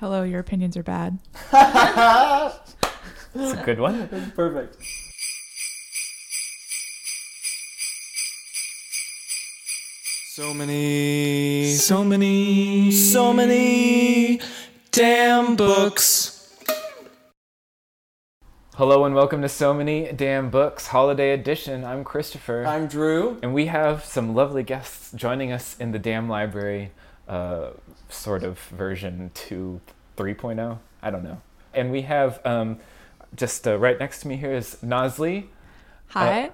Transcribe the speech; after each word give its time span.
Hello, 0.00 0.22
your 0.22 0.40
opinions 0.40 0.76
are 0.76 0.82
bad. 0.82 1.18
It's 3.34 3.52
a 3.52 3.62
good 3.64 3.80
one. 3.80 4.08
Perfect. 4.36 4.76
So 10.30 10.54
many, 10.54 11.74
so 11.74 12.04
many, 12.04 12.92
so 12.92 13.32
many 13.32 14.40
damn 14.92 15.56
books. 15.56 16.34
Hello 18.76 19.04
and 19.04 19.16
welcome 19.16 19.42
to 19.42 19.48
So 19.48 19.74
Many 19.74 20.12
Damn 20.12 20.50
Books 20.50 20.86
Holiday 20.86 21.32
Edition. 21.32 21.84
I'm 21.84 22.04
Christopher. 22.04 22.64
I'm 22.64 22.86
Drew. 22.86 23.38
and 23.42 23.52
we 23.52 23.66
have 23.66 24.04
some 24.04 24.36
lovely 24.36 24.62
guests 24.62 25.10
joining 25.12 25.50
us 25.50 25.76
in 25.80 25.90
the 25.90 25.98
Damn 25.98 26.28
Library, 26.28 26.92
uh, 27.28 27.70
sort 28.08 28.42
of 28.42 28.58
version 28.58 29.30
2 29.34 29.80
3.0. 30.16 30.78
I 31.02 31.10
don't 31.10 31.22
know. 31.22 31.40
And 31.74 31.92
we 31.92 32.02
have 32.02 32.44
um, 32.44 32.78
just 33.36 33.68
uh, 33.68 33.78
right 33.78 33.98
next 33.98 34.20
to 34.22 34.28
me 34.28 34.36
here 34.36 34.52
is 34.52 34.78
Nozlee. 34.82 35.46
Hi, 36.08 36.50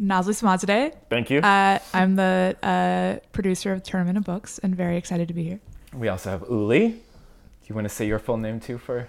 Nozlee 0.00 0.34
Samadzadeh. 0.34 0.94
Thank 1.08 1.30
you. 1.30 1.38
Uh, 1.40 1.78
I'm 1.94 2.16
the 2.16 2.56
uh, 2.62 3.24
producer 3.32 3.72
of 3.72 3.82
Tournament 3.82 4.18
of 4.18 4.24
Books 4.24 4.58
and 4.58 4.76
very 4.76 4.96
excited 4.96 5.28
to 5.28 5.34
be 5.34 5.44
here. 5.44 5.60
we 5.94 6.08
also 6.08 6.30
have 6.30 6.42
Uli. 6.50 6.88
Do 6.88 6.96
you 7.68 7.74
want 7.74 7.86
to 7.86 7.94
say 7.94 8.06
your 8.06 8.18
full 8.18 8.36
name 8.36 8.60
too 8.60 8.76
for? 8.76 9.08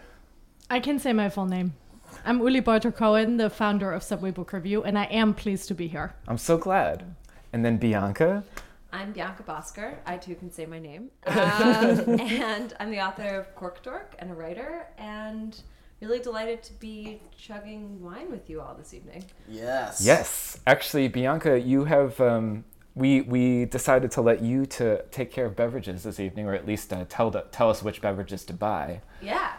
I 0.69 0.79
can 0.79 0.99
say 0.99 1.11
my 1.11 1.29
full 1.29 1.47
name. 1.47 1.73
I'm 2.23 2.39
Uli 2.39 2.61
Beutter 2.61 2.95
Cohen, 2.95 3.37
the 3.37 3.49
founder 3.49 3.91
of 3.91 4.01
Subway 4.03 4.31
Book 4.31 4.53
Review, 4.53 4.83
and 4.83 4.97
I 4.97 5.05
am 5.05 5.33
pleased 5.33 5.67
to 5.67 5.73
be 5.73 5.87
here. 5.87 6.13
I'm 6.27 6.37
so 6.37 6.57
glad. 6.57 7.03
And 7.51 7.65
then 7.65 7.77
Bianca. 7.77 8.43
I'm 8.95 9.11
Bianca 9.11 9.43
Bosker. 9.43 9.97
I 10.05 10.15
too 10.15 10.35
can 10.35 10.49
say 10.49 10.65
my 10.65 10.79
name. 10.79 11.09
Um, 11.27 12.19
and 12.19 12.73
I'm 12.79 12.89
the 12.91 13.01
author 13.01 13.27
of 13.39 13.53
Cork 13.55 13.83
Dork 13.83 14.15
and 14.19 14.31
a 14.31 14.33
writer, 14.33 14.87
and 14.97 15.59
really 15.99 16.19
delighted 16.19 16.63
to 16.63 16.73
be 16.73 17.21
chugging 17.37 18.01
wine 18.01 18.31
with 18.31 18.49
you 18.49 18.61
all 18.61 18.73
this 18.73 18.93
evening. 18.93 19.25
Yes. 19.49 20.01
Yes, 20.03 20.59
actually, 20.65 21.09
Bianca, 21.09 21.59
you 21.59 21.83
have. 21.85 22.19
Um, 22.21 22.63
we 22.95 23.21
we 23.21 23.65
decided 23.65 24.11
to 24.11 24.21
let 24.21 24.41
you 24.41 24.65
to 24.67 25.03
take 25.11 25.29
care 25.29 25.45
of 25.45 25.57
beverages 25.57 26.03
this 26.03 26.19
evening, 26.19 26.47
or 26.47 26.53
at 26.53 26.65
least 26.65 26.93
uh, 26.93 27.03
tell 27.09 27.29
the, 27.29 27.41
tell 27.51 27.69
us 27.69 27.83
which 27.83 28.01
beverages 28.01 28.45
to 28.45 28.53
buy. 28.53 29.01
Yeah. 29.21 29.51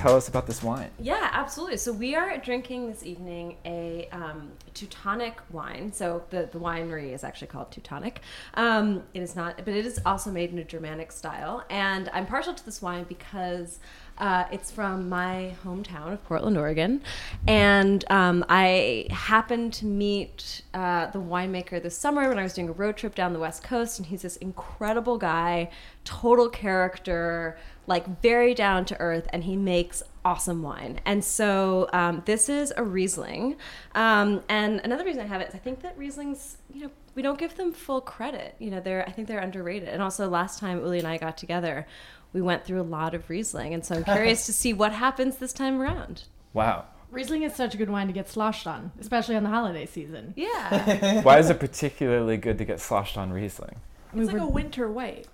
Tell 0.00 0.16
us 0.16 0.28
about 0.28 0.46
this 0.46 0.62
wine. 0.62 0.90
Yeah, 0.98 1.28
absolutely. 1.30 1.76
So 1.76 1.92
we 1.92 2.14
are 2.14 2.38
drinking 2.38 2.86
this 2.86 3.04
evening 3.04 3.58
a 3.66 4.08
um, 4.12 4.52
Teutonic 4.72 5.38
wine. 5.50 5.92
So 5.92 6.22
the, 6.30 6.48
the 6.50 6.58
winery 6.58 7.12
is 7.12 7.22
actually 7.22 7.48
called 7.48 7.70
Teutonic. 7.70 8.22
Um, 8.54 9.02
it 9.12 9.20
is 9.20 9.36
not, 9.36 9.58
but 9.58 9.68
it 9.68 9.84
is 9.84 10.00
also 10.06 10.30
made 10.30 10.52
in 10.52 10.58
a 10.58 10.64
Germanic 10.64 11.12
style. 11.12 11.64
And 11.68 12.08
I'm 12.14 12.24
partial 12.24 12.54
to 12.54 12.64
this 12.64 12.80
wine 12.80 13.04
because 13.10 13.78
uh, 14.16 14.44
it's 14.50 14.70
from 14.70 15.10
my 15.10 15.54
hometown 15.64 16.14
of 16.14 16.24
Portland, 16.24 16.56
Oregon. 16.56 17.02
And 17.46 18.02
um, 18.10 18.42
I 18.48 19.06
happened 19.10 19.74
to 19.74 19.86
meet 19.86 20.62
uh, 20.72 21.10
the 21.10 21.20
winemaker 21.20 21.82
this 21.82 21.96
summer 21.96 22.26
when 22.26 22.38
I 22.38 22.42
was 22.42 22.54
doing 22.54 22.70
a 22.70 22.72
road 22.72 22.96
trip 22.96 23.14
down 23.14 23.34
the 23.34 23.38
West 23.38 23.62
Coast. 23.62 23.98
And 23.98 24.06
he's 24.06 24.22
this 24.22 24.36
incredible 24.36 25.18
guy, 25.18 25.70
total 26.04 26.48
character 26.48 27.58
like 27.90 28.22
very 28.22 28.54
down 28.54 28.84
to 28.86 28.98
earth 29.00 29.26
and 29.32 29.44
he 29.44 29.56
makes 29.56 30.02
awesome 30.24 30.62
wine 30.62 31.00
and 31.04 31.22
so 31.24 31.88
um, 31.92 32.22
this 32.24 32.48
is 32.48 32.72
a 32.76 32.82
riesling 32.84 33.56
um, 33.94 34.40
and 34.48 34.80
another 34.84 35.04
reason 35.04 35.20
i 35.22 35.26
have 35.26 35.40
it 35.40 35.48
is 35.48 35.54
i 35.54 35.58
think 35.58 35.82
that 35.82 35.98
rieslings 35.98 36.56
you 36.72 36.82
know 36.82 36.90
we 37.14 37.22
don't 37.22 37.38
give 37.38 37.56
them 37.56 37.72
full 37.72 38.00
credit 38.00 38.54
you 38.58 38.70
know 38.70 38.80
they're 38.80 39.04
i 39.08 39.10
think 39.12 39.26
they're 39.28 39.40
underrated 39.40 39.88
and 39.88 40.00
also 40.00 40.28
last 40.28 40.58
time 40.60 40.78
uli 40.78 40.98
and 40.98 41.08
i 41.08 41.16
got 41.18 41.36
together 41.36 41.86
we 42.32 42.40
went 42.40 42.64
through 42.64 42.80
a 42.80 42.88
lot 42.98 43.12
of 43.14 43.28
riesling 43.28 43.74
and 43.74 43.84
so 43.84 43.96
i'm 43.96 44.04
curious 44.16 44.46
to 44.46 44.52
see 44.52 44.72
what 44.72 44.92
happens 44.92 45.36
this 45.36 45.52
time 45.52 45.80
around 45.80 46.24
Wow. 46.52 46.86
Riesling 47.12 47.42
is 47.44 47.54
such 47.54 47.74
a 47.74 47.76
good 47.76 47.90
wine 47.90 48.06
to 48.08 48.12
get 48.12 48.28
sloshed 48.28 48.66
on, 48.68 48.90
especially 49.00 49.34
on 49.36 49.42
the 49.44 49.50
holiday 49.50 49.86
season. 49.86 50.32
yeah 50.36 51.22
Why 51.22 51.38
is 51.38 51.48
it 51.50 51.58
particularly 51.60 52.36
good 52.36 52.58
to 52.58 52.64
get 52.64 52.80
sloshed 52.80 53.16
on 53.16 53.32
Riesling? 53.32 53.76
We 54.12 54.22
It's 54.22 54.32
like 54.32 54.40
were- 54.42 54.46
a 54.48 54.50
winter 54.50 54.88
white. 54.90 55.26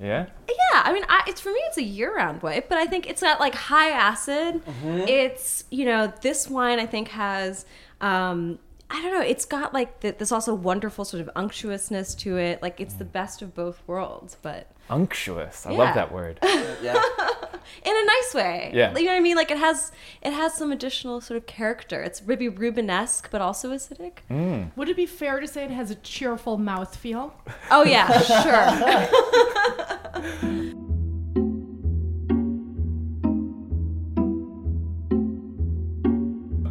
Yeah? 0.00 0.26
Yeah, 0.48 0.82
I 0.84 0.92
mean, 0.92 1.04
I, 1.08 1.22
it's 1.26 1.40
for 1.40 1.50
me, 1.50 1.60
it's 1.66 1.76
a 1.76 1.82
year-round 1.82 2.42
white, 2.42 2.68
but 2.68 2.78
I 2.78 2.86
think 2.86 3.08
it's 3.08 3.20
got 3.22 3.38
like 3.40 3.54
high 3.54 3.90
acid. 3.90 4.62
It's 4.84 5.64
you 5.70 5.84
know, 5.84 6.12
this 6.22 6.48
wine 6.48 6.78
I 6.78 6.86
think 6.86 7.08
has, 7.08 7.66
um, 8.00 8.58
I 8.88 9.00
don't 9.02 9.12
know, 9.12 9.20
it's 9.22 9.44
got 9.44 9.74
like 9.74 10.00
the, 10.00 10.12
this 10.12 10.32
also 10.32 10.54
wonderful 10.54 11.04
sort 11.04 11.20
of 11.20 11.30
unctuousness 11.36 12.14
to 12.16 12.38
it. 12.38 12.62
Like 12.62 12.80
it's 12.80 12.94
the 12.94 13.04
best 13.04 13.42
of 13.42 13.54
both 13.54 13.82
worlds, 13.86 14.36
but 14.40 14.68
Unctuous. 14.88 15.66
I 15.66 15.70
Yeah. 15.72 15.78
love 15.78 15.94
that 15.94 16.12
word. 16.12 16.38
Yeah. 16.82 17.00
in 17.84 17.92
a 17.96 18.04
nice 18.04 18.34
way. 18.34 18.72
Yeah. 18.74 18.96
you 18.98 19.04
know 19.04 19.12
what 19.12 19.16
I 19.18 19.20
mean. 19.20 19.36
Like 19.36 19.50
it 19.52 19.58
has 19.58 19.92
it 20.22 20.32
has 20.32 20.54
some 20.54 20.72
additional 20.72 21.20
sort 21.20 21.36
of 21.36 21.46
character. 21.46 22.02
It's 22.02 22.26
maybe 22.26 22.48
Rubenesque, 22.48 23.28
but 23.30 23.40
also 23.40 23.70
acidic. 23.70 24.14
Mm. 24.30 24.70
Would 24.76 24.88
it 24.88 24.96
be 24.96 25.06
fair 25.06 25.38
to 25.40 25.46
say 25.46 25.64
it 25.64 25.70
has 25.70 25.90
a 25.90 25.94
cheerful 25.96 26.56
mouth 26.58 26.96
feel? 26.96 27.34
Oh 27.70 27.84
yeah, 27.84 28.08
sure. 28.22 29.76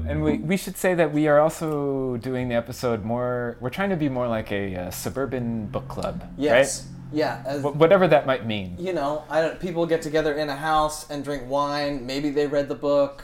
And 0.07 0.23
we, 0.23 0.37
we 0.39 0.57
should 0.57 0.75
say 0.75 0.95
that 0.95 1.13
we 1.13 1.27
are 1.27 1.39
also 1.39 2.17
doing 2.17 2.49
the 2.49 2.55
episode 2.55 3.03
more, 3.05 3.57
we're 3.59 3.69
trying 3.69 3.91
to 3.91 3.95
be 3.95 4.09
more 4.09 4.27
like 4.27 4.51
a 4.51 4.75
uh, 4.75 4.91
suburban 4.91 5.67
book 5.67 5.87
club. 5.87 6.23
Yes. 6.35 6.87
Yeah. 7.13 7.43
As, 7.45 7.61
Wh- 7.61 7.75
whatever 7.75 8.07
that 8.07 8.25
might 8.25 8.45
mean. 8.45 8.75
you 8.79 8.93
know, 8.93 9.23
I 9.29 9.41
don't. 9.41 9.59
People 9.59 9.85
get 9.85 10.01
together 10.01 10.33
in 10.33 10.49
a 10.49 10.55
house 10.55 11.09
and 11.09 11.23
drink 11.23 11.43
wine. 11.47 12.05
Maybe 12.05 12.29
they 12.31 12.47
read 12.47 12.67
the 12.69 12.75
book. 12.75 13.23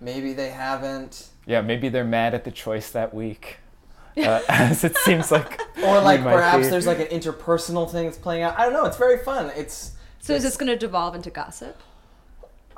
Maybe 0.00 0.32
they 0.34 0.50
haven't. 0.50 1.28
Yeah, 1.46 1.60
maybe 1.62 1.88
they're 1.88 2.04
mad 2.04 2.34
at 2.34 2.44
the 2.44 2.50
choice 2.50 2.90
that 2.90 3.14
week. 3.14 3.58
Uh, 4.16 4.40
as 4.48 4.84
it 4.84 4.96
seems 4.98 5.30
like. 5.30 5.60
Or 5.82 6.00
like 6.00 6.22
perhaps 6.22 6.64
be. 6.66 6.70
there's 6.70 6.86
like 6.86 7.00
an 7.00 7.06
interpersonal 7.06 7.90
thing 7.90 8.06
that's 8.06 8.18
playing 8.18 8.42
out. 8.42 8.58
I 8.58 8.64
don't 8.64 8.72
know. 8.72 8.84
It's 8.86 8.96
very 8.96 9.18
fun. 9.18 9.50
It's. 9.56 9.92
so 10.20 10.34
is 10.34 10.42
this 10.42 10.56
going 10.56 10.68
to 10.70 10.76
devolve 10.76 11.14
into 11.14 11.30
gossip? 11.30 11.80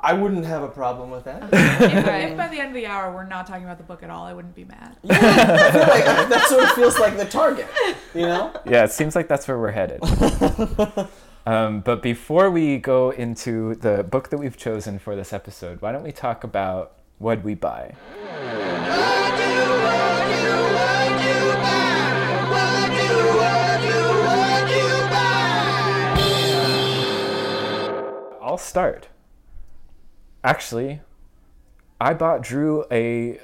I 0.01 0.13
wouldn't 0.13 0.45
have 0.45 0.63
a 0.63 0.67
problem 0.67 1.11
with 1.11 1.25
that. 1.25 1.49
If, 1.79 2.31
if 2.31 2.37
by 2.37 2.47
the 2.47 2.59
end 2.59 2.69
of 2.69 2.73
the 2.73 2.85
hour 2.85 3.13
we're 3.13 3.25
not 3.25 3.47
talking 3.47 3.63
about 3.63 3.77
the 3.77 3.83
book 3.83 4.03
at 4.03 4.09
all, 4.09 4.25
I 4.25 4.33
wouldn't 4.33 4.55
be 4.55 4.65
mad. 4.65 4.95
I 5.09 5.71
feel 5.71 5.81
like 5.81 6.29
that 6.29 6.45
sort 6.47 6.63
of 6.63 6.71
feels 6.71 6.99
like 6.99 7.17
the 7.17 7.25
target. 7.25 7.67
You 8.13 8.21
know. 8.21 8.53
Yeah, 8.65 8.83
it 8.83 8.91
seems 8.91 9.15
like 9.15 9.27
that's 9.27 9.47
where 9.47 9.57
we're 9.57 9.71
headed. 9.71 10.01
um, 11.45 11.81
but 11.81 12.01
before 12.01 12.49
we 12.49 12.77
go 12.77 13.11
into 13.11 13.75
the 13.75 14.03
book 14.03 14.29
that 14.29 14.37
we've 14.37 14.57
chosen 14.57 14.99
for 14.99 15.15
this 15.15 15.33
episode, 15.33 15.81
why 15.81 15.91
don't 15.91 16.03
we 16.03 16.11
talk 16.11 16.43
about 16.43 16.97
what 17.17 17.43
we 17.43 17.55
buy? 17.55 17.95
I'll 28.49 28.57
start. 28.57 29.07
Actually, 30.43 31.01
I 32.01 32.15
bought 32.15 32.41
Drew 32.41 32.83
a, 32.91 33.39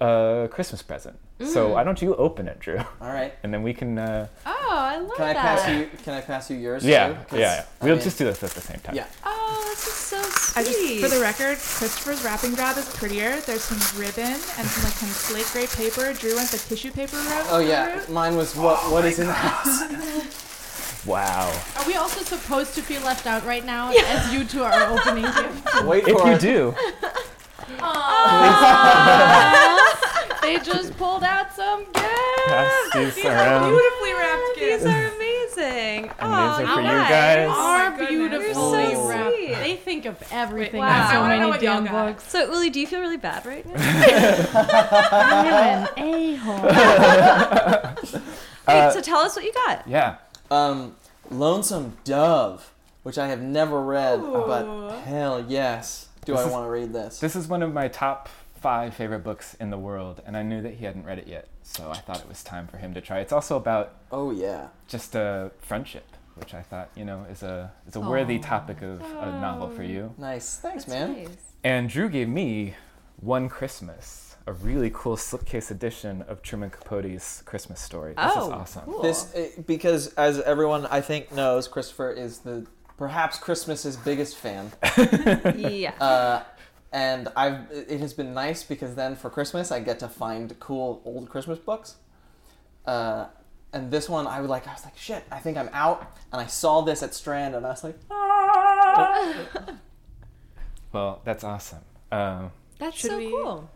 a 0.00 0.48
Christmas 0.50 0.80
present. 0.82 1.18
So 1.44 1.68
why 1.74 1.84
don't 1.84 2.02
you 2.02 2.16
open 2.16 2.48
it, 2.48 2.58
Drew, 2.58 2.78
All 3.00 3.12
right. 3.12 3.32
and 3.44 3.54
then 3.54 3.62
we 3.62 3.72
can. 3.74 3.96
Uh, 3.98 4.26
Oh, 4.46 4.66
I 4.70 4.96
love 4.98 5.16
Can 5.16 5.24
I 5.26 5.32
that. 5.34 5.40
pass 5.42 5.68
you? 5.70 5.88
Can 6.02 6.14
I 6.14 6.20
pass 6.20 6.50
you 6.50 6.56
yours? 6.56 6.84
yeah, 6.84 7.06
too? 7.08 7.12
yeah, 7.14 7.24
'Cause, 7.24 7.38
yeah. 7.38 7.64
We'll 7.82 7.94
mean, 7.94 8.02
just 8.02 8.18
do 8.18 8.24
this 8.24 8.42
at 8.42 8.50
the 8.50 8.60
same 8.60 8.80
time. 8.80 8.96
Yeah. 8.96 9.06
Oh, 9.24 9.64
this 9.70 9.86
is 9.86 9.92
so 9.94 10.20
sweet. 10.22 10.64
just, 10.66 11.00
for 11.04 11.08
the 11.16 11.20
record, 11.22 11.56
Christopher's 11.58 12.24
wrapping 12.24 12.56
job 12.56 12.76
is 12.76 12.88
prettier. 12.96 13.36
There's 13.46 13.62
some 13.62 13.78
ribbon 14.00 14.24
and 14.24 14.40
some 14.40 14.82
like 14.84 14.98
kind 14.98 15.10
of 15.10 15.16
slate 15.16 15.46
gray 15.52 15.66
paper. 15.68 16.12
Drew 16.18 16.34
went 16.36 16.50
the 16.50 16.58
tissue 16.58 16.90
paper 16.90 17.16
route. 17.16 17.46
Oh 17.50 17.60
yeah. 17.60 18.02
Mine 18.08 18.36
was 18.36 18.56
what? 18.56 18.90
What 18.90 19.04
is 19.04 19.18
in 19.20 19.26
the 19.28 19.32
house? 19.32 20.44
Wow. 21.08 21.50
Are 21.78 21.86
we 21.86 21.94
also 21.94 22.20
supposed 22.22 22.74
to 22.74 22.82
feel 22.82 23.00
left 23.02 23.26
out 23.26 23.44
right 23.46 23.64
now 23.64 23.90
as 23.90 24.30
you 24.32 24.44
two 24.44 24.62
are 24.62 24.90
opening 24.92 25.22
gifts? 25.36 25.82
Wait 25.84 26.06
If 26.06 26.18
for 26.18 26.26
you 26.28 26.34
it. 26.34 26.40
do, 26.40 26.74
They 30.42 30.58
just 30.60 30.96
pulled 30.96 31.24
out 31.24 31.52
some 31.54 31.84
gifts. 31.92 32.08
pass 32.46 32.72
these 32.94 33.14
These 33.16 33.24
are 33.26 33.28
around. 33.32 33.64
Um, 33.64 33.70
beautifully 33.70 34.12
wrapped 34.14 34.42
These 34.54 34.64
gifts. 34.68 34.84
are 34.86 35.06
amazing. 35.16 36.10
And 36.18 36.32
Aw, 36.32 36.58
these 36.58 36.68
are 36.68 36.74
for 36.74 36.80
you 36.80 36.86
nice. 36.86 37.08
guys. 37.10 37.48
Are 37.48 37.54
oh 37.54 37.90
my 37.90 37.96
goodness. 37.96 38.08
beautifully 38.08 38.46
You're 38.46 38.94
so 38.94 39.08
wrapped. 39.08 39.34
sweet. 39.36 39.54
They 39.56 39.76
think 39.76 40.04
of 40.06 40.22
everything. 40.32 40.80
Wait, 40.80 40.86
in 40.88 40.94
wow. 40.94 41.08
so 41.10 41.16
I 41.16 41.18
wanna 41.20 41.28
many 41.28 41.40
know 41.42 41.48
what 41.48 41.62
y'all 41.62 41.74
damn 41.82 41.84
got. 41.92 42.06
books. 42.06 42.24
So, 42.30 42.50
Uli, 42.52 42.70
do 42.70 42.80
you 42.80 42.86
feel 42.86 43.00
really 43.00 43.16
bad 43.18 43.44
right 43.44 43.66
now? 43.66 43.74
I'm 45.12 45.46
an 45.46 45.88
a-hole. 45.96 46.62
Wait, 48.68 48.92
so 48.92 48.98
uh, 48.98 49.02
tell 49.02 49.18
us 49.18 49.34
what 49.36 49.44
you 49.44 49.52
got. 49.52 49.86
Yeah. 49.88 50.16
Um, 50.50 50.96
Lonesome 51.30 51.96
Dove, 52.04 52.72
which 53.02 53.18
I 53.18 53.28
have 53.28 53.42
never 53.42 53.80
read, 53.82 54.20
Ooh. 54.20 54.44
but 54.46 54.98
hell 55.00 55.44
yes, 55.46 56.08
do 56.24 56.32
This 56.32 56.46
I 56.46 56.50
want 56.50 56.66
to 56.66 56.70
read 56.70 56.92
this? 56.92 57.20
This 57.20 57.36
is 57.36 57.46
one 57.48 57.62
of 57.62 57.72
my 57.72 57.88
top 57.88 58.28
five 58.60 58.94
favorite 58.94 59.20
books 59.20 59.54
in 59.60 59.70
the 59.70 59.78
world, 59.78 60.22
and 60.26 60.36
I 60.36 60.42
knew 60.42 60.62
that 60.62 60.74
he 60.74 60.84
hadn't 60.84 61.04
read 61.04 61.18
it 61.18 61.26
yet, 61.28 61.48
so 61.62 61.90
I 61.90 61.98
thought 61.98 62.20
it 62.20 62.28
was 62.28 62.42
time 62.42 62.66
for 62.66 62.78
him 62.78 62.94
to 62.94 63.00
try. 63.00 63.20
It's 63.20 63.32
also 63.32 63.56
about 63.56 63.94
Oh 64.10 64.30
yeah. 64.30 64.68
just 64.88 65.14
a 65.14 65.50
friendship, 65.60 66.06
which 66.36 66.54
I 66.54 66.62
thought, 66.62 66.88
you 66.96 67.04
know, 67.04 67.24
is 67.30 67.42
a 67.42 67.70
is 67.86 67.94
a 67.96 68.00
worthy 68.00 68.38
topic 68.38 68.80
of 68.82 69.00
a 69.02 69.30
novel 69.40 69.68
for 69.68 69.82
you. 69.82 70.14
Nice. 70.18 70.56
Thanks, 70.56 70.84
That's 70.84 70.98
man. 71.08 71.24
nice. 71.24 71.36
And 71.62 71.88
Drew 71.88 72.08
gave 72.08 72.28
me 72.28 72.74
One 73.20 73.48
Christmas, 73.48 74.27
a 74.48 74.52
really 74.54 74.90
cool 74.94 75.16
slipcase 75.16 75.70
edition 75.70 76.22
of 76.22 76.40
Truman 76.40 76.70
Capote's 76.70 77.42
Christmas 77.42 77.80
story. 77.80 78.14
This 78.14 78.32
oh, 78.34 78.46
is 78.46 78.52
awesome. 78.52 78.84
Cool. 78.86 79.02
This 79.02 79.30
eh, 79.34 79.48
because 79.66 80.14
as 80.14 80.40
everyone 80.40 80.86
I 80.86 81.02
think 81.02 81.30
knows, 81.32 81.68
Christopher 81.68 82.10
is 82.10 82.38
the 82.38 82.66
perhaps 82.96 83.38
Christmas's 83.38 83.98
biggest 83.98 84.36
fan. 84.36 84.72
yeah. 85.54 85.92
Uh, 86.00 86.42
and 86.92 87.28
I've 87.36 87.70
it 87.70 88.00
has 88.00 88.14
been 88.14 88.32
nice 88.32 88.62
because 88.62 88.94
then 88.94 89.16
for 89.16 89.28
Christmas 89.28 89.70
I 89.70 89.80
get 89.80 89.98
to 89.98 90.08
find 90.08 90.58
cool 90.58 91.02
old 91.04 91.28
Christmas 91.28 91.58
books. 91.58 91.96
Uh, 92.86 93.26
and 93.74 93.90
this 93.90 94.08
one 94.08 94.26
I 94.26 94.40
would 94.40 94.48
like 94.48 94.66
I 94.66 94.72
was 94.72 94.82
like 94.82 94.96
shit 94.96 95.24
I 95.30 95.40
think 95.40 95.58
I'm 95.58 95.68
out 95.74 96.16
and 96.32 96.40
I 96.40 96.46
saw 96.46 96.80
this 96.80 97.02
at 97.02 97.12
Strand 97.12 97.54
and 97.54 97.66
I 97.66 97.68
was 97.68 97.84
like 97.84 97.98
Well, 100.90 101.20
that's 101.22 101.44
awesome. 101.44 101.84
Um, 102.10 102.50
That's 102.78 102.98
so 102.98 103.18
we- 103.18 103.28
cool. 103.28 103.68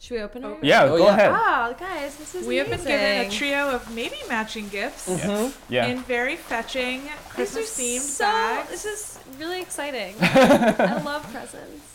Should 0.00 0.14
we 0.16 0.22
open 0.22 0.44
it? 0.44 0.56
yeah, 0.62 0.84
Oh, 0.84 0.96
go 0.96 1.04
yeah. 1.04 1.12
ahead. 1.14 1.30
Oh, 1.34 1.74
guys, 1.78 2.16
this 2.16 2.34
is 2.34 2.46
We 2.46 2.56
have 2.56 2.70
been 2.70 2.78
given 2.78 2.94
a 2.94 3.20
amazing. 3.20 3.38
trio 3.38 3.68
of 3.70 3.94
maybe 3.94 4.16
matching 4.30 4.68
gifts 4.68 5.06
Yes. 5.08 5.20
Mm-hmm. 5.26 5.72
Yeah. 5.72 5.86
in 5.88 5.98
very 6.04 6.36
fetching 6.36 7.02
These 7.02 7.10
are 7.10 7.34
Christmas 7.34 7.78
themed 7.78 8.00
so. 8.00 8.24
bags. 8.24 8.70
This 8.70 8.84
is 8.86 9.18
really 9.38 9.60
exciting. 9.60 10.14
I 10.20 11.02
love 11.04 11.22
presents. 11.30 11.86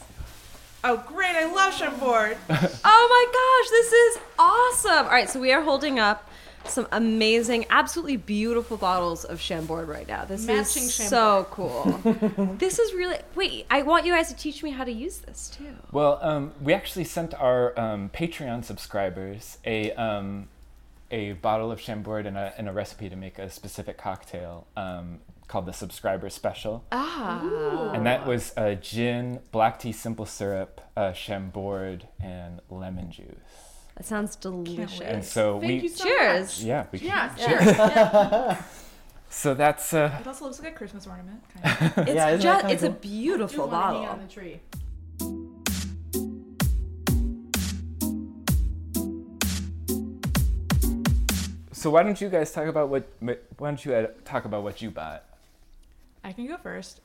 Oh, 0.83 1.03
great! 1.07 1.35
I 1.35 1.51
love 1.51 1.73
Chambord. 1.73 2.37
Oh 2.85 3.07
my 3.09 3.25
gosh, 3.33 3.69
this 3.71 3.91
is 3.91 4.17
awesome! 4.37 5.05
All 5.07 5.11
right, 5.11 5.27
so 5.27 5.39
we 5.39 5.51
are 5.51 5.63
holding 5.63 5.97
up 5.97 6.29
some 6.67 6.87
amazing, 6.91 7.65
absolutely 7.69 8.17
beautiful 8.17 8.77
bottles 8.77 9.23
of 9.23 9.39
Chambord 9.39 9.87
right 9.87 10.07
now. 10.07 10.25
This 10.25 10.45
Matching 10.45 10.83
is 10.83 10.95
Chambord. 10.95 11.09
so 11.09 11.47
cool. 11.51 12.55
this 12.57 12.79
is 12.79 12.93
really. 12.93 13.17
Wait, 13.35 13.65
I 13.69 13.81
want 13.81 14.05
you 14.05 14.13
guys 14.13 14.29
to 14.29 14.35
teach 14.35 14.63
me 14.63 14.71
how 14.71 14.83
to 14.83 14.91
use 14.91 15.19
this 15.19 15.49
too. 15.49 15.75
Well, 15.91 16.19
um, 16.21 16.53
we 16.61 16.73
actually 16.73 17.05
sent 17.05 17.33
our 17.33 17.77
um, 17.79 18.09
Patreon 18.09 18.63
subscribers 18.63 19.57
a 19.65 19.91
um, 19.93 20.47
a 21.11 21.33
bottle 21.33 21.71
of 21.71 21.79
Chambord 21.79 22.25
and 22.25 22.37
a, 22.37 22.53
and 22.57 22.67
a 22.67 22.71
recipe 22.71 23.09
to 23.09 23.15
make 23.15 23.39
a 23.39 23.49
specific 23.49 23.97
cocktail 23.97 24.67
um, 24.75 25.19
called 25.47 25.65
the 25.65 25.73
Subscriber 25.73 26.29
Special. 26.29 26.83
Ah. 26.91 27.91
And 27.93 28.05
that 28.05 28.25
was 28.25 28.53
uh, 28.57 28.75
gin, 28.75 29.39
black 29.51 29.79
tea, 29.79 29.91
simple 29.91 30.25
syrup, 30.25 30.81
uh, 30.97 31.13
Chambord, 31.13 32.07
and 32.19 32.61
lemon 32.69 33.11
juice. 33.11 33.64
That 33.95 34.05
sounds 34.05 34.35
delicious. 34.35 34.99
And 35.01 35.23
so 35.23 35.59
Thank 35.59 35.81
we, 35.81 35.87
you 35.87 35.89
so 35.89 36.03
Cheers. 36.03 36.63
yeah, 36.63 36.85
we 36.91 36.99
Yeah, 36.99 37.33
Yeah. 37.37 38.61
So 39.29 39.53
that's 39.53 39.93
uh, 39.93 40.17
It 40.21 40.27
also 40.27 40.45
looks 40.45 40.61
like 40.61 40.71
a 40.71 40.75
Christmas 40.75 41.07
ornament. 41.07 41.41
Kind 41.61 41.91
of. 41.97 41.97
It's 42.07 42.15
Yeah, 42.15 42.37
just 42.37 42.65
it's 42.65 42.83
a 42.83 42.87
cool? 42.87 42.95
Do 42.95 43.07
beautiful 43.09 43.67
wanna 43.67 43.85
hang 43.85 43.93
bottle. 43.93 44.11
on 44.13 44.19
the 44.21 44.27
tree. 44.33 44.59
so. 51.71 51.89
Why 51.89 52.03
don't 52.03 52.19
you 52.19 52.29
guys 52.29 52.51
talk 52.51 52.67
about 52.67 52.89
what? 52.89 53.07
Why 53.19 53.35
don't 53.59 53.83
you 53.85 53.93
uh, 53.93 54.07
talk 54.23 54.45
about 54.45 54.63
what 54.63 54.81
you 54.81 54.91
bought? 54.91 55.23
I 56.23 56.33
can 56.33 56.47
go 56.47 56.57
first. 56.57 57.01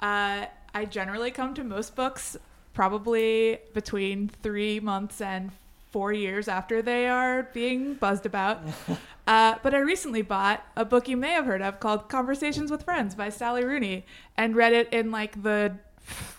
Uh, 0.00 0.46
I 0.74 0.84
generally 0.84 1.30
come 1.30 1.54
to 1.54 1.64
most 1.64 1.96
books 1.96 2.36
probably 2.72 3.58
between 3.72 4.28
three 4.42 4.80
months 4.80 5.20
and 5.20 5.50
four 5.94 6.12
years 6.12 6.48
after 6.48 6.82
they 6.82 7.06
are 7.06 7.44
being 7.54 7.94
buzzed 7.94 8.26
about. 8.26 8.60
uh, 9.28 9.54
but 9.62 9.72
I 9.72 9.78
recently 9.78 10.22
bought 10.22 10.66
a 10.76 10.84
book 10.84 11.06
you 11.06 11.16
may 11.16 11.30
have 11.30 11.46
heard 11.46 11.62
of 11.62 11.78
called 11.78 12.08
Conversations 12.08 12.68
with 12.68 12.82
Friends 12.82 13.14
by 13.14 13.28
Sally 13.28 13.64
Rooney 13.64 14.04
and 14.36 14.56
read 14.56 14.72
it 14.72 14.92
in 14.92 15.12
like 15.12 15.40
the 15.44 15.76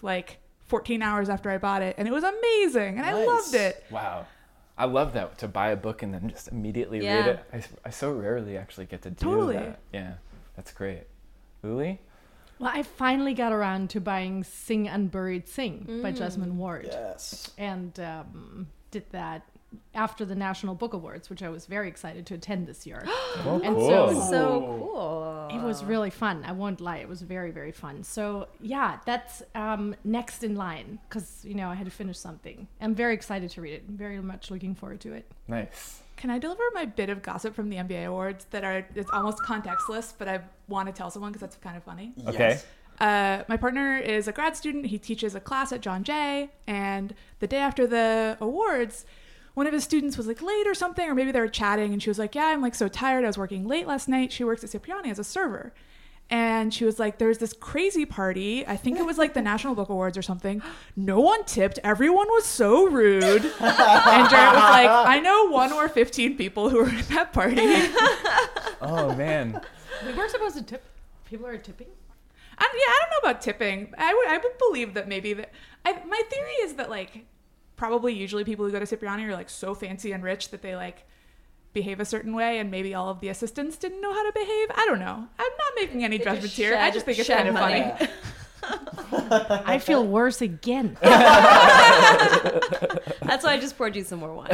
like 0.02 0.40
14 0.66 1.02
hours 1.02 1.30
after 1.30 1.50
I 1.50 1.58
bought 1.58 1.82
it. 1.82 1.96
And 1.98 2.06
it 2.06 2.12
was 2.12 2.26
amazing. 2.26 2.98
And 2.98 3.06
I 3.06 3.26
loved 3.26 3.56
it. 3.56 3.86
Wow. 3.90 4.26
I 4.78 4.84
love 4.88 5.14
that 5.14 5.38
to 5.38 5.48
buy 5.48 5.70
a 5.70 5.78
book 5.78 6.04
and 6.04 6.14
then 6.14 6.28
just 6.28 6.50
immediately 6.50 7.00
read 7.00 7.26
it. 7.28 7.40
I, 7.54 7.64
I 7.86 7.92
so 7.92 8.12
rarely 8.12 8.58
actually 8.58 8.88
get 8.88 9.04
to 9.04 9.10
do 9.10 9.24
Totally. 9.26 9.56
that. 9.56 9.80
Yeah, 9.94 10.16
that's 10.58 10.74
great. 10.74 11.04
Uli? 11.64 12.02
Well, 12.60 12.72
I 12.74 12.84
finally 12.84 13.34
got 13.34 13.54
around 13.54 13.90
to 13.92 14.02
buying 14.02 14.44
Sing 14.44 14.90
Unburied 14.90 15.48
Sing 15.48 16.02
by 16.04 16.12
Mm. 16.12 16.18
Jesmyn 16.18 16.52
Ward. 16.56 16.90
yes. 16.92 17.52
and 17.58 17.98
um, 18.02 18.68
did 18.92 19.06
that 19.12 19.44
after 19.94 20.24
the 20.24 20.36
National 20.36 20.74
Book 20.74 20.94
Awards, 20.94 21.30
which 21.30 21.44
I 21.44 21.50
was 21.50 21.66
very 21.66 21.90
excited 21.90 22.26
to 22.28 22.36
attend 22.36 22.68
this 22.68 22.86
year. 22.88 23.04
Oh, 23.48 23.60
And 23.64 23.76
cool. 23.76 23.90
so- 23.90 24.30
So 24.32 24.60
cool. 24.80 25.50
It 25.52 25.62
was 25.62 25.84
really 25.84 26.10
fun. 26.10 26.44
I 26.46 26.54
won't 26.54 26.80
lie; 26.82 26.98
it 26.98 27.10
was 27.10 27.22
very, 27.22 27.52
very 27.52 27.72
fun. 27.72 28.04
So 28.04 28.48
yeah, 28.62 28.98
that's 29.06 29.44
um, 29.54 29.96
next 30.04 30.44
in 30.44 30.56
line 30.56 31.00
because 31.08 31.44
you 31.44 31.54
know 31.54 31.70
I 31.70 31.76
had 31.76 31.86
to 31.86 31.92
finish 31.92 32.18
something. 32.18 32.68
I'm 32.82 32.96
very 32.96 33.14
excited 33.14 33.50
to 33.52 33.62
read 33.62 33.74
it. 33.74 33.84
I'm 33.88 33.98
very 33.98 34.20
much 34.22 34.50
looking 34.50 34.74
forward 34.76 35.02
to 35.02 35.14
it. 35.14 35.26
nice. 35.48 36.02
Can 36.18 36.30
I 36.30 36.40
deliver 36.40 36.64
my 36.74 36.86
bit 36.86 37.10
of 37.10 37.22
gossip 37.22 37.54
from 37.54 37.70
the 37.70 37.76
NBA 37.76 38.06
awards 38.08 38.46
that 38.52 38.64
are 38.64 38.86
it's 38.96 39.12
almost 39.12 39.40
contextless, 39.40 40.14
but 40.18 40.28
I 40.30 40.40
want 40.70 40.88
to 40.88 40.94
tell 40.94 41.10
someone 41.12 41.32
because 41.34 41.42
that's 41.42 41.58
kind 41.58 41.76
of 41.78 41.84
funny. 41.84 42.14
Okay. 42.26 42.38
Yes. 42.56 42.66
Uh, 43.00 43.44
my 43.48 43.58
partner 43.58 43.98
is 43.98 44.28
a 44.28 44.32
grad 44.32 44.56
student. 44.56 44.86
He 44.88 44.98
teaches 44.98 45.36
a 45.36 45.40
class 45.40 45.72
at 45.72 45.82
John 45.82 46.04
Jay, 46.04 46.50
and 46.66 47.14
the 47.40 47.48
day 47.48 47.58
after 47.58 47.86
the 47.86 48.38
awards, 48.40 49.06
one 49.54 49.68
of 49.68 49.74
his 49.74 49.84
students 49.84 50.18
was 50.18 50.28
like 50.28 50.42
late 50.42 50.68
or 50.68 50.74
something, 50.74 51.10
or 51.10 51.16
maybe 51.16 51.32
they 51.32 51.40
were 51.40 51.48
chatting, 51.48 51.94
and 51.94 52.02
she 52.02 52.10
was 52.10 52.20
like, 52.20 52.36
"Yeah, 52.36 52.48
I'm 52.48 52.62
like 52.62 52.76
so 52.76 52.88
tired. 52.88 53.24
I 53.24 53.28
was 53.28 53.38
working 53.38 53.68
late 53.68 53.88
last 53.88 54.08
night." 54.08 54.32
She 54.32 54.44
works 54.44 54.64
at 54.64 54.70
Cipriani 54.72 55.10
as 55.10 55.20
a 55.20 55.24
server. 55.24 55.74
And 56.30 56.74
she 56.74 56.86
was 56.86 56.98
like, 56.98 57.20
There's 57.20 57.38
this 57.38 57.54
crazy 57.54 58.04
party. 58.04 58.66
I 58.66 58.78
think 58.78 58.98
it 58.98 59.06
was 59.06 59.20
like 59.20 59.36
the 59.36 59.42
National 59.54 59.76
Book 59.76 59.90
Awards 59.90 60.18
or 60.18 60.24
something. 60.24 60.60
No 60.96 61.20
one 61.20 61.44
tipped. 61.46 61.78
Everyone 61.84 62.28
was 62.30 62.46
so 62.46 62.86
rude. 62.86 63.46
And 63.60 64.30
Jarrett 64.30 64.56
was 64.56 64.64
like, 64.72 64.90
I 64.90 65.20
know 65.20 65.50
one 65.50 65.72
or 65.72 65.88
15 65.88 66.36
people 66.36 66.70
who 66.70 66.78
were 66.78 66.90
at 66.90 67.08
that 67.10 67.32
party. 67.34 67.62
Oh 68.82 69.16
man. 69.16 69.62
We 70.06 70.14
were 70.14 70.28
supposed 70.28 70.58
to 70.58 70.64
tip. 70.64 70.84
People 71.30 71.48
are 71.48 71.58
tipping. 71.58 71.88
I, 72.58 72.64
yeah, 72.74 72.92
I 72.92 73.00
don't 73.02 73.10
know 73.12 73.30
about 73.30 73.42
tipping. 73.42 73.94
I 73.98 74.14
would 74.14 74.28
I 74.28 74.38
would 74.38 74.58
believe 74.58 74.94
that 74.94 75.08
maybe 75.08 75.34
that. 75.34 75.52
I, 75.86 75.94
my 76.06 76.22
theory 76.30 76.54
is 76.62 76.74
that 76.76 76.90
like 76.90 77.26
probably 77.76 78.14
usually 78.14 78.44
people 78.44 78.66
who 78.66 78.72
go 78.72 78.80
to 78.80 78.86
Cipriani 78.88 79.26
are 79.26 79.34
like 79.34 79.50
so 79.50 79.76
fancy 79.76 80.12
and 80.12 80.24
rich 80.24 80.50
that 80.50 80.62
they 80.62 80.76
like 80.76 81.06
behave 81.74 82.00
a 82.00 82.06
certain 82.06 82.34
way, 82.34 82.60
and 82.60 82.72
maybe 82.72 82.94
all 82.94 83.10
of 83.10 83.20
the 83.20 83.28
assistants 83.30 83.78
didn't 83.78 84.02
know 84.02 84.14
how 84.14 84.24
to 84.26 84.32
behave. 84.34 84.70
I 84.76 84.86
don't 84.88 85.00
know. 85.00 85.28
I'm 85.38 85.52
not 85.58 85.74
making 85.76 86.04
any 86.04 86.18
They 86.18 86.24
just 86.24 86.36
judgments 86.36 86.56
here. 86.58 86.78
I 86.78 86.92
just 86.92 87.06
think 87.06 87.20
it's 87.20 87.28
kind 87.30 87.48
of 87.48 87.54
money. 87.54 87.82
funny. 87.98 88.12
I 89.12 89.80
feel 89.80 90.06
worse 90.06 90.42
again. 90.42 90.98
That's 91.02 91.24
why 93.44 93.54
I 93.54 93.60
just 93.60 93.78
poured 93.78 93.96
you 93.96 94.04
some 94.04 94.20
more 94.20 94.34
wine. 94.34 94.50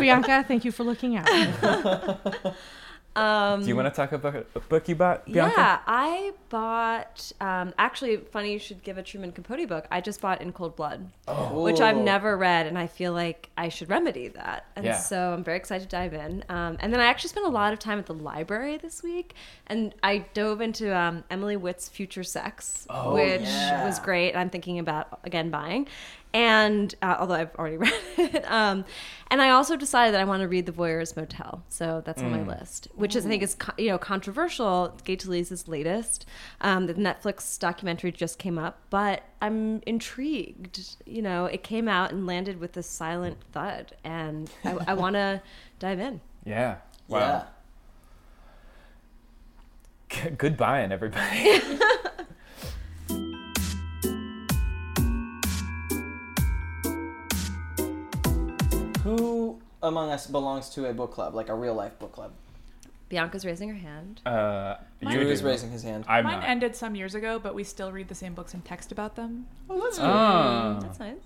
Bianca, 0.00 0.44
thank 0.46 0.64
you 0.64 0.72
for 0.72 0.84
looking 0.84 1.16
out. 1.16 1.26
Um, 3.16 3.62
Do 3.62 3.66
you 3.68 3.74
want 3.74 3.92
to 3.92 3.96
talk 3.96 4.12
about 4.12 4.46
a 4.54 4.60
book 4.60 4.88
you 4.88 4.94
bought, 4.94 5.24
Bianca? 5.26 5.54
Yeah, 5.56 5.78
I 5.88 6.32
bought. 6.50 7.32
Um, 7.40 7.74
actually, 7.76 8.18
funny 8.18 8.52
you 8.52 8.60
should 8.60 8.82
give 8.84 8.96
a 8.96 9.02
Truman 9.02 9.32
Capote 9.32 9.66
book. 9.68 9.86
I 9.90 10.00
just 10.00 10.20
bought 10.20 10.40
In 10.40 10.52
Cold 10.52 10.76
Blood, 10.76 11.10
which 11.52 11.80
I've 11.80 11.96
never 11.96 12.36
read, 12.36 12.66
and 12.68 12.78
I 12.78 12.86
feel 12.86 13.12
like 13.12 13.50
I 13.58 13.70
should 13.70 13.88
remedy 13.90 14.28
that. 14.28 14.66
And 14.76 14.84
Yeah. 14.84 14.98
so 14.98 15.32
I'm 15.32 15.42
very 15.42 15.56
excited 15.56 15.90
to 15.90 15.96
dive 15.96 16.14
in. 16.14 16.44
Um, 16.48 16.76
and 16.78 16.92
then 16.92 17.00
I 17.00 17.06
actually 17.06 17.30
spent 17.30 17.46
a 17.46 17.50
lot 17.50 17.72
of 17.72 17.80
time 17.80 17.98
at 17.98 18.06
the 18.06 18.14
library 18.14 18.76
this 18.76 19.02
week, 19.02 19.34
and 19.66 19.92
I 20.02 20.18
dove 20.32 20.60
into 20.60 20.96
um, 20.96 21.24
Emily 21.28 21.56
Witt's 21.56 21.88
Future 21.88 22.22
Sex, 22.22 22.86
Oh, 22.88 23.14
which 23.14 23.40
yeah. 23.40 23.84
was 23.84 23.98
great. 23.98 24.36
I'm 24.36 24.50
thinking 24.50 24.78
about 24.78 25.18
again 25.24 25.50
buying, 25.50 25.88
and 26.34 26.94
uh, 27.02 27.16
although 27.18 27.34
I've 27.34 27.54
already 27.56 27.76
read 27.78 27.92
it, 28.18 28.50
um, 28.50 28.84
and 29.30 29.42
I 29.42 29.50
also 29.50 29.76
decided 29.76 30.14
that 30.14 30.20
I 30.20 30.24
want 30.24 30.42
to 30.42 30.48
read 30.48 30.66
The 30.66 30.72
Voyeur's 30.72 31.16
Motel, 31.16 31.62
so 31.68 32.02
that's 32.04 32.22
on 32.22 32.30
my 32.30 32.42
list, 32.42 32.88
which 32.94 33.14
is 33.16 33.26
I 33.26 33.28
think 33.28 33.42
is 33.42 33.54
co- 33.54 33.72
you 33.78 33.88
know 33.90 33.98
controversial. 33.98 34.94
Gay 35.04 35.16
Talese's 35.16 35.68
latest, 35.68 36.26
um, 36.60 36.86
the 36.86 36.94
Netflix 36.94 37.58
documentary 37.58 38.10
just 38.12 38.38
came 38.38 38.58
up, 38.58 38.78
but 38.90 39.22
I'm 39.42 39.82
intrigued. 39.86 40.96
You 41.06 41.22
know, 41.22 41.44
it 41.46 41.62
came 41.62 41.88
out 41.88 42.10
and 42.12 42.26
landed 42.26 42.58
with 42.60 42.76
a 42.76 42.82
silent 42.82 43.38
thud, 43.52 43.94
and 44.04 44.50
I, 44.64 44.76
I 44.88 44.94
want 44.94 45.14
to 45.14 45.42
dive 45.78 45.98
in. 46.00 46.20
Yeah. 46.44 46.76
Wow. 47.08 47.18
Yeah. 47.18 47.44
G- 50.24 50.30
Good 50.30 50.56
buying, 50.56 50.90
everybody. 50.92 51.60
Who 59.16 59.60
among 59.82 60.10
us 60.10 60.26
belongs 60.26 60.68
to 60.70 60.86
a 60.86 60.92
book 60.92 61.12
club, 61.12 61.34
like 61.34 61.48
a 61.48 61.54
real 61.54 61.74
life 61.74 61.98
book 61.98 62.12
club? 62.12 62.32
Bianca's 63.08 63.46
raising 63.46 63.70
her 63.70 63.74
hand. 63.74 64.20
Uh, 64.26 64.76
Mine 65.00 65.12
you 65.14 65.18
Drew 65.20 65.26
do. 65.28 65.32
is 65.32 65.42
raising 65.42 65.70
his 65.70 65.82
hand. 65.82 66.04
I'm 66.08 66.24
Mine 66.24 66.40
not. 66.40 66.48
ended 66.48 66.76
some 66.76 66.94
years 66.94 67.14
ago, 67.14 67.38
but 67.38 67.54
we 67.54 67.64
still 67.64 67.90
read 67.90 68.08
the 68.08 68.14
same 68.14 68.34
books 68.34 68.52
and 68.52 68.62
text 68.64 68.92
about 68.92 69.16
them. 69.16 69.46
Oh, 69.70 69.80
that's 69.80 69.98
Oh. 69.98 70.78
That's 70.82 70.98
nice. 70.98 71.16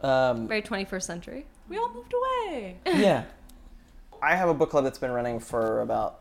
Um, 0.00 0.48
Very 0.48 0.62
21st 0.62 1.02
century. 1.02 1.46
We 1.68 1.76
all 1.76 1.92
moved 1.92 2.14
away. 2.14 2.78
yeah. 2.86 3.24
I 4.22 4.36
have 4.36 4.48
a 4.48 4.54
book 4.54 4.70
club 4.70 4.84
that's 4.84 4.98
been 4.98 5.10
running 5.12 5.38
for 5.38 5.82
about 5.82 6.20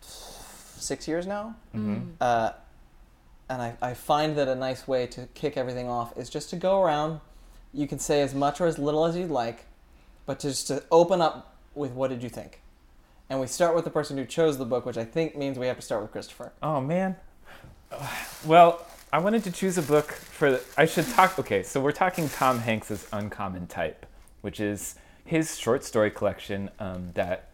six 0.00 1.06
years 1.06 1.26
now. 1.26 1.54
Mhm. 1.74 2.12
Uh, 2.20 2.50
and 3.48 3.62
I, 3.62 3.76
I 3.80 3.94
find 3.94 4.36
that 4.36 4.48
a 4.48 4.54
nice 4.54 4.88
way 4.88 5.06
to 5.08 5.26
kick 5.34 5.56
everything 5.56 5.88
off 5.88 6.16
is 6.18 6.28
just 6.28 6.50
to 6.50 6.56
go 6.56 6.82
around. 6.82 7.20
You 7.72 7.86
can 7.86 7.98
say 7.98 8.22
as 8.22 8.34
much 8.34 8.60
or 8.60 8.66
as 8.66 8.78
little 8.78 9.04
as 9.04 9.16
you'd 9.16 9.30
like, 9.30 9.66
but 10.28 10.38
just 10.40 10.66
to 10.66 10.84
open 10.92 11.22
up 11.22 11.56
with 11.74 11.92
what 11.92 12.10
did 12.10 12.22
you 12.22 12.28
think? 12.28 12.60
And 13.30 13.40
we 13.40 13.46
start 13.46 13.74
with 13.74 13.84
the 13.84 13.90
person 13.90 14.18
who 14.18 14.26
chose 14.26 14.58
the 14.58 14.66
book, 14.66 14.84
which 14.84 14.98
I 14.98 15.04
think 15.06 15.34
means 15.34 15.58
we 15.58 15.66
have 15.68 15.76
to 15.76 15.82
start 15.82 16.02
with 16.02 16.12
Christopher. 16.12 16.52
Oh 16.62 16.82
man. 16.82 17.16
Well, 18.44 18.86
I 19.10 19.20
wanted 19.20 19.42
to 19.44 19.50
choose 19.50 19.78
a 19.78 19.82
book 19.82 20.12
for. 20.12 20.50
The, 20.50 20.62
I 20.76 20.84
should 20.84 21.06
talk. 21.08 21.38
Okay, 21.38 21.62
so 21.62 21.80
we're 21.80 21.92
talking 21.92 22.28
Tom 22.28 22.58
Hanks's 22.58 23.08
Uncommon 23.10 23.68
Type, 23.68 24.04
which 24.42 24.60
is 24.60 24.96
his 25.24 25.56
short 25.56 25.82
story 25.82 26.10
collection 26.10 26.68
um, 26.78 27.12
that 27.14 27.48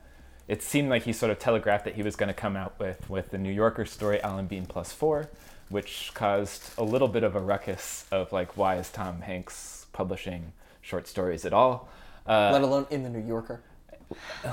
it 0.49 0.61
seemed 0.61 0.90
like 0.90 1.04
he 1.04 1.12
sort 1.12 1.31
of 1.31 1.38
telegraphed 1.38 1.85
that 1.85 1.95
he 1.95 2.02
was 2.02 2.16
going 2.16 2.26
to 2.26 2.35
come 2.35 2.57
out 2.57 2.76
with 2.81 3.09
with 3.09 3.31
the 3.31 3.38
New 3.38 3.52
Yorker 3.52 3.85
story 3.85 4.21
Alan 4.21 4.49
Bean 4.49 4.66
Plus 4.66 4.93
Four, 4.93 5.31
which 5.69 6.11
caused 6.12 6.76
a 6.76 6.83
little 6.83 7.09
bit 7.09 7.23
of 7.23 7.37
a 7.37 7.40
ruckus 7.40 8.04
of 8.11 8.33
like, 8.33 8.57
why 8.57 8.78
is 8.78 8.90
Tom 8.90 9.21
Hanks 9.21 9.87
publishing 9.93 10.52
short 10.83 11.07
stories 11.07 11.45
at 11.45 11.52
all? 11.52 11.88
Uh, 12.26 12.50
let 12.52 12.62
alone 12.62 12.87
in 12.90 13.02
the 13.02 13.11
New 13.11 13.26
Yorker. 13.26 13.62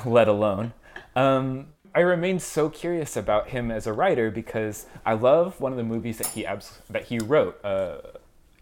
let 0.06 0.28
alone. 0.28 0.74
Um, 1.16 1.68
I 1.94 2.00
remain 2.01 2.40
so 2.40 2.70
curious 2.70 3.18
about 3.18 3.50
him 3.50 3.70
as 3.70 3.86
a 3.86 3.94
writer 3.94 4.32
because 4.32 4.86
I 5.06 5.13
love 5.13 5.60
one 5.60 5.72
of 5.74 5.78
the 5.78 5.84
movies 5.84 6.18
that 6.20 6.28
he 6.28 6.46
abs- 6.46 6.80
that 6.90 7.06
he 7.06 7.20
wrote. 7.20 7.63
Uh, 7.63 7.98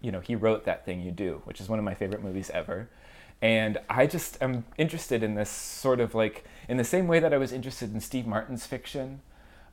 you 0.01 0.11
know, 0.11 0.19
he 0.19 0.35
wrote 0.35 0.65
that 0.65 0.85
thing 0.85 1.01
you 1.01 1.11
do, 1.11 1.41
which 1.45 1.61
is 1.61 1.69
one 1.69 1.77
of 1.77 1.85
my 1.85 1.93
favorite 1.93 2.23
movies 2.23 2.49
ever. 2.51 2.89
And 3.41 3.77
I 3.89 4.07
just 4.07 4.37
am 4.41 4.65
interested 4.77 5.23
in 5.23 5.35
this 5.35 5.49
sort 5.49 5.99
of 5.99 6.15
like 6.15 6.43
in 6.67 6.77
the 6.77 6.83
same 6.83 7.07
way 7.07 7.19
that 7.19 7.33
I 7.33 7.37
was 7.37 7.51
interested 7.51 7.93
in 7.93 8.01
Steve 8.01 8.25
Martin's 8.25 8.65
fiction, 8.65 9.21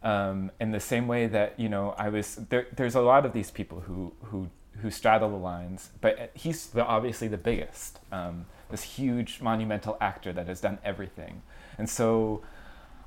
um, 0.03 0.51
in 0.61 0.71
the 0.71 0.81
same 0.81 1.09
way 1.09 1.27
that 1.27 1.59
you 1.59 1.69
know 1.69 1.95
I 1.99 2.11
was 2.11 2.37
there. 2.51 2.67
There's 2.75 2.95
a 2.95 3.01
lot 3.01 3.25
of 3.25 3.33
these 3.33 3.51
people 3.51 3.81
who 3.81 4.13
who 4.25 4.51
who 4.83 4.91
straddle 4.91 5.31
the 5.31 5.37
lines, 5.37 5.91
but 6.01 6.31
he's 6.35 6.67
the, 6.67 6.85
obviously 6.85 7.29
the 7.29 7.39
biggest. 7.39 7.99
Um, 8.13 8.47
this 8.71 8.83
huge 8.83 9.41
monumental 9.41 9.97
actor 10.01 10.33
that 10.33 10.47
has 10.47 10.61
done 10.61 10.79
everything, 10.85 11.43
and 11.79 11.89
so 11.89 12.43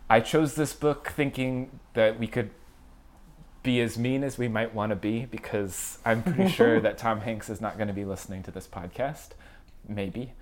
I 0.09 0.19
chose 0.21 0.55
this 0.55 0.73
book 0.73 1.13
thinking 1.15 1.79
that 1.93 2.19
we 2.19 2.27
could 2.27 2.49
be 3.61 3.81
as 3.81 3.97
mean 3.97 4.23
as 4.23 4.37
we 4.37 4.47
might 4.47 4.73
want 4.73 4.89
to 4.91 4.95
be 4.95 5.25
because 5.25 5.99
I'm 6.05 6.23
pretty 6.23 6.49
sure 6.59 6.79
that 6.79 6.97
Tom 6.97 7.21
Hanks 7.21 7.49
is 7.49 7.61
not 7.61 7.77
going 7.77 7.89
to 7.89 7.93
be 7.93 8.05
listening 8.05 8.41
to 8.43 8.51
this 8.51 8.67
podcast. 8.67 9.29
Maybe. 9.87 10.33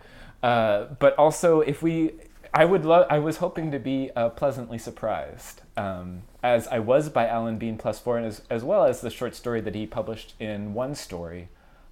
Uh, 0.42 0.86
but 1.00 1.16
also, 1.16 1.62
if 1.62 1.82
we, 1.82 2.14
I 2.54 2.66
would 2.66 2.86
love, 2.86 3.08
I 3.10 3.20
was 3.20 3.38
hoping 3.38 3.72
to 3.72 3.80
be 3.80 4.12
uh, 4.16 4.30
pleasantly 4.30 4.78
surprised, 4.78 5.62
um, 5.76 6.24
as 6.44 6.68
I 6.68 6.80
was 6.80 7.10
by 7.10 7.28
Alan 7.28 7.58
Bean 7.58 7.78
Plus 7.78 8.00
Four, 8.00 8.18
and 8.18 8.26
as, 8.26 8.42
as 8.50 8.64
well 8.64 8.86
as 8.86 9.02
the 9.02 9.10
short 9.10 9.36
story 9.36 9.62
that 9.62 9.74
he 9.74 9.86
published 9.86 10.36
in 10.40 10.74
One 10.74 10.96
Story 10.96 11.50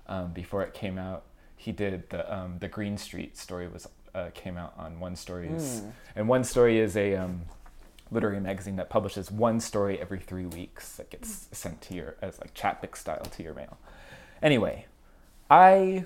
um, 0.08 0.32
before 0.32 0.62
it 0.64 0.74
came 0.74 0.98
out. 0.98 1.24
He 1.56 1.72
did 1.72 2.10
the 2.10 2.34
um, 2.36 2.58
the 2.60 2.68
Green 2.68 2.98
Street 2.98 3.38
story 3.38 3.68
was 3.68 3.88
uh, 4.14 4.30
came 4.34 4.58
out 4.58 4.74
on 4.78 5.00
One 5.00 5.16
Stories, 5.16 5.80
Hmm. 5.82 5.90
and 6.16 6.30
One 6.30 6.44
Story 6.44 6.80
is 6.80 6.96
a 6.96 7.16
um, 7.16 7.42
literary 8.12 8.40
magazine 8.40 8.76
that 8.78 8.90
publishes 8.90 9.32
one 9.32 9.60
story 9.60 10.00
every 10.00 10.20
three 10.20 10.46
weeks 10.46 10.96
that 10.98 11.10
gets 11.10 11.48
sent 11.52 11.82
to 11.82 11.94
your 11.96 12.16
as 12.22 12.40
like 12.40 12.54
Chapbook 12.54 12.96
style 12.96 13.24
to 13.26 13.44
your 13.44 13.54
mail. 13.54 13.78
Anyway, 14.42 14.86
I 15.50 16.06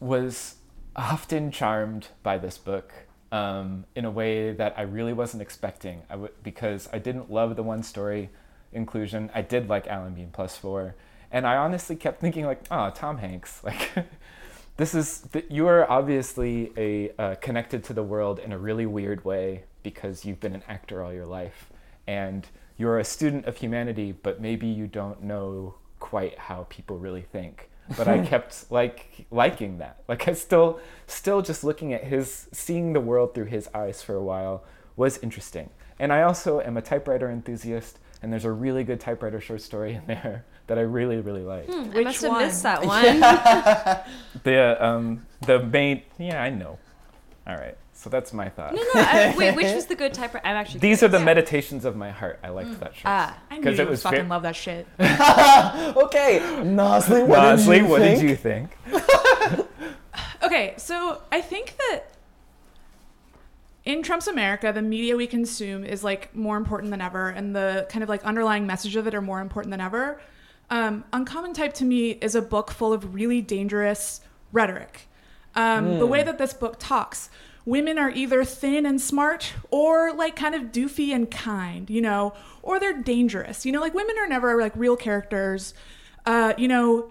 was 0.00 0.56
often 0.96 1.50
charmed 1.50 2.08
by 2.22 2.38
this 2.38 2.58
book 2.58 2.92
um, 3.32 3.84
in 3.94 4.04
a 4.04 4.10
way 4.10 4.52
that 4.52 4.74
I 4.76 4.82
really 4.82 5.12
wasn't 5.12 5.42
expecting. 5.42 6.02
I 6.08 6.14
w- 6.14 6.32
because 6.42 6.88
I 6.92 6.98
didn't 6.98 7.30
love 7.30 7.56
the 7.56 7.62
one 7.62 7.82
story 7.82 8.30
inclusion. 8.72 9.30
I 9.34 9.42
did 9.42 9.68
like 9.68 9.86
Alan 9.86 10.14
Bean 10.14 10.30
Plus 10.32 10.56
Four, 10.56 10.94
and 11.30 11.46
I 11.46 11.56
honestly 11.56 11.96
kept 11.96 12.20
thinking 12.20 12.44
like, 12.46 12.62
oh, 12.70 12.90
Tom 12.90 13.18
Hanks, 13.18 13.60
like. 13.64 13.90
This 14.78 14.94
is 14.94 15.26
you 15.48 15.66
are 15.66 15.90
obviously 15.90 16.72
a 16.76 17.10
uh, 17.20 17.34
connected 17.40 17.82
to 17.84 17.92
the 17.92 18.04
world 18.04 18.38
in 18.38 18.52
a 18.52 18.58
really 18.58 18.86
weird 18.86 19.24
way 19.24 19.64
because 19.82 20.24
you've 20.24 20.38
been 20.38 20.54
an 20.54 20.62
actor 20.68 21.02
all 21.02 21.12
your 21.12 21.26
life, 21.26 21.68
and 22.06 22.46
you're 22.76 23.00
a 23.00 23.04
student 23.04 23.46
of 23.46 23.56
humanity, 23.56 24.12
but 24.12 24.40
maybe 24.40 24.68
you 24.68 24.86
don't 24.86 25.20
know 25.20 25.74
quite 25.98 26.38
how 26.38 26.64
people 26.70 26.96
really 26.96 27.22
think. 27.22 27.70
But 27.96 28.06
I 28.06 28.24
kept 28.26 28.70
like 28.70 29.26
liking 29.32 29.78
that. 29.78 30.04
Like 30.06 30.28
I 30.28 30.32
still, 30.34 30.78
still 31.08 31.42
just 31.42 31.64
looking 31.64 31.92
at 31.92 32.04
his, 32.04 32.46
seeing 32.52 32.92
the 32.92 33.00
world 33.00 33.34
through 33.34 33.46
his 33.46 33.68
eyes 33.74 34.00
for 34.00 34.14
a 34.14 34.22
while 34.22 34.62
was 34.94 35.18
interesting. 35.18 35.70
And 35.98 36.12
I 36.12 36.22
also 36.22 36.60
am 36.60 36.76
a 36.76 36.82
typewriter 36.82 37.28
enthusiast, 37.28 37.98
and 38.22 38.32
there's 38.32 38.44
a 38.44 38.52
really 38.52 38.84
good 38.84 39.00
typewriter 39.00 39.40
short 39.40 39.60
story 39.60 39.94
in 39.94 40.06
there 40.06 40.44
that 40.68 40.78
I 40.78 40.82
really, 40.82 41.18
really 41.20 41.42
like. 41.42 41.68
I 41.68 41.72
Which 41.88 42.04
must 42.04 42.22
have 42.22 42.30
one? 42.30 42.42
missed 42.46 42.62
that 42.62 42.84
one. 42.84 44.04
The 44.44 44.84
um 44.84 45.26
the 45.46 45.58
main 45.60 46.02
yeah 46.18 46.40
I 46.42 46.50
know. 46.50 46.78
All 47.46 47.56
right, 47.56 47.76
so 47.94 48.08
that's 48.10 48.32
my 48.32 48.48
thought. 48.50 48.74
no, 48.74 48.82
no. 48.82 48.90
I, 49.00 49.34
wait, 49.36 49.56
which 49.56 49.72
was 49.74 49.86
the 49.92 49.96
good 49.96 50.14
typewriter? 50.14 50.46
I'm 50.46 50.54
actually. 50.56 50.80
These 50.80 51.02
are 51.02 51.08
the 51.08 51.16
curious. 51.18 51.24
meditations 51.24 51.84
of 51.84 51.96
my 51.96 52.10
heart. 52.10 52.38
I 52.44 52.50
liked 52.50 52.78
that 52.80 52.94
short. 52.94 53.06
Ah, 53.06 53.38
I 53.50 53.56
knew 53.56 53.62
'Cause 53.64 53.78
you 53.78 53.84
it 53.84 53.88
was 53.90 54.02
fucking 54.02 54.24
ve- 54.24 54.28
love 54.28 54.42
that 54.42 54.54
shit. 54.54 54.86
okay, 55.00 56.40
Nozlee, 56.62 57.26
what 57.26 57.38
Nozlee, 57.40 57.66
did 57.66 57.82
you 57.82 57.88
what 57.88 58.00
think? 58.02 58.20
did 58.20 58.30
you 58.30 58.36
think? 58.36 58.70
Okay, 60.42 60.74
so 60.76 61.20
I 61.32 61.40
think 61.40 61.76
that 61.78 62.04
in 63.84 64.02
Trump's 64.02 64.26
America, 64.28 64.70
the 64.72 64.82
media 64.82 65.16
we 65.16 65.26
consume 65.26 65.84
is 65.84 66.04
like 66.04 66.34
more 66.34 66.56
important 66.56 66.90
than 66.90 67.00
ever, 67.00 67.28
and 67.30 67.56
the 67.56 67.86
kind 67.90 68.02
of 68.02 68.08
like 68.08 68.22
underlying 68.24 68.66
message 68.66 68.94
of 68.96 69.06
it 69.06 69.14
are 69.14 69.22
more 69.22 69.40
important 69.40 69.70
than 69.70 69.80
ever. 69.80 70.20
Um, 70.70 71.04
Uncommon 71.12 71.54
Type 71.54 71.72
to 71.74 71.84
me 71.84 72.10
is 72.10 72.34
a 72.34 72.42
book 72.42 72.70
full 72.70 72.92
of 72.92 73.14
really 73.14 73.40
dangerous 73.40 74.20
rhetoric. 74.52 75.08
Um, 75.54 75.98
The 75.98 76.06
way 76.06 76.22
that 76.22 76.38
this 76.38 76.52
book 76.52 76.76
talks, 76.78 77.30
women 77.64 77.98
are 77.98 78.10
either 78.10 78.44
thin 78.44 78.86
and 78.86 79.00
smart 79.00 79.52
or 79.70 80.12
like 80.12 80.36
kind 80.36 80.54
of 80.54 80.72
doofy 80.72 81.10
and 81.14 81.30
kind, 81.30 81.90
you 81.90 82.00
know, 82.00 82.34
or 82.62 82.78
they're 82.78 82.96
dangerous. 83.02 83.66
You 83.66 83.72
know, 83.72 83.80
like 83.80 83.94
women 83.94 84.16
are 84.18 84.26
never 84.26 84.60
like 84.60 84.72
real 84.76 84.96
characters. 84.96 85.74
Uh, 86.24 86.54
you 86.56 86.68
know, 86.68 87.10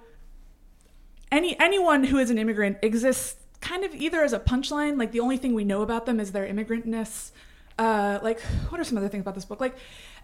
any 1.31 1.59
anyone 1.59 2.05
who 2.05 2.17
is 2.17 2.29
an 2.29 2.37
immigrant 2.37 2.77
exists 2.81 3.35
kind 3.59 3.83
of 3.83 3.93
either 3.95 4.23
as 4.23 4.33
a 4.33 4.39
punchline, 4.39 4.97
like 4.97 5.11
the 5.11 5.19
only 5.19 5.37
thing 5.37 5.53
we 5.53 5.63
know 5.63 5.81
about 5.81 6.05
them 6.05 6.19
is 6.19 6.31
their 6.31 6.47
immigrantness. 6.47 7.31
Uh, 7.77 8.19
like, 8.23 8.39
what 8.69 8.79
are 8.79 8.83
some 8.83 8.97
other 8.97 9.09
things 9.09 9.21
about 9.21 9.35
this 9.35 9.45
book? 9.45 9.59
Like, 9.59 9.75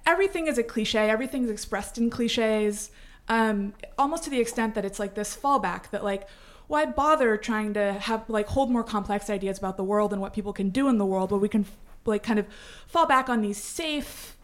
everything 0.05 0.47
is 0.47 0.57
a 0.57 0.63
cliche. 0.63 1.09
Everything's 1.09 1.49
expressed 1.49 1.97
in 1.97 2.09
cliches, 2.09 2.89
um, 3.27 3.73
almost 3.97 4.23
to 4.25 4.29
the 4.29 4.39
extent 4.39 4.75
that 4.75 4.85
it's 4.85 4.99
like 4.99 5.13
this 5.15 5.35
fallback 5.35 5.89
that 5.91 6.03
like, 6.03 6.27
why 6.67 6.85
bother 6.85 7.37
trying 7.37 7.73
to 7.73 7.93
have 7.93 8.29
like 8.29 8.47
hold 8.47 8.71
more 8.71 8.83
complex 8.83 9.29
ideas 9.29 9.57
about 9.57 9.77
the 9.77 9.83
world 9.83 10.11
and 10.13 10.21
what 10.21 10.33
people 10.33 10.53
can 10.53 10.69
do 10.69 10.87
in 10.87 10.97
the 10.97 11.05
world, 11.05 11.31
where 11.31 11.39
we 11.39 11.49
can 11.49 11.65
like 12.05 12.23
kind 12.23 12.39
of 12.39 12.45
fall 12.87 13.05
back 13.05 13.29
on 13.29 13.41
these 13.41 13.57
safe 13.57 14.37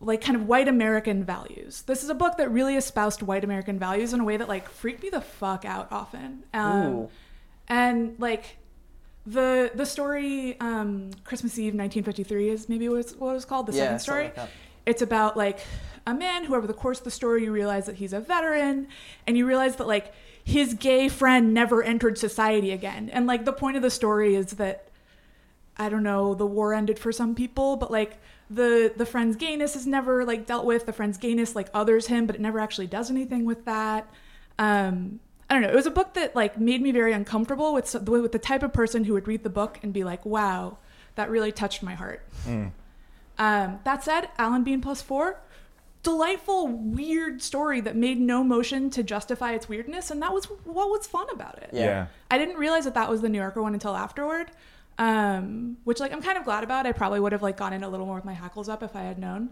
like 0.00 0.20
kind 0.20 0.36
of 0.36 0.46
white 0.46 0.68
American 0.68 1.24
values. 1.24 1.82
This 1.82 2.02
is 2.04 2.08
a 2.08 2.14
book 2.14 2.36
that 2.36 2.50
really 2.50 2.76
espoused 2.76 3.20
white 3.22 3.42
American 3.44 3.78
values 3.78 4.12
in 4.12 4.20
a 4.20 4.24
way 4.24 4.36
that 4.36 4.48
like 4.48 4.68
freaked 4.68 5.02
me 5.02 5.10
the 5.10 5.20
fuck 5.20 5.64
out 5.64 5.88
often. 5.90 6.44
Um, 6.54 7.08
and 7.68 8.14
like 8.18 8.58
the 9.26 9.70
the 9.74 9.84
story 9.84 10.58
um, 10.60 11.10
Christmas 11.24 11.58
Eve 11.58 11.74
1953 11.74 12.48
is 12.48 12.68
maybe 12.68 12.88
what 12.88 13.00
it's, 13.00 13.14
what 13.14 13.30
it 13.30 13.34
was 13.34 13.44
called 13.44 13.66
the 13.66 13.72
Yeah, 13.72 13.84
second 13.84 13.98
story. 14.00 14.32
like 14.36 14.48
it's 14.86 15.02
about 15.02 15.36
like 15.36 15.58
a 16.08 16.14
man 16.14 16.44
who 16.44 16.54
over 16.54 16.66
the 16.66 16.72
course 16.74 16.98
of 16.98 17.04
the 17.04 17.10
story 17.10 17.44
you 17.44 17.52
realize 17.52 17.84
that 17.86 17.96
he's 17.96 18.14
a 18.14 18.20
veteran 18.20 18.88
and 19.26 19.36
you 19.36 19.46
realize 19.46 19.76
that 19.76 19.86
like 19.86 20.12
his 20.42 20.72
gay 20.72 21.08
friend 21.08 21.52
never 21.52 21.82
entered 21.82 22.16
society 22.16 22.70
again. 22.70 23.10
And 23.12 23.26
like 23.26 23.44
the 23.44 23.52
point 23.52 23.76
of 23.76 23.82
the 23.82 23.90
story 23.90 24.34
is 24.34 24.52
that 24.52 24.88
I 25.76 25.90
don't 25.90 26.02
know, 26.02 26.34
the 26.34 26.46
war 26.46 26.72
ended 26.72 26.98
for 26.98 27.12
some 27.12 27.34
people, 27.34 27.76
but 27.76 27.90
like 27.90 28.16
the 28.48 28.90
the 28.96 29.04
friend's 29.04 29.36
gayness 29.36 29.76
is 29.76 29.86
never 29.86 30.24
like 30.24 30.46
dealt 30.46 30.64
with. 30.64 30.86
The 30.86 30.94
friend's 30.94 31.18
gayness 31.18 31.54
like 31.54 31.68
others 31.74 32.06
him, 32.06 32.26
but 32.26 32.34
it 32.34 32.40
never 32.40 32.58
actually 32.58 32.86
does 32.86 33.10
anything 33.10 33.44
with 33.44 33.66
that. 33.66 34.08
Um 34.58 35.20
I 35.50 35.54
don't 35.54 35.62
know. 35.62 35.68
It 35.68 35.74
was 35.74 35.86
a 35.86 35.90
book 35.90 36.14
that 36.14 36.34
like 36.34 36.58
made 36.58 36.80
me 36.80 36.90
very 36.90 37.12
uncomfortable 37.12 37.74
with 37.74 37.86
so- 37.86 38.00
with 38.00 38.32
the 38.32 38.38
type 38.38 38.62
of 38.62 38.72
person 38.72 39.04
who 39.04 39.12
would 39.12 39.28
read 39.28 39.42
the 39.42 39.50
book 39.50 39.78
and 39.82 39.92
be 39.92 40.04
like, 40.04 40.24
"Wow, 40.24 40.78
that 41.16 41.28
really 41.30 41.52
touched 41.52 41.82
my 41.82 41.94
heart." 41.94 42.22
Um, 43.38 43.78
that 43.84 44.02
said, 44.02 44.28
Alan 44.36 44.64
Bean 44.64 44.80
plus 44.80 45.00
four, 45.00 45.40
delightful, 46.02 46.68
weird 46.68 47.42
story 47.42 47.80
that 47.80 47.96
made 47.96 48.20
no 48.20 48.44
motion 48.44 48.90
to 48.90 49.02
justify 49.02 49.52
its 49.52 49.68
weirdness, 49.68 50.10
and 50.10 50.22
that 50.22 50.32
was 50.32 50.46
what 50.46 50.88
was 50.88 51.06
fun 51.06 51.26
about 51.32 51.58
it. 51.58 51.70
Yeah. 51.72 51.84
yeah. 51.84 52.06
I 52.30 52.38
didn't 52.38 52.56
realize 52.56 52.84
that 52.84 52.94
that 52.94 53.10
was 53.10 53.20
the 53.20 53.28
New 53.28 53.38
Yorker 53.38 53.62
one 53.62 53.74
until 53.74 53.96
afterward, 53.96 54.50
um, 54.98 55.76
which 55.84 56.00
like 56.00 56.12
I'm 56.12 56.22
kind 56.22 56.38
of 56.38 56.44
glad 56.44 56.64
about. 56.64 56.86
I 56.86 56.92
probably 56.92 57.20
would 57.20 57.32
have 57.32 57.42
like 57.42 57.56
gone 57.56 57.72
in 57.72 57.82
a 57.82 57.88
little 57.88 58.06
more 58.06 58.16
with 58.16 58.24
my 58.24 58.34
hackles 58.34 58.68
up 58.68 58.82
if 58.82 58.94
I 58.94 59.02
had 59.02 59.18
known, 59.18 59.50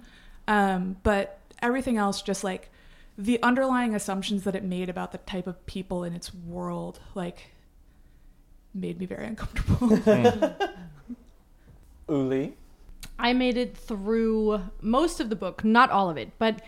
um, 0.49 0.97
but 1.03 1.39
everything 1.63 1.97
else 1.97 2.23
just 2.23 2.45
like 2.45 2.71
the 3.19 3.43
underlying 3.43 3.95
assumptions 3.95 4.45
that 4.45 4.55
it 4.55 4.63
made 4.63 4.89
about 4.89 5.13
the 5.13 5.19
type 5.19 5.47
of 5.47 5.65
people 5.67 6.05
in 6.05 6.13
its 6.15 6.35
world 6.35 7.01
like 7.15 7.51
made 8.75 8.99
me 9.01 9.07
very 9.07 9.27
uncomfortable. 9.27 9.99
Uli. 12.09 12.55
I 13.19 13.33
made 13.33 13.57
it 13.57 13.77
through 13.77 14.63
most 14.81 15.21
of 15.21 15.31
the 15.31 15.37
book, 15.37 15.65
not 15.65 15.91
all 15.91 16.11
of 16.11 16.17
it, 16.17 16.33
but 16.39 16.63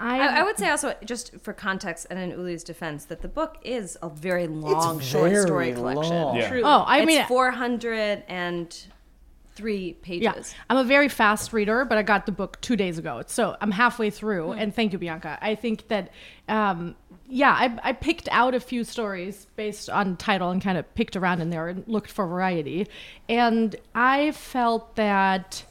I, 0.00 0.20
I, 0.20 0.40
I 0.40 0.42
would 0.44 0.58
say 0.58 0.68
also, 0.70 0.94
just 1.04 1.38
for 1.42 1.52
context 1.52 2.06
and 2.08 2.18
in 2.18 2.30
Uli's 2.30 2.64
defense, 2.64 3.04
that 3.06 3.20
the 3.20 3.28
book 3.28 3.58
is 3.62 3.98
a 4.02 4.08
very 4.08 4.46
long 4.46 4.98
short 5.00 5.30
very 5.30 5.42
story 5.42 5.74
collection. 5.74 6.36
Yeah. 6.36 6.48
Truly. 6.48 6.64
Oh, 6.64 6.84
I 6.86 7.00
it's 7.00 7.06
mean, 7.06 7.26
403 7.26 9.92
pages. 10.00 10.22
yeah, 10.22 10.42
I'm 10.70 10.78
a 10.78 10.84
very 10.84 11.10
fast 11.10 11.52
reader, 11.52 11.84
but 11.84 11.98
I 11.98 12.02
got 12.02 12.24
the 12.24 12.32
book 12.32 12.58
two 12.62 12.76
days 12.76 12.96
ago, 12.96 13.22
so 13.26 13.58
I'm 13.60 13.72
halfway 13.72 14.08
through. 14.08 14.52
And 14.52 14.74
thank 14.74 14.94
you, 14.94 14.98
Bianca. 14.98 15.38
I 15.42 15.54
think 15.54 15.88
that, 15.88 16.10
um, 16.48 16.96
yeah, 17.28 17.52
I, 17.52 17.90
I 17.90 17.92
picked 17.92 18.30
out 18.32 18.54
a 18.54 18.60
few 18.60 18.84
stories 18.84 19.48
based 19.56 19.90
on 19.90 20.16
title 20.16 20.48
and 20.48 20.62
kind 20.62 20.78
of 20.78 20.94
picked 20.94 21.14
around 21.14 21.42
in 21.42 21.50
there 21.50 21.68
and 21.68 21.86
looked 21.86 22.10
for 22.10 22.26
variety, 22.26 22.86
and 23.28 23.76
I 23.94 24.32
felt 24.32 24.96
that. 24.96 25.64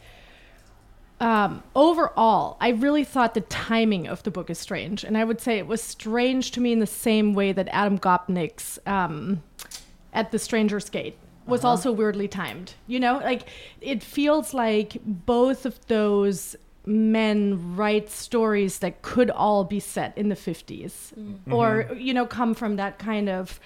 Um, 1.20 1.64
overall, 1.76 2.58
I 2.62 2.70
really 2.70 3.04
thought 3.04 3.34
the 3.34 3.42
timing 3.42 4.08
of 4.08 4.24
the 4.24 4.32
book 4.32 4.50
is 4.50 4.58
strange, 4.58 5.04
and 5.04 5.18
I 5.18 5.24
would 5.24 5.42
say 5.42 5.58
it 5.58 5.68
was 5.68 5.82
strange 5.82 6.52
to 6.52 6.62
me 6.62 6.72
in 6.72 6.80
the 6.80 6.88
same 6.88 7.34
way 7.34 7.52
that 7.52 7.68
Adam 7.72 8.00
Gopnik's 8.00 8.80
um, 8.86 9.44
"At 10.14 10.32
the 10.32 10.40
Stranger's 10.40 10.90
Gate" 10.90 11.18
was 11.46 11.66
also 11.66 11.92
weirdly 11.92 12.28
timed. 12.28 12.74
You 12.88 13.00
know, 13.00 13.18
like 13.18 13.48
it 13.82 14.02
feels 14.02 14.54
like 14.54 14.98
both 15.04 15.66
of 15.66 15.86
those 15.88 16.56
men 16.86 17.76
write 17.76 18.10
stories 18.10 18.80
that 18.80 19.02
could 19.02 19.30
all 19.30 19.64
be 19.64 19.80
set 19.80 20.18
in 20.18 20.30
the 20.30 20.36
50s 20.36 21.12
or 21.52 21.88
you 21.96 22.14
know 22.14 22.26
come 22.26 22.56
from 22.56 22.78
that 22.78 22.98
kind 22.98 23.30
of 23.30 23.60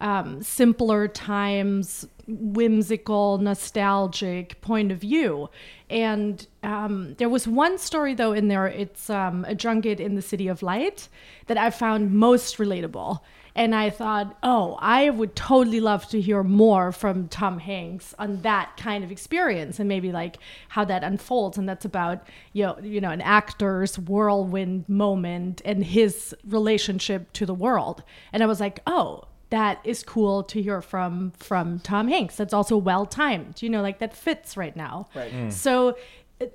um, 0.00 0.42
simpler 0.42 1.08
times 1.08 2.06
whimsical 2.28 3.38
nostalgic 3.38 4.60
point 4.60 4.92
of 4.92 4.98
view. 4.98 5.48
And 5.88 6.46
um, 6.62 7.14
there 7.14 7.28
was 7.28 7.48
one 7.48 7.78
story 7.78 8.14
though 8.14 8.32
in 8.32 8.48
there. 8.48 8.66
It's 8.66 9.08
um, 9.08 9.44
a 9.48 9.54
junket 9.54 9.98
in 9.98 10.14
the 10.14 10.22
city 10.22 10.48
of 10.48 10.62
light 10.62 11.08
that 11.46 11.56
i 11.56 11.70
found 11.70 12.12
most 12.12 12.58
relatable. 12.58 13.20
And 13.54 13.74
i 13.74 13.90
thought 13.90 14.36
oh 14.42 14.76
i 14.80 15.10
would 15.10 15.34
totally 15.34 15.80
love 15.80 16.06
to 16.08 16.20
hear 16.20 16.42
more 16.44 16.92
from 16.92 17.28
tom 17.28 17.58
hanks 17.58 18.14
on 18.18 18.42
that 18.42 18.76
kind 18.76 19.02
of 19.02 19.10
experience 19.10 19.80
and 19.80 19.88
maybe 19.88 20.12
like 20.12 20.36
how 20.68 20.84
that 20.84 21.02
unfolds. 21.02 21.56
And 21.56 21.68
that's 21.68 21.86
about 21.86 22.26
you 22.52 22.64
know, 22.64 22.78
you 22.82 23.00
know 23.00 23.10
an 23.10 23.22
actor's 23.22 23.98
whirlwind 23.98 24.86
moment 24.88 25.62
and 25.64 25.82
his 25.82 26.36
relationship 26.46 27.32
to 27.32 27.46
the 27.46 27.54
world. 27.54 28.04
And 28.34 28.42
i 28.42 28.46
was 28.46 28.60
like 28.60 28.80
oh 28.86 29.24
that 29.50 29.80
is 29.84 30.02
cool 30.02 30.42
to 30.44 30.60
hear 30.60 30.82
from 30.82 31.32
from 31.32 31.78
Tom 31.80 32.08
Hanks. 32.08 32.36
That's 32.36 32.52
also 32.54 32.76
well 32.76 33.06
timed. 33.06 33.62
You 33.62 33.70
know, 33.70 33.82
like 33.82 33.98
that 33.98 34.14
fits 34.14 34.56
right 34.56 34.76
now. 34.76 35.08
Right. 35.14 35.52
So 35.52 35.96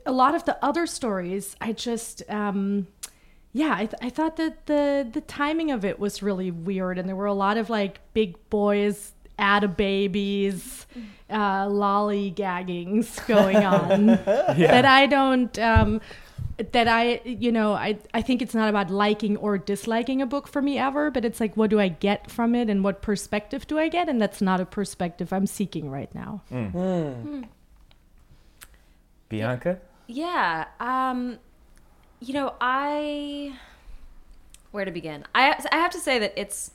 a 0.06 0.12
lot 0.12 0.36
of 0.36 0.46
the 0.46 0.64
other 0.64 0.86
stories, 0.86 1.56
I 1.60 1.72
just 1.74 2.24
um 2.30 2.88
yeah, 3.56 3.76
I, 3.76 3.86
th- 3.86 3.94
I 4.02 4.10
thought 4.10 4.38
that 4.38 4.66
the 4.66 5.08
the 5.12 5.22
timing 5.22 5.70
of 5.70 5.86
it 5.86 6.00
was 6.00 6.24
really 6.24 6.50
weird, 6.50 6.98
and 6.98 7.08
there 7.08 7.16
were 7.16 7.28
a 7.28 7.36
lot 7.36 7.58
of 7.58 7.70
like 7.70 8.00
big 8.14 8.36
boys, 8.50 9.14
ada 9.40 9.68
babies, 9.68 10.88
uh, 11.30 11.68
lollygaggings 11.68 13.26
going 13.28 13.58
on 13.58 14.08
that 14.26 14.86
I 14.86 15.06
don't 15.06 15.58
um, 15.60 16.02
that 16.72 16.88
I 16.88 17.22
you 17.24 17.52
know 17.52 17.74
I 17.74 17.98
I 18.14 18.22
think 18.22 18.42
it's 18.42 18.54
not 18.54 18.70
about 18.70 18.90
liking 18.90 19.38
or 19.38 19.58
disliking 19.58 20.22
a 20.22 20.26
book 20.26 20.48
for 20.48 20.62
me 20.62 20.78
ever, 20.78 21.10
but 21.10 21.26
it's 21.26 21.40
like 21.40 21.58
what 21.58 21.70
do 21.70 21.80
I 21.80 21.88
get 21.88 22.30
from 22.30 22.56
it 22.56 22.70
and 22.70 22.84
what 22.84 23.02
perspective 23.02 23.68
do 23.68 23.80
I 23.80 23.90
get, 23.90 24.10
and 24.10 24.22
that's 24.22 24.42
not 24.42 24.60
a 24.60 24.66
perspective 24.66 25.34
I'm 25.34 25.48
seeking 25.48 25.90
right 25.90 26.14
now. 26.14 26.42
Hmm. 26.50 26.68
Hmm. 26.68 27.12
Hmm. 27.12 27.42
Bianca? 29.30 29.80
Yeah. 30.08 30.66
Um, 30.80 31.40
you 32.20 32.34
know, 32.34 32.54
I. 32.62 33.58
Where 34.72 34.86
to 34.86 34.92
begin? 34.92 35.26
I 35.36 35.56
I 35.72 35.78
have 35.78 35.92
to 35.92 36.00
say 36.00 36.20
that 36.20 36.34
it's 36.36 36.72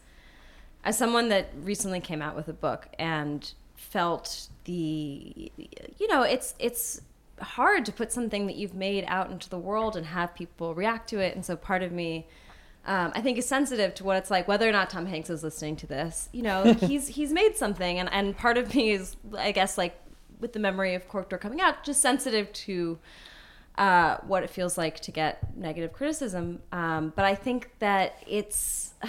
as 0.85 0.97
someone 0.97 1.29
that 1.29 1.51
recently 1.63 2.01
came 2.01 2.23
out 2.23 2.37
with 2.37 2.49
a 2.49 2.53
book 2.53 2.89
and 2.99 3.53
felt 3.77 4.49
the 4.65 5.51
you 5.57 6.09
know 6.09 6.23
it's 6.23 6.55
it's 6.59 7.01
hard 7.41 7.85
to 7.87 7.93
put 7.93 8.13
something 8.13 8.47
that 8.47 8.57
you've 8.57 8.75
made 8.75 9.05
out 9.07 9.31
into 9.31 9.49
the 9.49 9.59
world 9.59 9.97
and 9.97 10.07
have 10.07 10.35
people 10.35 10.75
react 10.75 11.09
to 11.11 11.19
it. 11.19 11.35
And 11.35 11.45
so 11.45 11.57
part 11.57 11.83
of 11.83 11.93
me 11.93 12.27
um, 12.87 13.13
I 13.15 13.21
think 13.21 13.37
is 13.37 13.47
sensitive 13.47 13.95
to 13.97 14.05
what 14.05 14.17
it's 14.17 14.31
like 14.31 14.49
whether 14.49 14.67
or 14.67 14.73
not 14.73 14.89
Tom 14.89 15.07
Hanks 15.07 15.29
is 15.29 15.43
listening 15.43 15.77
to 15.77 15.87
this. 15.87 16.29
You 16.33 16.43
know 16.43 16.73
he's 16.81 17.09
he's 17.09 17.33
made 17.33 17.57
something. 17.57 17.99
And 17.99 18.11
and 18.13 18.37
part 18.37 18.57
of 18.57 18.75
me 18.75 18.91
is 18.93 19.17
I 19.37 19.53
guess 19.53 19.77
like 19.77 20.01
with 20.41 20.53
the 20.53 20.59
memory 20.59 20.95
of 20.95 21.09
Cork 21.09 21.29
Dork 21.29 21.43
coming 21.43 21.61
out 21.61 21.85
just 21.85 22.01
sensitive 22.01 22.53
to 22.53 22.99
uh, 23.79 24.19
what 24.27 24.43
it 24.43 24.51
feels 24.51 24.77
like 24.77 25.01
to 25.01 25.13
get 25.13 25.57
negative 25.57 25.93
criticism. 25.93 26.61
Um, 26.73 27.13
but 27.15 27.25
I 27.25 27.35
think 27.35 27.71
that 27.79 28.17
it's, 28.27 28.93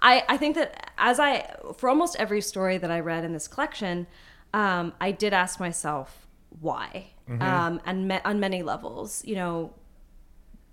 I, 0.00 0.24
I 0.28 0.36
think 0.36 0.56
that 0.56 0.92
as 0.98 1.18
I, 1.18 1.54
for 1.76 1.88
almost 1.88 2.16
every 2.16 2.40
story 2.40 2.78
that 2.78 2.90
I 2.90 3.00
read 3.00 3.24
in 3.24 3.32
this 3.32 3.48
collection, 3.48 4.06
um, 4.52 4.92
I 5.00 5.12
did 5.12 5.32
ask 5.32 5.60
myself 5.60 6.26
why, 6.60 7.06
um, 7.40 7.80
and 7.84 8.08
me- 8.08 8.20
on 8.24 8.40
many 8.40 8.62
levels, 8.62 9.24
you 9.24 9.34
know, 9.34 9.72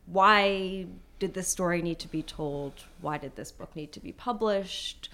why 0.05 0.85
did 1.19 1.33
this 1.33 1.47
story 1.47 1.81
need 1.81 1.99
to 1.99 2.07
be 2.07 2.21
told? 2.23 2.73
Why 3.01 3.17
did 3.17 3.35
this 3.35 3.51
book 3.51 3.75
need 3.75 3.91
to 3.93 3.99
be 3.99 4.11
published? 4.11 5.09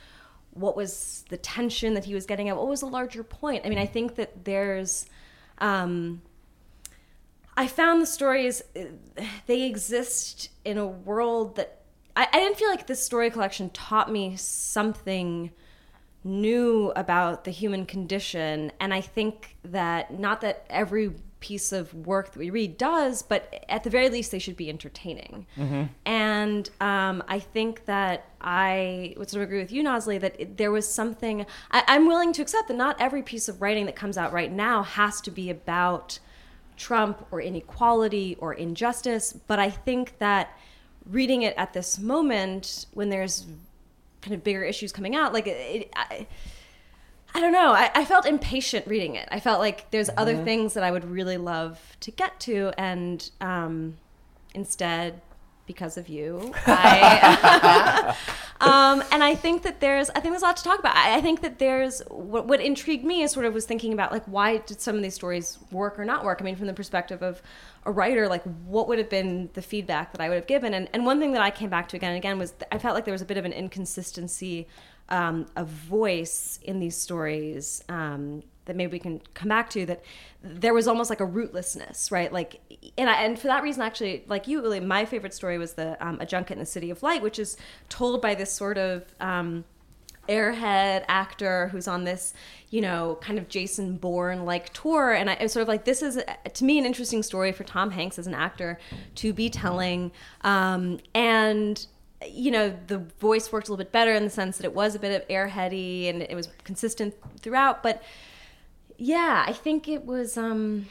What 0.54 0.76
was 0.76 1.24
the 1.30 1.38
tension 1.38 1.93
that 1.93 2.06
he 2.06 2.13
was 2.13 2.26
getting 2.26 2.50
at? 2.50 2.58
What 2.58 2.67
was 2.67 2.82
the 2.82 2.88
larger 2.88 3.24
point? 3.24 3.65
I 3.65 3.69
mean, 3.69 3.80
I 3.80 3.86
think 3.86 4.15
that 4.15 4.43
there's, 4.45 5.06
um, 5.60 6.21
I 7.56 7.67
found 7.67 8.02
the 8.02 8.06
stories, 8.06 8.62
they 9.45 9.62
exist 9.63 10.50
in 10.65 10.78
a 10.78 10.88
world 10.88 11.56
that 11.56 11.82
I, 12.15 12.28
I 12.32 12.39
didn't 12.39 12.58
feel 12.58 12.69
like 12.69 12.88
this 12.88 13.04
story 13.04 13.30
collection 13.30 13.69
taught 13.69 14.12
me 14.12 14.36
something 14.36 15.52
new 16.23 16.91
about 16.95 17.43
the 17.43 17.51
human 17.51 17.86
condition. 17.86 18.71
And 18.79 18.93
I 18.93 19.01
think 19.01 19.57
that 19.63 20.19
not 20.19 20.41
that 20.41 20.65
every 20.69 21.13
piece 21.39 21.71
of 21.71 21.91
work 21.93 22.31
that 22.31 22.39
we 22.39 22.51
read 22.51 22.77
does, 22.77 23.23
but 23.23 23.65
at 23.67 23.84
the 23.84 23.89
very 23.89 24.10
least, 24.10 24.31
they 24.31 24.39
should 24.39 24.55
be 24.55 24.69
entertaining. 24.69 25.47
And 26.05 26.69
um, 26.79 27.23
I 27.27 27.39
think 27.39 27.86
that 27.86 28.25
I 28.39 29.15
would 29.17 29.29
sort 29.29 29.41
of 29.41 29.49
agree 29.49 29.60
with 29.60 29.71
you, 29.71 29.84
Nozlee, 29.84 30.19
that 30.21 30.39
it, 30.39 30.57
there 30.57 30.71
was 30.71 30.88
something 30.88 31.45
I, 31.71 31.84
I'm 31.88 32.05
willing 32.07 32.31
to 32.34 32.43
accept 32.43 32.67
that 32.67 32.77
not 32.77 32.95
every 33.01 33.23
piece 33.23 33.49
of 33.49 33.60
writing 33.60 33.88
that 33.88 33.95
comes 33.95 34.17
out 34.17 34.31
right 34.31 34.51
now 34.51 34.84
has 34.84 35.19
to 35.21 35.31
be 35.31 35.49
about 35.49 36.19
Trump 36.77 37.25
or 37.31 37.41
inequality 37.41 38.38
or 38.39 38.53
injustice, 38.53 39.34
but 39.47 39.57
I 39.60 39.71
think 39.71 40.19
that 40.19 40.55
reading 41.10 41.41
it 41.41 41.55
at 41.57 41.73
this 41.73 41.97
moment 41.97 42.86
when 42.93 43.10
there's 43.10 43.47
kind 44.21 44.34
of 44.36 44.43
bigger 44.43 44.63
issues 44.63 44.91
coming 44.91 45.15
out, 45.15 45.34
like 45.34 45.47
it, 45.47 45.91
I, 45.95 46.27
I 47.34 47.39
don't 47.39 47.53
know, 47.53 47.71
I, 47.71 47.91
I 47.95 48.05
felt 48.05 48.25
impatient 48.25 48.88
reading 48.88 49.15
it. 49.15 49.27
I 49.31 49.39
felt 49.39 49.60
like 49.60 49.89
there's 49.91 50.10
other 50.17 50.43
things 50.43 50.73
that 50.73 50.84
I 50.84 50.91
would 50.91 51.05
really 51.05 51.38
love 51.38 51.79
to 52.01 52.12
get 52.12 52.39
to, 52.41 52.71
and 52.77 53.29
um, 53.39 53.97
instead 54.53 55.21
because 55.65 55.97
of 55.97 56.10
you. 56.10 56.51
I, 56.65 58.15
um, 58.62 59.04
and 59.12 59.24
I 59.24 59.34
think 59.34 59.63
that 59.63 59.80
there's, 59.80 60.10
I 60.12 60.19
think 60.19 60.34
there's 60.34 60.43
a 60.43 60.45
lot 60.45 60.58
to 60.58 60.63
talk 60.63 60.80
about. 60.80 60.95
I, 60.95 61.17
I 61.17 61.21
think 61.21 61.41
that 61.41 61.58
there's 61.58 62.02
what, 62.10 62.47
what 62.47 62.62
intrigued 62.62 63.04
me 63.04 63.24
is 63.24 63.32
sort 63.32 63.45
of 63.45 63.54
was 63.54 63.65
thinking 63.65 63.91
about 63.91 64.12
like 64.12 64.24
why 64.26 64.58
did 64.58 64.80
some 64.80 64.95
of 64.95 65.02
these 65.02 65.15
stories 65.15 65.58
work 65.71 66.00
or 66.00 66.06
not 66.06 66.24
work? 66.24 66.41
I 66.41 66.43
mean, 66.43 66.56
from 66.56 66.67
the 66.67 66.74
perspective 66.74 67.24
of 67.24 67.41
a 67.86 67.91
writer, 67.91 68.28
like 68.28 68.43
what 68.65 68.88
would 68.88 69.00
have 69.00 69.10
been 69.10 69.50
the 69.54 69.62
feedback 69.62 70.12
that 70.12 70.21
I 70.21 70.30
would 70.30 70.36
have 70.36 70.47
given? 70.47 70.74
And 70.74 70.89
and 70.93 71.06
one 71.06 71.19
thing 71.19 71.32
that 71.34 71.41
I 71.41 71.50
came 71.50 71.69
back 71.69 71.89
to 71.89 71.97
again 71.97 72.12
and 72.12 72.17
again 72.17 72.38
was 72.38 72.54
I 72.71 72.78
felt 72.78 72.93
like 72.93 73.06
there 73.06 73.13
was 73.13 73.24
a 73.24 73.26
bit 73.26 73.38
of 73.38 73.45
an 73.45 73.54
inconsistency 73.54 74.67
um, 75.10 75.47
of 75.56 75.67
voice 75.67 76.60
in 76.63 76.80
these 76.80 76.95
stories. 76.95 77.84
Um, 77.89 78.43
that 78.65 78.76
maybe 78.76 78.91
we 78.91 79.00
can 79.00 79.21
come 79.34 79.50
back 79.50 79.69
to 79.69 79.86
that 79.86 80.04
there 80.43 80.74
was 80.74 80.88
almost 80.88 81.10
like 81.10 81.21
a 81.21 81.26
rootlessness 81.26 82.12
right? 82.12 82.32
Like 82.32 82.60
and 82.97 83.10
I, 83.10 83.24
and 83.24 83.39
for 83.39 83.47
that 83.47 83.63
reason 83.63 83.82
actually 83.82 84.24
like 84.28 84.47
you 84.47 84.62
really 84.62 84.80
my 84.80 85.06
favorite 85.06 85.34
story 85.34 85.58
was 85.58 85.74
the 85.74 85.97
um, 86.06 86.19
a 86.19 86.26
junket 86.26 86.54
in 86.54 86.60
the 86.60 86.65
city 86.65 86.89
of 86.89 87.04
light 87.04 87.21
which 87.21 87.39
is 87.39 87.58
told 87.89 88.21
by 88.21 88.36
this 88.36 88.52
sort 88.52 88.78
of 88.78 89.06
um, 89.19 89.63
airhead 90.30 91.04
actor 91.08 91.67
who's 91.69 91.88
on 91.88 92.04
this 92.04 92.34
you 92.69 92.80
know 92.80 93.17
kind 93.21 93.39
of 93.39 93.50
jason 93.50 93.97
bourne 93.97 94.45
like 94.45 94.71
tour. 94.74 95.12
And 95.12 95.30
I, 95.30 95.38
was 95.41 95.52
sort 95.52 95.62
of 95.62 95.67
like 95.67 95.86
this 95.86 96.02
is 96.02 96.21
to 96.54 96.63
me 96.63 96.78
an 96.78 96.86
interesting 96.86 97.24
story 97.24 97.52
for 97.52 97.63
tom 97.63 97.91
hanks 97.91 98.19
as 98.19 98.28
an 98.28 98.34
actor 98.34 98.80
to 99.15 99.34
be 99.34 99.50
telling. 99.50 100.12
Um, 100.41 101.00
and 101.13 101.86
you 102.28 102.52
know 102.52 102.78
the 102.88 103.00
voice 103.19 103.52
worked 103.52 103.67
a 103.67 103.71
little 103.71 103.84
bit 103.84 103.91
better 103.91 104.13
in 104.13 104.24
the 104.24 104.30
sense 104.30 104.58
that 104.58 104.65
it 104.65 104.74
was 104.74 104.95
a 104.95 105.00
bit 105.00 105.21
of 105.21 105.28
airheady 105.28 106.08
and 106.10 106.21
it 106.21 106.36
was 106.36 106.50
consistent 106.63 107.15
throughout 107.39 107.82
but 107.82 108.04
yeah 109.03 109.43
i 109.47 109.51
think 109.51 109.87
it 109.87 110.05
was 110.05 110.37
um 110.37 110.85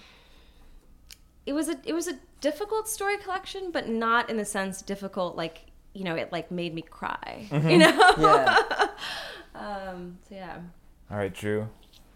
it 1.47 1.53
was 1.53 1.69
a 1.69 1.77
it 1.85 1.93
was 1.93 2.09
a 2.09 2.15
difficult 2.41 2.89
story 2.89 3.17
collection 3.19 3.71
but 3.71 3.89
not 3.89 4.29
in 4.29 4.37
the 4.37 4.45
sense 4.45 4.83
difficult 4.83 5.37
like 5.37 5.67
you 5.93 6.03
know 6.03 6.17
it 6.17 6.33
like 6.33 6.51
made 6.51 6.75
me 6.75 6.83
cry 6.83 7.47
you 7.53 7.79
know 7.79 8.15
Yeah. 8.19 8.57
um 9.55 10.19
so 10.29 10.35
yeah 10.35 10.59
All 11.11 11.17
right, 11.19 11.33
Drew, 11.35 11.69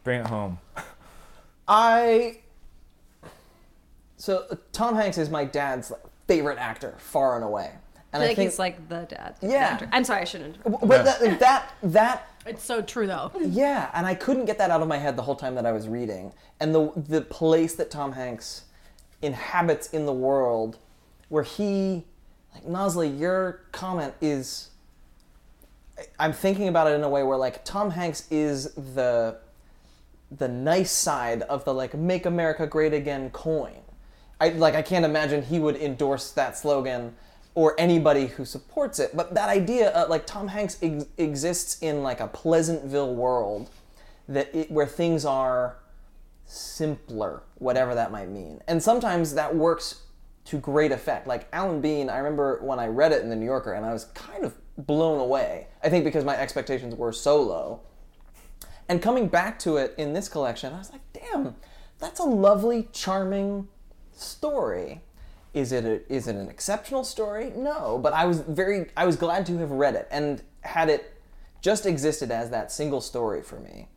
bring 0.04 0.20
it 0.20 0.26
home. 0.26 0.58
I. 1.66 2.38
So 4.16 4.44
uh, 4.50 4.56
Tom 4.72 4.94
Hanks 4.94 5.18
is 5.18 5.28
my 5.30 5.44
dad's 5.44 5.92
favorite 6.28 6.58
actor, 6.58 6.94
far 6.98 7.34
and 7.36 7.44
away. 7.44 7.72
And 8.12 8.22
I 8.22 8.26
I, 8.26 8.28
think 8.28 8.36
think 8.36 8.50
he's 8.50 8.58
like 8.60 8.88
the 8.88 9.02
dad. 9.08 9.34
Yeah. 9.42 9.56
actor. 9.72 9.88
I'm 9.92 10.04
sorry, 10.04 10.20
I 10.22 10.24
shouldn't. 10.24 10.62
W- 10.62 10.78
but 10.86 11.04
that, 11.04 11.40
that 11.40 11.72
that 11.82 12.28
It's 12.46 12.62
so 12.62 12.82
true 12.82 13.06
though. 13.06 13.32
yeah, 13.40 13.90
and 13.94 14.06
I 14.06 14.14
couldn't 14.14 14.44
get 14.44 14.58
that 14.58 14.70
out 14.70 14.82
of 14.82 14.88
my 14.88 14.98
head 14.98 15.16
the 15.16 15.22
whole 15.22 15.36
time 15.36 15.54
that 15.54 15.66
I 15.66 15.72
was 15.72 15.88
reading. 15.88 16.32
And 16.60 16.74
the 16.74 16.92
the 16.96 17.20
place 17.20 17.74
that 17.76 17.90
Tom 17.90 18.12
Hanks 18.12 18.64
inhabits 19.22 19.88
in 19.88 20.06
the 20.06 20.12
world, 20.12 20.78
where 21.28 21.42
he, 21.42 22.04
like 22.52 22.64
Nozlee, 22.64 23.18
your 23.18 23.60
comment 23.72 24.14
is. 24.20 24.70
I'm 26.18 26.32
thinking 26.32 26.66
about 26.66 26.88
it 26.88 26.94
in 26.94 27.04
a 27.04 27.08
way 27.08 27.22
where 27.22 27.38
like 27.38 27.64
Tom 27.64 27.90
Hanks 27.90 28.26
is 28.30 28.74
the 28.74 29.38
the 30.30 30.48
nice 30.48 30.90
side 30.90 31.42
of 31.42 31.64
the 31.64 31.72
like 31.72 31.94
make 31.94 32.26
America 32.26 32.66
great 32.66 32.92
again 32.92 33.30
coin. 33.30 33.76
I 34.40 34.50
like 34.50 34.74
I 34.74 34.82
can't 34.82 35.04
imagine 35.04 35.42
he 35.42 35.58
would 35.58 35.76
endorse 35.76 36.32
that 36.32 36.58
slogan 36.58 37.14
or 37.54 37.74
anybody 37.78 38.26
who 38.26 38.44
supports 38.44 38.98
it. 38.98 39.16
But 39.16 39.34
that 39.34 39.48
idea, 39.48 39.92
uh, 39.92 40.06
like 40.08 40.26
Tom 40.26 40.48
Hanks 40.48 40.76
ex- 40.82 41.06
exists 41.16 41.80
in 41.82 42.02
like 42.02 42.20
a 42.20 42.26
Pleasantville 42.26 43.14
world 43.14 43.70
that 44.28 44.54
it, 44.54 44.70
where 44.70 44.86
things 44.86 45.24
are 45.24 45.76
simpler, 46.46 47.42
whatever 47.56 47.94
that 47.94 48.10
might 48.10 48.28
mean. 48.28 48.60
And 48.66 48.82
sometimes 48.82 49.34
that 49.34 49.54
works 49.54 50.02
to 50.46 50.58
great 50.58 50.92
effect. 50.92 51.26
Like 51.26 51.48
Alan 51.52 51.80
Bean, 51.80 52.10
I 52.10 52.18
remember 52.18 52.60
when 52.62 52.78
I 52.78 52.86
read 52.86 53.12
it 53.12 53.22
in 53.22 53.30
the 53.30 53.36
New 53.36 53.46
Yorker 53.46 53.72
and 53.72 53.86
I 53.86 53.92
was 53.92 54.06
kind 54.06 54.44
of 54.44 54.54
blown 54.76 55.20
away. 55.20 55.68
I 55.82 55.88
think 55.88 56.04
because 56.04 56.24
my 56.24 56.36
expectations 56.36 56.94
were 56.94 57.12
so 57.12 57.40
low. 57.40 57.80
And 58.88 59.00
coming 59.00 59.28
back 59.28 59.58
to 59.60 59.78
it 59.78 59.94
in 59.96 60.12
this 60.12 60.28
collection, 60.28 60.74
I 60.74 60.78
was 60.78 60.90
like, 60.90 61.00
damn, 61.12 61.54
that's 61.98 62.20
a 62.20 62.24
lovely, 62.24 62.88
charming 62.92 63.68
story. 64.12 65.00
Is 65.54 65.70
it 65.72 65.84
a, 65.84 66.12
is 66.12 66.26
it 66.26 66.34
an 66.36 66.48
exceptional 66.48 67.04
story? 67.04 67.52
No, 67.54 67.98
but 68.02 68.12
I 68.12 68.24
was 68.26 68.40
very 68.40 68.86
I 68.96 69.06
was 69.06 69.16
glad 69.16 69.46
to 69.46 69.56
have 69.58 69.70
read 69.70 69.94
it 69.94 70.08
and 70.10 70.42
had 70.62 70.88
it 70.90 71.14
just 71.62 71.86
existed 71.86 72.30
as 72.30 72.50
that 72.50 72.70
single 72.72 73.00
story 73.00 73.40
for 73.40 73.60
me, 73.60 73.88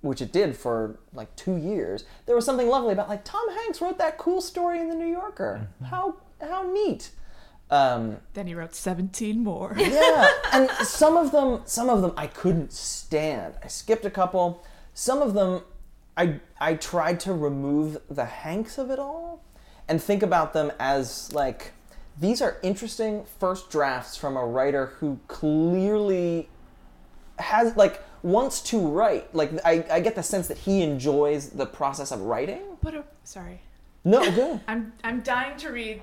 which 0.00 0.20
it 0.22 0.32
did 0.32 0.56
for 0.56 0.98
like 1.12 1.34
2 1.36 1.56
years. 1.56 2.04
There 2.26 2.34
was 2.34 2.44
something 2.44 2.68
lovely 2.68 2.92
about 2.94 3.08
like 3.08 3.22
Tom 3.24 3.48
Hanks 3.50 3.80
wrote 3.80 3.98
that 3.98 4.18
cool 4.18 4.40
story 4.40 4.80
in 4.80 4.88
the 4.88 4.94
New 4.96 5.06
Yorker. 5.06 5.68
How 5.84 6.16
how 6.40 6.62
neat. 6.62 7.10
Um, 7.70 8.16
Then 8.32 8.46
he 8.46 8.54
wrote 8.54 8.74
17 8.74 9.44
more. 9.44 9.74
yeah, 9.76 10.30
and 10.54 10.70
some 10.70 11.18
of 11.18 11.32
them, 11.32 11.60
some 11.66 11.90
of 11.90 12.00
them 12.00 12.14
I 12.16 12.26
couldn't 12.26 12.72
stand. 12.72 13.54
I 13.62 13.68
skipped 13.68 14.06
a 14.06 14.10
couple. 14.10 14.64
Some 14.94 15.20
of 15.20 15.34
them, 15.34 15.62
I 16.16 16.40
I 16.58 16.74
tried 16.74 17.20
to 17.20 17.34
remove 17.34 17.98
the 18.08 18.24
Hanks 18.24 18.78
of 18.78 18.90
it 18.90 18.98
all, 18.98 19.44
and 19.88 20.02
think 20.02 20.22
about 20.22 20.52
them 20.52 20.70
as 20.78 21.32
like 21.32 21.72
these 22.20 22.42
are 22.42 22.56
interesting 22.62 23.24
first 23.38 23.70
drafts 23.70 24.16
from 24.16 24.36
a 24.36 24.44
writer 24.44 24.86
who 24.98 25.18
clearly 25.28 26.48
has 27.38 27.76
like 27.76 28.02
wants 28.22 28.60
to 28.62 28.78
write. 28.86 29.32
Like 29.34 29.52
I, 29.64 29.84
I 29.90 30.00
get 30.00 30.14
the 30.16 30.22
sense 30.22 30.48
that 30.48 30.58
he 30.58 30.82
enjoys 30.82 31.50
the 31.50 31.66
process 31.66 32.10
of 32.10 32.20
writing. 32.22 32.62
But 32.82 32.94
uh, 32.94 33.02
sorry, 33.24 33.60
No, 34.04 34.20
good. 34.32 34.60
I'm 34.68 34.92
I'm 35.04 35.20
dying 35.20 35.56
to 35.58 35.70
read. 35.70 36.02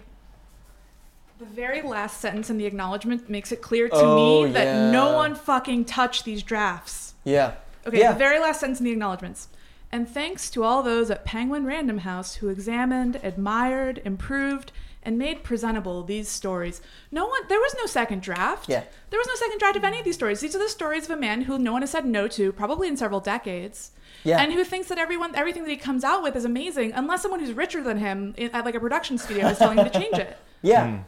The 1.37 1.45
very 1.45 1.81
last 1.81 2.21
sentence 2.21 2.49
in 2.49 2.57
the 2.57 2.65
acknowledgement 2.65 3.29
makes 3.29 3.51
it 3.51 3.61
clear 3.61 3.89
to 3.89 3.95
Oh, 3.95 4.45
me 4.45 4.53
that 4.53 4.91
no 4.93 5.13
one 5.13 5.35
fucking 5.35 5.83
touched 5.83 6.23
these 6.23 6.41
drafts. 6.41 7.13
Yeah. 7.25 7.55
Okay, 7.85 7.99
Yeah. 7.99 8.13
the 8.13 8.19
very 8.19 8.39
last 8.39 8.61
sentence 8.61 8.79
in 8.79 8.85
the 8.85 8.91
acknowledgments. 8.93 9.49
And 9.95 10.09
thanks 10.09 10.49
to 10.49 10.65
all 10.65 10.83
those 10.83 11.09
at 11.09 11.23
Penguin 11.23 11.65
Random 11.65 11.99
House 11.99 12.35
who 12.35 12.49
examined, 12.49 13.17
admired, 13.23 14.01
improved, 14.03 14.73
and 15.01 15.17
made 15.17 15.41
presentable 15.41 16.03
these 16.03 16.27
stories. 16.27 16.81
No 17.13 17.25
one, 17.27 17.47
there 17.47 17.61
was 17.61 17.73
no 17.77 17.85
second 17.85 18.21
draft. 18.21 18.67
Yeah. 18.67 18.83
There 19.09 19.17
was 19.17 19.27
no 19.27 19.35
second 19.35 19.59
draft 19.59 19.77
of 19.77 19.85
any 19.85 19.97
of 19.97 20.03
these 20.03 20.15
stories. 20.15 20.41
These 20.41 20.53
are 20.53 20.59
the 20.59 20.67
stories 20.67 21.05
of 21.05 21.11
a 21.11 21.15
man 21.15 21.43
who 21.43 21.57
no 21.57 21.71
one 21.71 21.81
has 21.81 21.91
said 21.91 22.05
no 22.05 22.27
to, 22.27 22.51
probably 22.51 22.89
in 22.89 22.97
several 22.97 23.21
decades. 23.21 23.91
Yeah. 24.25 24.41
And 24.41 24.51
who 24.51 24.65
thinks 24.65 24.89
that 24.89 24.97
everyone, 24.97 25.33
everything 25.33 25.63
that 25.63 25.69
he 25.69 25.77
comes 25.77 26.03
out 26.03 26.21
with 26.21 26.35
is 26.35 26.43
amazing, 26.43 26.91
unless 26.91 27.21
someone 27.21 27.39
who's 27.39 27.53
richer 27.53 27.81
than 27.81 27.97
him 27.97 28.35
at 28.37 28.65
like 28.65 28.75
a 28.75 28.81
production 28.81 29.17
studio 29.17 29.47
is 29.47 29.59
telling 29.59 29.77
him 29.77 29.85
to 29.85 29.97
change 29.97 30.17
it. 30.17 30.37
Yeah. 30.61 30.97
Hmm. 30.97 31.03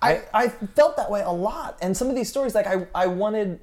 I, 0.00 0.22
I 0.34 0.48
felt 0.48 0.96
that 0.96 1.10
way 1.10 1.20
a 1.20 1.30
lot. 1.30 1.78
And 1.80 1.96
some 1.96 2.08
of 2.08 2.16
these 2.16 2.28
stories, 2.28 2.56
like 2.56 2.66
I, 2.66 2.86
I 2.92 3.06
wanted 3.06 3.60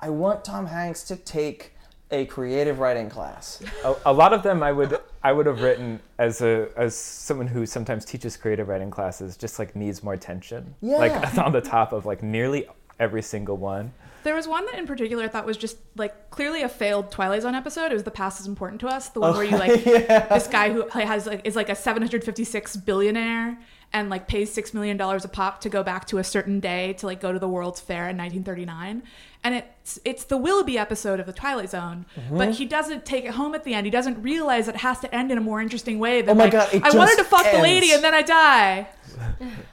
I 0.00 0.08
want 0.08 0.44
Tom 0.44 0.66
Hanks 0.66 1.02
to 1.04 1.16
take 1.16 1.73
a 2.10 2.26
creative 2.26 2.78
writing 2.78 3.08
class. 3.08 3.62
A, 3.84 3.94
a 4.06 4.12
lot 4.12 4.32
of 4.32 4.42
them 4.42 4.62
I 4.62 4.72
would 4.72 4.98
I 5.22 5.32
would 5.32 5.46
have 5.46 5.62
written 5.62 6.00
as 6.18 6.40
a 6.42 6.68
as 6.76 6.94
someone 6.94 7.46
who 7.46 7.66
sometimes 7.66 8.04
teaches 8.04 8.36
creative 8.36 8.68
writing 8.68 8.90
classes, 8.90 9.36
just 9.36 9.58
like 9.58 9.74
needs 9.74 10.02
more 10.02 10.16
tension. 10.16 10.74
Like 10.80 11.38
on 11.38 11.52
the 11.52 11.60
top 11.60 11.92
of 11.92 12.06
like 12.06 12.22
nearly 12.22 12.66
every 13.00 13.22
single 13.22 13.56
one. 13.56 13.92
There 14.22 14.34
was 14.34 14.48
one 14.48 14.64
that 14.66 14.78
in 14.78 14.86
particular 14.86 15.24
I 15.24 15.28
thought 15.28 15.44
was 15.44 15.58
just 15.58 15.76
like 15.96 16.30
clearly 16.30 16.62
a 16.62 16.68
failed 16.68 17.10
Twilight 17.10 17.42
Zone 17.42 17.54
episode. 17.54 17.90
It 17.90 17.94
was 17.94 18.04
the 18.04 18.10
past 18.10 18.40
is 18.40 18.46
important 18.46 18.80
to 18.82 18.88
us. 18.88 19.10
The 19.10 19.20
one 19.20 19.34
where 19.34 19.44
you 19.44 19.56
like 19.58 19.84
this 19.84 20.46
guy 20.46 20.72
who 20.72 20.88
has 20.88 21.26
like 21.26 21.42
is 21.44 21.56
like 21.56 21.68
a 21.68 21.74
756 21.74 22.76
billionaire 22.76 23.58
and 23.94 24.10
like 24.10 24.26
pays 24.26 24.52
six 24.52 24.74
million 24.74 24.96
dollars 24.96 25.24
a 25.24 25.28
pop 25.28 25.60
to 25.60 25.70
go 25.70 25.82
back 25.82 26.06
to 26.08 26.18
a 26.18 26.24
certain 26.24 26.58
day 26.60 26.92
to 26.94 27.06
like 27.06 27.20
go 27.20 27.32
to 27.32 27.38
the 27.38 27.48
World's 27.48 27.80
Fair 27.80 28.08
in 28.10 28.18
1939. 28.18 29.04
And 29.44 29.54
it's 29.54 30.00
it's 30.04 30.24
the 30.24 30.36
Willoughby 30.36 30.76
episode 30.76 31.20
of 31.20 31.26
the 31.26 31.32
Twilight 31.32 31.70
Zone, 31.70 32.04
but 32.14 32.48
mm-hmm. 32.48 32.50
he 32.52 32.66
doesn't 32.66 33.04
take 33.04 33.24
it 33.24 33.32
home 33.32 33.54
at 33.54 33.62
the 33.62 33.72
end. 33.72 33.86
He 33.86 33.90
doesn't 33.90 34.20
realize 34.20 34.68
it 34.68 34.76
has 34.76 34.98
to 35.00 35.14
end 35.14 35.30
in 35.30 35.38
a 35.38 35.40
more 35.40 35.60
interesting 35.62 35.98
way 35.98 36.22
than 36.22 36.30
Oh 36.30 36.34
my 36.34 36.44
like, 36.44 36.52
God, 36.52 36.68
I 36.82 36.90
wanted 36.96 37.12
to 37.12 37.16
just 37.18 37.30
fuck 37.30 37.50
the 37.50 37.62
lady 37.62 37.92
and 37.92 38.02
then 38.02 38.14
I 38.14 38.22
die. 38.22 38.88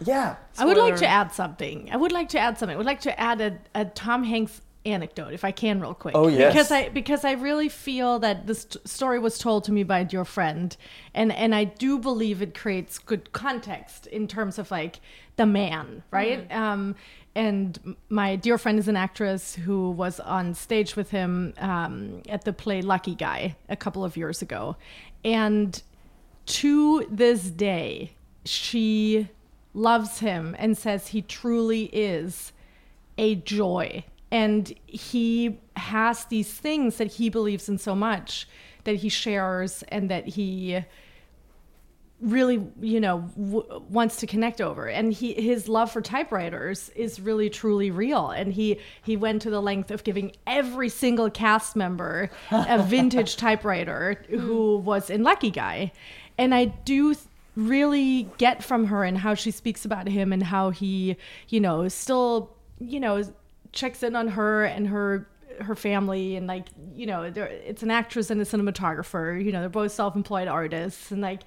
Yeah. 0.05 0.35
I 0.57 0.65
would 0.65 0.77
like 0.77 0.97
to 0.97 1.07
add 1.07 1.31
something. 1.31 1.89
I 1.91 1.97
would 1.97 2.11
like 2.11 2.29
to 2.29 2.39
add 2.39 2.59
something. 2.59 2.75
I 2.75 2.77
would 2.77 2.85
like 2.85 3.01
to 3.01 3.19
add 3.19 3.41
a, 3.41 3.57
a 3.73 3.85
Tom 3.85 4.23
Hanks 4.23 4.61
anecdote, 4.85 5.33
if 5.33 5.43
I 5.43 5.51
can, 5.51 5.79
real 5.79 5.93
quick. 5.93 6.15
Oh, 6.15 6.27
yes. 6.27 6.53
Because 6.53 6.71
I 6.71 6.89
because 6.89 7.23
I 7.25 7.33
really 7.33 7.69
feel 7.69 8.19
that 8.19 8.47
this 8.47 8.65
t- 8.65 8.79
story 8.85 9.19
was 9.19 9.37
told 9.37 9.63
to 9.65 9.71
me 9.71 9.83
by 9.83 10.07
your 10.09 10.25
friend, 10.25 10.75
and 11.13 11.31
and 11.31 11.53
I 11.53 11.65
do 11.65 11.99
believe 11.99 12.41
it 12.41 12.53
creates 12.55 12.97
good 12.97 13.31
context 13.31 14.07
in 14.07 14.27
terms 14.27 14.57
of 14.57 14.71
like 14.71 14.99
the 15.35 15.45
man, 15.45 16.03
right? 16.11 16.51
Um, 16.51 16.95
and 17.33 17.95
my 18.09 18.35
dear 18.35 18.57
friend 18.57 18.77
is 18.77 18.87
an 18.87 18.97
actress 18.97 19.55
who 19.55 19.91
was 19.91 20.19
on 20.19 20.53
stage 20.53 20.95
with 20.95 21.11
him 21.11 21.53
um, 21.59 22.21
at 22.27 22.43
the 22.43 22.51
play 22.51 22.81
Lucky 22.81 23.15
Guy 23.15 23.55
a 23.69 23.75
couple 23.75 24.03
of 24.03 24.17
years 24.17 24.41
ago, 24.41 24.75
and 25.23 25.81
to 26.47 27.07
this 27.09 27.49
day, 27.49 28.13
she 28.43 29.29
loves 29.73 30.19
him 30.19 30.55
and 30.59 30.77
says 30.77 31.09
he 31.09 31.21
truly 31.21 31.85
is 31.85 32.51
a 33.17 33.35
joy. 33.35 34.03
And 34.31 34.73
he 34.87 35.59
has 35.75 36.25
these 36.25 36.51
things 36.51 36.97
that 36.97 37.07
he 37.13 37.29
believes 37.29 37.67
in 37.67 37.77
so 37.77 37.93
much 37.95 38.47
that 38.85 38.95
he 38.95 39.09
shares 39.09 39.83
and 39.89 40.09
that 40.09 40.27
he 40.27 40.83
really 42.21 42.63
you 42.79 42.99
know 42.99 43.27
w- 43.35 43.83
wants 43.89 44.17
to 44.17 44.27
connect 44.27 44.61
over. 44.61 44.87
And 44.87 45.11
he 45.11 45.33
his 45.33 45.67
love 45.67 45.91
for 45.91 46.01
typewriters 46.01 46.89
is 46.95 47.19
really 47.19 47.49
truly 47.49 47.91
real. 47.91 48.29
And 48.29 48.53
he 48.53 48.79
he 49.01 49.17
went 49.17 49.41
to 49.43 49.49
the 49.49 49.61
length 49.61 49.91
of 49.91 50.03
giving 50.03 50.31
every 50.47 50.89
single 50.89 51.29
cast 51.29 51.75
member 51.75 52.29
a 52.51 52.81
vintage 52.83 53.37
typewriter 53.37 54.23
who 54.29 54.77
was 54.77 55.09
in 55.09 55.23
lucky 55.23 55.51
guy. 55.51 55.91
And 56.37 56.55
i 56.55 56.65
do 56.65 57.13
th- 57.13 57.27
really 57.55 58.29
get 58.37 58.63
from 58.63 58.85
her 58.85 59.03
and 59.03 59.17
how 59.17 59.33
she 59.33 59.51
speaks 59.51 59.83
about 59.83 60.07
him 60.07 60.31
and 60.31 60.41
how 60.41 60.69
he 60.69 61.17
you 61.49 61.59
know 61.59 61.87
still 61.89 62.49
you 62.79 62.99
know 62.99 63.21
checks 63.71 64.03
in 64.03 64.15
on 64.15 64.27
her 64.29 64.65
and 64.65 64.87
her 64.87 65.27
her 65.59 65.75
family 65.75 66.35
and 66.35 66.47
like 66.47 66.67
you 66.95 67.05
know 67.05 67.23
it's 67.23 67.83
an 67.83 67.91
actress 67.91 68.29
and 68.29 68.41
a 68.41 68.45
cinematographer 68.45 69.43
you 69.43 69.51
know 69.51 69.59
they're 69.59 69.69
both 69.69 69.91
self-employed 69.91 70.47
artists 70.47 71.11
and 71.11 71.21
like 71.21 71.41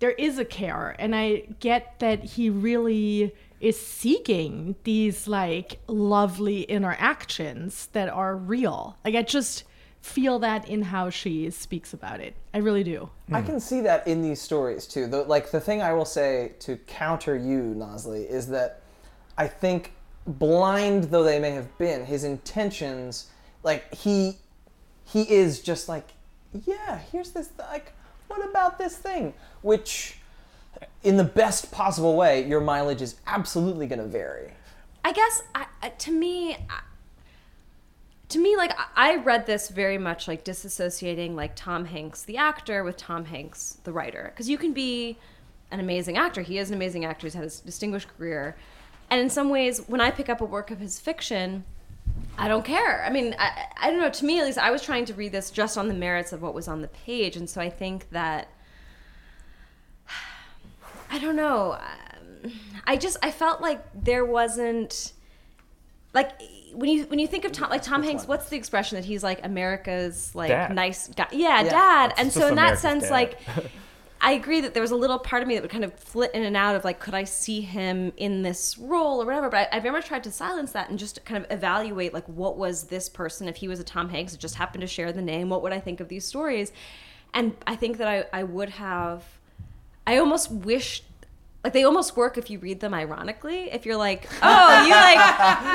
there 0.00 0.10
is 0.12 0.38
a 0.38 0.44
care. 0.44 0.96
And 0.98 1.14
i 1.14 1.44
get 1.60 2.00
that 2.00 2.24
he 2.24 2.50
really 2.50 3.34
is 3.60 3.78
seeking 3.78 4.74
these 4.84 5.28
like 5.28 5.78
lovely 5.86 6.62
interactions 6.62 7.86
that 7.92 8.08
are 8.08 8.34
real. 8.34 8.96
Like 9.04 9.14
i 9.14 9.22
just 9.22 9.64
feel 10.00 10.38
that 10.38 10.66
in 10.66 10.80
how 10.80 11.10
she 11.10 11.50
speaks 11.50 11.92
about 11.92 12.20
it. 12.20 12.34
I 12.54 12.58
really 12.58 12.82
do. 12.82 13.10
I 13.30 13.42
can 13.42 13.60
see 13.60 13.82
that 13.82 14.06
in 14.08 14.22
these 14.22 14.40
stories 14.40 14.86
too. 14.86 15.06
The, 15.06 15.24
like 15.24 15.50
the 15.50 15.60
thing 15.60 15.82
I 15.82 15.92
will 15.92 16.06
say 16.06 16.52
to 16.60 16.76
counter 16.78 17.36
you, 17.36 17.74
Nozlee, 17.76 18.26
is 18.26 18.46
that 18.46 18.80
I 19.36 19.46
think 19.46 19.92
blind 20.38 21.04
though 21.04 21.22
they 21.22 21.38
may 21.38 21.50
have 21.50 21.76
been, 21.78 22.04
his 22.04 22.24
intentions, 22.24 23.30
like 23.62 23.92
he 23.94 24.38
he 25.04 25.22
is 25.22 25.60
just 25.60 25.88
like, 25.88 26.06
yeah, 26.66 26.98
here's 27.10 27.30
this 27.32 27.50
like, 27.58 27.92
what 28.28 28.48
about 28.48 28.78
this 28.78 28.96
thing? 28.96 29.34
Which, 29.62 30.18
in 31.02 31.16
the 31.16 31.24
best 31.24 31.72
possible 31.72 32.16
way, 32.16 32.46
your 32.46 32.60
mileage 32.60 33.02
is 33.02 33.16
absolutely 33.26 33.86
going 33.86 33.98
to 33.98 34.06
vary. 34.06 34.52
I 35.04 35.12
guess 35.12 35.42
I, 35.54 35.66
to 35.88 36.12
me, 36.12 36.56
to 38.28 38.38
me, 38.38 38.56
like 38.56 38.72
I 38.94 39.16
read 39.16 39.46
this 39.46 39.68
very 39.68 39.98
much 39.98 40.28
like 40.28 40.44
disassociating 40.44 41.34
like 41.34 41.56
Tom 41.56 41.86
Hanks, 41.86 42.22
the 42.22 42.36
actor, 42.36 42.84
with 42.84 42.96
Tom 42.96 43.24
Hanks, 43.24 43.78
the 43.84 43.92
writer, 43.92 44.30
because 44.32 44.48
you 44.48 44.58
can 44.58 44.72
be 44.72 45.18
an 45.72 45.80
amazing 45.80 46.16
actor. 46.16 46.42
He 46.42 46.58
is 46.58 46.68
an 46.70 46.76
amazing 46.76 47.04
actor. 47.04 47.26
He's 47.26 47.34
had 47.34 47.44
a 47.44 47.50
distinguished 47.50 48.08
career, 48.16 48.56
and 49.10 49.20
in 49.20 49.30
some 49.30 49.50
ways, 49.50 49.82
when 49.86 50.00
I 50.00 50.10
pick 50.10 50.28
up 50.28 50.40
a 50.40 50.44
work 50.44 50.70
of 50.70 50.78
his 50.78 50.98
fiction, 51.00 51.64
I 52.38 52.48
don't 52.48 52.64
care. 52.64 53.04
I 53.04 53.10
mean, 53.10 53.34
I, 53.38 53.66
I 53.76 53.90
don't 53.90 53.98
know. 54.00 54.08
To 54.10 54.24
me, 54.24 54.40
at 54.40 54.46
least, 54.46 54.58
I 54.58 54.70
was 54.70 54.82
trying 54.82 55.04
to 55.06 55.14
read 55.14 55.32
this 55.32 55.50
just 55.50 55.76
on 55.76 55.88
the 55.88 55.94
merits 55.94 56.32
of 56.32 56.40
what 56.42 56.54
was 56.54 56.68
on 56.68 56.80
the 56.80 56.88
page, 56.88 57.36
and 57.36 57.48
so 57.50 57.60
I 57.60 57.68
think 57.70 58.08
that 58.10 58.48
I 61.10 61.18
don't 61.18 61.36
know. 61.36 61.72
Um, 61.74 62.52
I 62.86 62.96
just 62.96 63.16
I 63.22 63.30
felt 63.30 63.60
like 63.60 63.82
there 63.94 64.24
wasn't 64.24 65.12
like 66.14 66.30
when 66.72 66.88
you 66.90 67.04
when 67.04 67.18
you 67.18 67.26
think 67.26 67.44
of 67.44 67.52
Tom 67.52 67.70
like 67.70 67.82
Tom 67.82 68.02
Hanks, 68.02 68.26
what's 68.26 68.48
the 68.48 68.56
expression 68.56 68.96
that 68.96 69.04
he's 69.04 69.22
like 69.22 69.44
America's 69.44 70.34
like 70.34 70.48
Dad. 70.48 70.74
nice 70.74 71.08
guy? 71.08 71.26
Yeah, 71.32 71.62
Yeah. 71.62 71.70
dad. 71.70 72.14
And 72.16 72.32
so 72.32 72.40
just 72.40 72.50
in 72.50 72.56
that 72.56 72.78
sense, 72.78 73.04
dad. 73.04 73.10
like 73.10 73.38
I 74.22 74.32
agree 74.32 74.60
that 74.60 74.74
there 74.74 74.82
was 74.82 74.90
a 74.90 74.96
little 74.96 75.18
part 75.18 75.40
of 75.40 75.48
me 75.48 75.54
that 75.54 75.62
would 75.62 75.70
kind 75.70 75.84
of 75.84 75.94
flit 75.94 76.34
in 76.34 76.42
and 76.42 76.56
out 76.56 76.76
of 76.76 76.84
like, 76.84 77.00
could 77.00 77.14
I 77.14 77.24
see 77.24 77.62
him 77.62 78.12
in 78.18 78.42
this 78.42 78.76
role 78.76 79.22
or 79.22 79.24
whatever? 79.24 79.48
But 79.48 79.70
I, 79.72 79.78
I 79.78 79.80
very 79.80 79.92
much 79.92 80.06
tried 80.06 80.24
to 80.24 80.30
silence 80.30 80.72
that 80.72 80.90
and 80.90 80.98
just 80.98 81.24
kind 81.24 81.42
of 81.42 81.50
evaluate 81.50 82.12
like, 82.12 82.26
what 82.26 82.58
was 82.58 82.84
this 82.84 83.08
person? 83.08 83.48
If 83.48 83.56
he 83.56 83.66
was 83.66 83.80
a 83.80 83.84
Tom 83.84 84.10
Hanks, 84.10 84.34
it 84.34 84.40
just 84.40 84.56
happened 84.56 84.82
to 84.82 84.86
share 84.86 85.10
the 85.10 85.22
name. 85.22 85.48
What 85.48 85.62
would 85.62 85.72
I 85.72 85.80
think 85.80 86.00
of 86.00 86.08
these 86.08 86.26
stories? 86.26 86.70
And 87.32 87.56
I 87.66 87.76
think 87.76 87.96
that 87.96 88.08
I, 88.08 88.40
I 88.40 88.42
would 88.42 88.70
have, 88.70 89.24
I 90.06 90.18
almost 90.18 90.50
wish. 90.50 91.02
Like 91.62 91.74
they 91.74 91.84
almost 91.84 92.16
work 92.16 92.38
if 92.38 92.48
you 92.48 92.58
read 92.58 92.80
them 92.80 92.94
ironically. 92.94 93.70
If 93.70 93.84
you're 93.84 93.96
like, 93.96 94.26
oh, 94.42 94.84
you 94.86 94.92
like, 94.92 95.16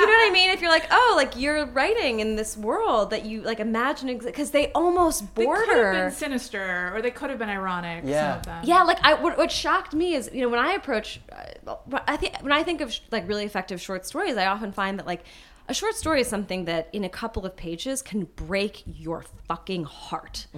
know 0.06 0.12
what 0.12 0.28
I 0.28 0.30
mean? 0.32 0.50
If 0.50 0.60
you're 0.60 0.70
like, 0.70 0.88
oh, 0.90 1.14
like 1.16 1.36
you're 1.38 1.64
writing 1.66 2.18
in 2.18 2.34
this 2.34 2.56
world 2.56 3.10
that 3.10 3.24
you 3.24 3.42
like 3.42 3.60
imagine, 3.60 4.18
because 4.18 4.50
they 4.50 4.72
almost 4.72 5.32
They 5.36 5.44
border. 5.44 5.62
could 5.64 5.76
have 5.76 5.94
been 6.10 6.10
sinister, 6.12 6.90
or 6.92 7.02
they 7.02 7.12
could 7.12 7.30
have 7.30 7.38
been 7.38 7.48
ironic. 7.48 8.02
Yeah. 8.04 8.32
Some 8.32 8.38
of 8.40 8.46
them. 8.46 8.64
Yeah, 8.64 8.82
like 8.82 8.98
I 9.04 9.14
what, 9.14 9.38
what 9.38 9.52
shocked 9.52 9.94
me 9.94 10.14
is 10.14 10.28
you 10.32 10.40
know 10.42 10.48
when 10.48 10.58
I 10.58 10.72
approach, 10.72 11.20
uh, 11.32 11.76
I 12.08 12.16
think 12.16 12.42
when 12.42 12.52
I 12.52 12.64
think 12.64 12.80
of 12.80 12.92
sh- 12.92 13.00
like 13.12 13.28
really 13.28 13.44
effective 13.44 13.80
short 13.80 14.04
stories, 14.06 14.36
I 14.36 14.46
often 14.46 14.72
find 14.72 14.98
that 14.98 15.06
like 15.06 15.22
a 15.68 15.74
short 15.74 15.94
story 15.94 16.20
is 16.20 16.26
something 16.26 16.64
that 16.64 16.88
in 16.92 17.04
a 17.04 17.08
couple 17.08 17.46
of 17.46 17.54
pages 17.56 18.02
can 18.02 18.24
break 18.34 18.82
your 18.86 19.24
fucking 19.46 19.84
heart, 19.84 20.48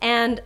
and 0.00 0.40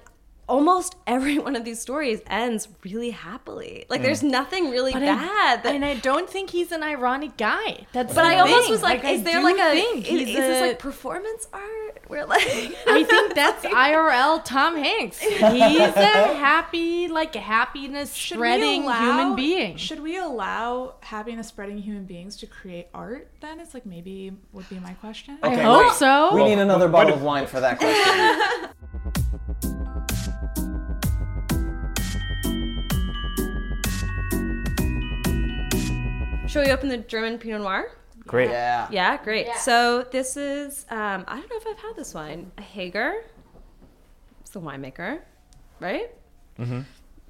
almost 0.53 0.97
every 1.07 1.39
one 1.39 1.57
of 1.57 1.65
these 1.65 1.81
stories 1.81 2.21
ends 2.27 2.69
really 2.85 3.11
happily. 3.11 3.87
Like 3.89 4.01
mm. 4.01 4.05
there's 4.05 4.23
nothing 4.23 4.71
really 4.71 4.93
But 4.93 5.03
I- 5.03 5.07
bad. 5.07 5.63
that, 5.63 5.75
and 5.75 5.85
I 5.85 5.95
don't 5.95 6.29
think 6.29 6.51
he's 6.51 6.71
an 6.71 6.83
ironic 6.83 7.39
guy. 7.39 7.87
That's 7.93 8.15
but 8.15 8.23
the 8.23 8.29
I 8.29 8.41
almost 8.41 8.69
was 8.69 8.83
like, 8.83 9.03
I 9.03 9.13
is 9.13 9.23
there 9.23 9.43
like 9.43 9.57
a 9.57 9.73
think 9.73 10.05
is, 10.05 10.11
he's 10.11 10.29
is 10.29 10.37
this 10.37 10.61
like 10.61 10.79
performance 10.79 11.49
art? 11.53 12.05
We're 12.09 12.27
like 12.27 12.43
I 12.87 13.03
think 13.03 13.35
that's 13.35 13.65
IRL 13.65 14.45
Tom 14.45 14.77
Hanks. 14.77 15.19
He's 15.19 15.41
a 15.41 16.37
happy, 16.37 17.09
like 17.09 17.35
happiness 17.35 18.15
Should 18.15 18.37
spreading 18.37 18.83
we 18.83 18.87
allow, 18.87 19.01
human 19.01 19.37
being. 19.37 19.77
Should 19.77 20.01
we 20.01 20.19
allow 20.19 20.97
happiness 21.01 21.49
spreading 21.49 21.79
human 21.79 22.05
beings 22.05 22.37
to 22.37 22.47
create 22.47 22.89
art? 22.93 23.31
Then 23.41 23.59
it's 23.59 23.73
like 23.73 23.87
maybe 23.87 24.33
would 24.53 24.69
be 24.69 24.79
my 24.81 24.93
question. 24.95 25.39
I 25.43 25.55
hope 25.55 25.87
wait. 25.87 25.93
so. 25.95 26.35
We 26.35 26.45
need 26.45 26.59
another 26.59 26.87
what 26.87 26.93
bottle 26.93 27.15
of 27.15 27.23
wine 27.23 27.47
for 27.47 27.61
that 27.61 27.79
question. 27.79 29.73
Shall 36.53 36.63
we 36.63 36.71
open 36.71 36.91
the 36.91 36.99
German 36.99 37.39
Pinot 37.39 37.63
Noir? 37.63 37.91
Great. 38.27 38.51
yeah. 38.51 38.87
Yeah, 38.91 39.17
great. 39.25 39.49
So 39.57 40.03
this 40.03 40.37
is 40.37 40.85
um, 40.91 41.25
I 41.27 41.37
don't 41.37 41.49
know 41.49 41.57
if 41.57 41.67
I've 41.67 41.79
had 41.79 41.97
this 41.97 42.13
wine. 42.13 42.53
A 42.59 42.61
Hager. 42.61 43.25
It's 44.43 44.51
the 44.51 44.61
winemaker, 44.61 45.21
right? 45.81 46.11
Mm-hmm. 46.59 46.81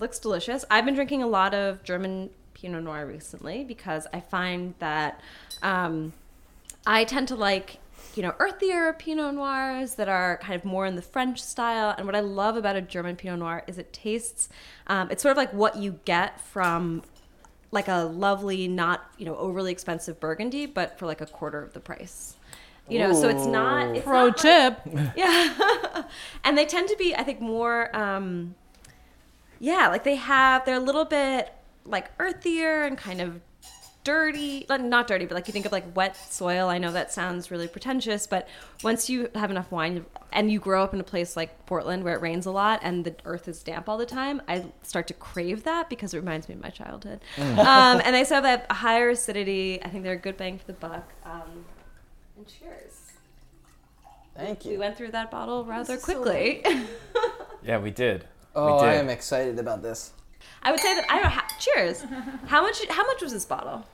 Looks 0.01 0.19
delicious. 0.19 0.65
I've 0.73 0.85
been 0.85 0.97
drinking 0.97 1.23
a 1.23 1.29
lot 1.29 1.55
of 1.55 1.85
German 1.85 2.31
Pinot 2.55 2.83
Noir 2.83 3.07
recently 3.07 3.63
because 3.63 4.09
I 4.13 4.19
find 4.19 4.75
that 4.81 5.21
um, 5.63 6.13
I 6.85 7.05
tend 7.05 7.29
to 7.29 7.37
like 7.37 7.79
you 8.17 8.25
know 8.25 8.35
earthier 8.41 8.93
Pinot 8.95 9.37
Noirs 9.37 9.95
that 9.95 10.09
are 10.09 10.39
kind 10.39 10.57
of 10.57 10.65
more 10.65 10.85
in 10.85 10.97
the 10.97 11.03
French 11.03 11.41
style. 11.41 11.95
And 11.97 12.07
what 12.07 12.17
I 12.17 12.21
love 12.21 12.57
about 12.57 12.75
a 12.75 12.81
German 12.81 13.15
Pinot 13.15 13.39
Noir 13.39 13.63
is 13.69 13.79
it 13.79 13.93
tastes. 13.93 14.49
Um, 14.89 15.13
it's 15.13 15.23
sort 15.23 15.31
of 15.31 15.37
like 15.37 15.53
what 15.53 15.77
you 15.77 16.01
get 16.05 16.41
from 16.41 17.05
like 17.73 17.89
a 17.89 18.05
lovely, 18.05 18.69
not 18.69 19.11
you 19.19 19.27
know 19.27 19.37
overly 19.37 19.73
expensive 19.73 20.21
Burgundy, 20.21 20.67
but 20.67 20.99
for 20.99 21.07
like 21.07 21.21
a 21.21 21.27
quarter 21.27 21.61
of 21.61 21.73
the 21.73 21.81
price. 21.81 22.37
You 22.89 22.99
know, 22.99 23.13
so 23.15 23.29
it's 23.29 23.47
not 23.47 23.97
it's 23.97 24.05
Pro 24.05 24.27
not 24.29 24.45
like- 24.45 24.85
tip. 24.85 25.15
yeah, 25.17 26.05
and 26.45 26.57
they 26.59 26.67
tend 26.67 26.89
to 26.89 26.97
be, 26.97 27.15
I 27.15 27.23
think, 27.23 27.41
more. 27.41 27.95
Um, 27.97 28.55
yeah, 29.61 29.89
like 29.89 30.05
they 30.05 30.17
have 30.17 30.65
they're 30.65 30.77
a 30.77 30.81
little 30.81 31.05
bit 31.05 31.53
like 31.85 32.11
earthier 32.19 32.85
and 32.87 32.99
kind 32.99 33.21
of 33.21 33.41
dirty 34.05 34.67
not 34.69 35.07
dirty 35.07 35.27
but 35.27 35.35
like 35.35 35.47
you 35.47 35.53
think 35.53 35.65
of 35.65 35.73
like 35.73 35.85
wet 35.95 36.17
soil 36.17 36.69
i 36.69 36.77
know 36.79 36.91
that 36.91 37.13
sounds 37.13 37.51
really 37.51 37.69
pretentious 37.69 38.27
but 38.27 38.49
once 38.83 39.09
you 39.09 39.29
have 39.35 39.51
enough 39.51 39.71
wine 39.71 40.05
and 40.33 40.51
you 40.51 40.59
grow 40.59 40.83
up 40.83 40.93
in 40.93 41.01
a 41.01 41.05
place 41.05 41.37
like 41.37 41.67
portland 41.67 42.03
where 42.03 42.15
it 42.15 42.21
rains 42.21 42.45
a 42.47 42.51
lot 42.51 42.81
and 42.83 43.05
the 43.05 43.15
earth 43.25 43.47
is 43.47 43.63
damp 43.63 43.89
all 43.89 43.97
the 43.97 44.07
time 44.07 44.43
i 44.49 44.65
start 44.83 45.07
to 45.07 45.15
crave 45.15 45.63
that 45.65 45.89
because 45.89 46.15
it 46.15 46.19
reminds 46.19 46.49
me 46.49 46.55
of 46.55 46.61
my 46.61 46.71
childhood 46.71 47.21
um, 47.39 48.01
and 48.05 48.15
they 48.15 48.25
still 48.25 48.43
have 48.43 48.67
a 48.69 48.75
higher 48.75 49.11
acidity 49.11 49.81
i 49.85 49.89
think 49.89 50.03
they're 50.03 50.15
a 50.15 50.17
good 50.17 50.37
bang 50.37 50.59
for 50.59 50.67
the 50.67 50.73
buck 50.73 51.13
um, 51.25 51.65
and 52.37 52.47
cheers 52.47 53.13
Thank 54.35 54.65
you. 54.65 54.73
we 54.73 54.79
went 54.79 54.97
through 54.97 55.11
that 55.11 55.31
bottle 55.31 55.65
rather 55.65 55.95
is 55.95 56.03
so 56.03 56.05
quickly 56.05 56.65
Yeah, 57.65 57.79
we 57.79 57.91
did. 57.91 58.25
Oh, 58.55 58.75
we 58.75 58.81
did. 58.81 58.89
I 58.89 58.95
am 58.95 59.09
excited 59.09 59.59
about 59.59 59.83
this. 59.83 60.13
I 60.63 60.71
would 60.71 60.81
say 60.81 60.95
that 60.95 61.05
I 61.09 61.21
don't. 61.21 61.31
Ha- 61.31 61.47
cheers. 61.61 62.05
How 62.47 62.63
much? 62.63 62.85
How 62.89 63.07
much 63.07 63.23
was 63.23 63.33
this 63.33 63.45
bottle? 63.45 63.85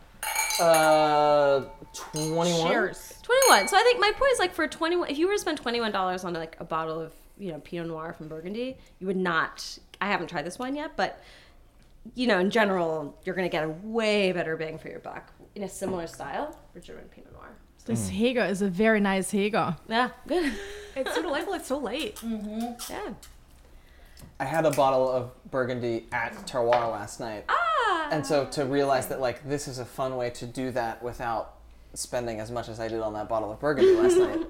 Uh, 0.61 1.65
21? 2.13 2.67
Cheers. 2.69 3.15
Twenty-one. 3.23 3.69
So 3.69 3.77
I 3.77 3.83
think 3.83 4.01
my 4.01 4.11
point 4.13 4.33
is 4.33 4.39
like 4.39 4.55
for 4.55 4.67
twenty-one. 4.67 5.11
If 5.11 5.19
you 5.19 5.27
were 5.27 5.35
to 5.35 5.39
spend 5.39 5.59
twenty-one 5.59 5.93
dollars 5.93 6.25
on 6.25 6.33
like 6.33 6.57
a 6.61 6.65
bottle 6.65 6.99
of 6.99 7.13
you 7.37 7.53
know 7.53 7.59
Pinot 7.61 7.89
Noir 7.89 8.15
from 8.15 8.29
Burgundy, 8.29 8.79
you 9.01 9.07
would 9.07 9.17
not. 9.19 9.79
I 10.01 10.07
haven't 10.07 10.29
tried 10.29 10.47
this 10.47 10.59
wine 10.59 10.75
yet, 10.77 10.93
but 10.97 11.23
you 12.15 12.27
know, 12.27 12.39
in 12.39 12.51
general, 12.51 13.19
you're 13.25 13.35
going 13.35 13.47
to 13.47 13.53
get 13.53 13.65
a 13.65 13.69
way 13.69 14.33
better 14.33 14.57
bang 14.57 14.79
for 14.79 14.89
your 14.89 15.01
buck 15.01 15.31
in 15.55 15.63
a 15.65 15.69
similar 15.69 16.07
style 16.07 16.59
for 16.73 16.81
German 16.81 17.05
Pinot 17.15 17.33
Noir. 17.33 17.51
This 17.85 18.09
Hager 18.09 18.45
is 18.45 18.63
a 18.63 18.69
very 18.69 19.01
nice 19.01 19.31
Hager. 19.31 19.77
Yeah, 19.89 20.11
good. 20.27 20.53
It's 20.97 21.15
so 21.15 21.23
delightful. 21.23 21.55
It's 21.55 21.69
so 21.69 21.79
late. 21.79 22.17
Mm-hmm. 22.17 22.93
Yeah. 22.93 23.13
I 24.41 24.45
had 24.45 24.65
a 24.67 24.71
bottle 24.71 25.11
of 25.11 25.33
Burgundy 25.51 26.07
at 26.13 26.33
Terroir 26.47 26.93
last 26.93 27.19
night. 27.19 27.45
Ah. 27.49 28.09
And 28.13 28.25
so 28.25 28.45
to 28.47 28.65
realize 28.65 29.09
that 29.09 29.21
like 29.21 29.47
this 29.49 29.67
is 29.67 29.81
a 29.81 29.85
fun 29.85 30.17
way 30.17 30.31
to 30.31 30.47
do 30.47 30.71
that 30.73 31.03
without 31.03 31.57
spending 31.95 32.39
as 32.39 32.51
much 32.51 32.69
as 32.69 32.79
I 32.79 32.87
did 32.87 33.01
on 33.01 33.15
that 33.15 33.29
bottle 33.29 33.51
of 33.51 33.59
Burgundy 33.59 33.95
last 33.97 34.17
night. 34.19 34.47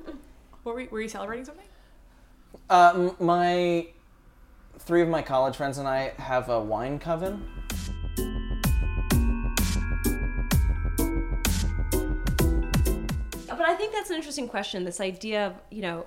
Were, 0.64 0.74
we, 0.74 0.87
were 0.88 1.01
you 1.01 1.09
celebrating 1.09 1.46
something? 1.46 1.64
Uh, 2.68 2.92
m- 2.94 3.27
my 3.27 3.87
three 4.79 5.01
of 5.01 5.09
my 5.09 5.22
college 5.22 5.57
friends 5.57 5.79
and 5.79 5.88
I 5.88 6.12
have 6.18 6.51
a 6.51 6.61
wine 6.61 6.98
coven. 6.98 7.48
But 13.48 13.66
I 13.66 13.74
think 13.74 13.92
that's 13.92 14.11
an 14.11 14.16
interesting 14.16 14.48
question. 14.48 14.85
This 14.85 15.01
idea 15.01 15.46
of, 15.46 15.55
you 15.70 15.83
know, 15.83 16.07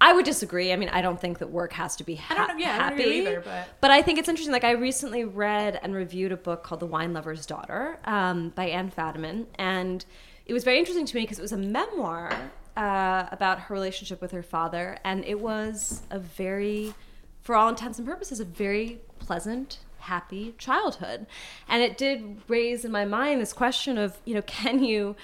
I 0.00 0.12
would 0.12 0.24
disagree. 0.24 0.72
I 0.72 0.76
mean, 0.76 0.88
I 0.90 1.00
don't 1.00 1.20
think 1.20 1.38
that 1.38 1.50
work 1.50 1.72
has 1.74 1.96
to 1.96 2.04
be 2.04 2.16
ha- 2.16 2.34
I 2.34 2.36
don't 2.36 2.48
know. 2.48 2.64
Yeah, 2.64 2.74
I 2.74 2.90
don't 2.90 2.98
happy. 2.98 3.10
either. 3.10 3.40
But 3.40 3.68
But 3.80 3.90
I 3.90 4.02
think 4.02 4.18
it's 4.18 4.28
interesting. 4.28 4.52
Like 4.52 4.64
I 4.64 4.72
recently 4.72 5.24
read 5.24 5.78
and 5.82 5.94
reviewed 5.94 6.32
a 6.32 6.36
book 6.36 6.62
called 6.62 6.80
The 6.80 6.86
Wine 6.86 7.12
Lover's 7.12 7.46
Daughter 7.46 7.98
um, 8.04 8.50
by 8.50 8.66
Anne 8.66 8.90
Fadiman, 8.90 9.46
and 9.54 10.04
it 10.46 10.52
was 10.52 10.64
very 10.64 10.78
interesting 10.78 11.06
to 11.06 11.16
me 11.16 11.22
because 11.22 11.38
it 11.38 11.42
was 11.42 11.52
a 11.52 11.56
memoir 11.56 12.32
uh, 12.76 13.26
about 13.30 13.60
her 13.60 13.74
relationship 13.74 14.20
with 14.20 14.32
her 14.32 14.42
father, 14.42 14.98
and 15.04 15.24
it 15.24 15.40
was 15.40 16.02
a 16.10 16.18
very, 16.18 16.92
for 17.40 17.54
all 17.54 17.68
intents 17.68 17.98
and 17.98 18.06
purposes, 18.06 18.40
a 18.40 18.44
very 18.44 19.00
pleasant, 19.20 19.78
happy 20.00 20.54
childhood, 20.58 21.26
and 21.68 21.82
it 21.82 21.96
did 21.96 22.42
raise 22.48 22.84
in 22.84 22.92
my 22.92 23.04
mind 23.04 23.40
this 23.40 23.52
question 23.52 23.96
of, 23.96 24.18
you 24.24 24.34
know, 24.34 24.42
can 24.46 24.82
you 24.84 25.16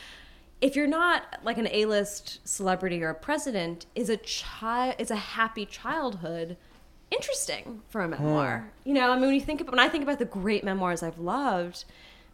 if 0.61 0.77
you're 0.77 0.87
not 0.87 1.39
like 1.43 1.59
an 1.59 1.69
A-list 1.73 2.47
celebrity 2.47 3.03
or 3.03 3.09
a 3.11 3.15
president, 3.15 3.87
is 3.95 4.09
a 4.11 4.17
child 4.17 4.95
is 4.99 5.11
a 5.11 5.17
happy 5.17 5.65
childhood 5.67 6.57
interesting 7.11 7.83
for 7.89 8.03
a 8.03 8.09
memoir? 8.09 8.71
You 8.85 8.95
know, 8.95 9.11
I 9.11 9.15
mean, 9.15 9.27
when 9.27 9.35
you 9.35 9.41
think 9.41 9.61
about 9.61 9.73
when 9.73 9.81
I 9.81 9.89
think 9.89 10.03
about 10.05 10.19
the 10.19 10.25
great 10.25 10.63
memoirs 10.65 11.03
I've 11.03 11.19
loved, 11.19 11.85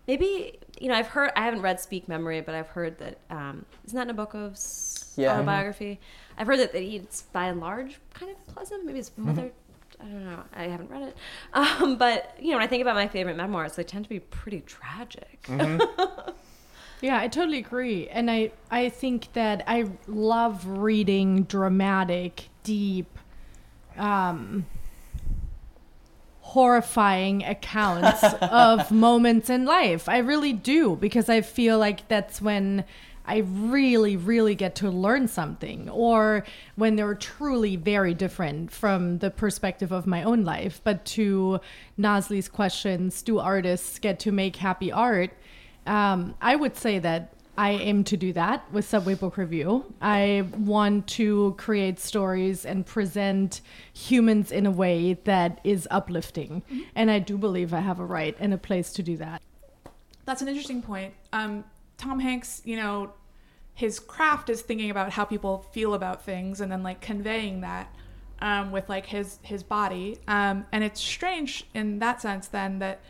maybe 0.07 0.59
you 0.81 0.89
know 0.89 0.95
I've 0.95 1.09
heard 1.09 1.31
I 1.37 1.45
haven't 1.45 1.63
read 1.63 1.81
Speak 1.81 2.09
Memory, 2.09 2.41
but 2.41 2.55
I've 2.55 2.69
heard 2.69 2.99
that 2.99 3.19
um, 3.31 3.65
isn't 3.87 3.97
that 3.97 4.15
Nabokov's 4.15 5.15
Yeah. 5.17 5.33
autobiography? 5.35 6.01
I've 6.39 6.47
heard 6.47 6.59
that, 6.59 6.73
that 6.73 6.83
he's 6.83 7.25
by 7.33 7.47
and 7.47 7.61
large 7.61 7.99
kind 8.13 8.31
of 8.31 8.55
pleasant. 8.55 8.85
Maybe 8.85 8.99
his 8.99 9.11
mother. 9.17 9.51
I 9.99 10.05
don't 10.05 10.25
know. 10.27 10.43
I 10.55 10.65
haven't 10.65 10.91
read 10.91 11.03
it, 11.05 11.17
um, 11.55 11.97
but 11.97 12.37
you 12.39 12.51
know, 12.51 12.57
when 12.59 12.65
I 12.65 12.67
think 12.67 12.83
about 12.83 12.97
my 12.97 13.09
favorite 13.09 13.37
memoirs, 13.39 13.77
they 13.77 13.85
tend 13.85 14.05
to 14.05 14.09
be 14.11 14.21
pretty 14.21 14.61
tragic. 14.61 15.49
Yeah, 17.01 17.19
I 17.19 17.29
totally 17.29 17.59
agree. 17.59 18.09
And 18.09 18.31
I 18.31 18.53
I 18.71 18.89
think 18.89 19.33
that 19.35 19.63
I 19.67 19.87
love 20.07 20.67
reading 20.67 21.45
dramatic, 21.45 22.49
deep, 22.63 23.19
um 23.97 24.67
horrifying 26.41 27.45
accounts 27.45 28.23
of 28.41 28.91
moments 28.91 29.51
in 29.51 29.65
life. 29.67 30.09
I 30.09 30.19
really 30.19 30.53
do 30.53 30.97
because 30.97 31.29
I 31.29 31.41
feel 31.43 31.79
like 31.79 32.09
that's 32.09 32.41
when 32.41 32.85
I 33.27 33.39
really, 33.39 34.17
really 34.17 34.55
get 34.55 34.77
to 34.77 34.91
learn 34.91 35.27
something, 35.27 35.91
or 35.91 36.45
when 36.77 36.95
they're 36.95 37.17
truly 37.17 37.75
very 37.75 38.15
different 38.15 38.71
from 38.71 39.19
the 39.19 39.31
perspective 39.31 39.91
of 39.91 40.07
my 40.07 40.23
own 40.23 40.45
life. 40.45 40.81
But 40.85 41.05
to 41.07 41.61
Nozlee's 41.99 42.49
questions, 42.49 43.23
do 43.23 43.41
artists 43.41 43.99
get 43.99 44.21
to 44.21 44.31
make 44.33 44.57
happy 44.57 44.93
art? 44.93 45.31
Um, 45.87 46.35
I 46.41 46.57
would 46.57 46.77
say 46.77 46.99
that 46.99 47.33
I 47.59 47.71
aim 47.71 48.05
to 48.05 48.17
do 48.17 48.33
that 48.35 48.71
with 48.71 48.85
Subway 48.85 49.15
Book 49.15 49.39
Review. 49.39 49.95
I 50.03 50.47
want 50.59 51.07
to 51.09 51.55
create 51.57 51.99
stories 51.99 52.67
and 52.67 52.85
present 52.85 53.63
humans 53.95 54.53
in 54.53 54.67
a 54.67 54.71
way 54.71 55.15
that 55.25 55.61
is 55.65 55.89
uplifting. 55.91 56.63
And 56.95 57.11
I 57.11 57.19
do 57.19 57.39
believe 57.39 57.73
I 57.73 57.81
have 57.81 57.99
a 57.99 58.05
right 58.05 58.37
and 58.39 58.53
a 58.53 58.59
place 58.59 58.93
to 58.95 59.03
do 59.03 59.17
that. 59.17 59.41
That's 60.27 60.43
an 60.43 60.49
interesting 60.49 60.83
point. 60.83 61.15
Um, 61.33 61.65
Tom 61.97 62.21
Hanks, 62.21 62.61
you 62.65 62.77
know, 62.77 63.15
his 63.73 64.01
craft 64.01 64.51
is 64.51 64.61
thinking 64.61 64.91
about 64.91 65.13
how 65.13 65.25
people 65.25 65.65
feel 65.73 65.95
about 65.95 66.25
things 66.25 66.61
and 66.61 66.71
then 66.71 66.83
like 66.83 67.01
conveying 67.01 67.63
that 67.63 67.95
um, 68.41 68.71
with 68.71 68.89
like 68.89 69.07
his 69.07 69.39
his 69.43 69.63
body. 69.63 70.19
Um, 70.29 70.67
and 70.73 70.85
it's 70.85 71.01
strange 71.01 71.67
in 71.75 72.01
that 72.01 72.21
sense 72.21 72.49
then 72.49 72.81
that 72.81 73.01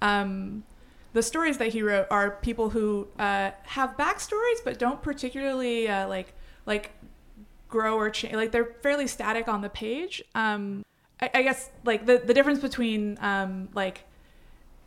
um, 0.00 0.64
the 1.12 1.22
stories 1.22 1.58
that 1.58 1.68
he 1.68 1.82
wrote 1.82 2.06
are 2.10 2.32
people 2.42 2.70
who 2.70 3.08
uh, 3.18 3.50
have 3.64 3.96
backstories 3.96 4.64
but 4.64 4.78
don't 4.78 5.02
particularly 5.02 5.88
uh, 5.88 6.08
like 6.08 6.34
like 6.66 6.92
grow 7.68 7.96
or 7.96 8.10
change. 8.10 8.34
Like 8.34 8.52
they're 8.52 8.76
fairly 8.82 9.06
static 9.06 9.48
on 9.48 9.62
the 9.62 9.68
page. 9.68 10.22
Um, 10.34 10.84
I, 11.20 11.30
I 11.34 11.42
guess 11.42 11.70
like 11.84 12.06
the 12.06 12.22
the 12.24 12.34
difference 12.34 12.60
between 12.60 13.18
um, 13.20 13.68
like 13.74 14.04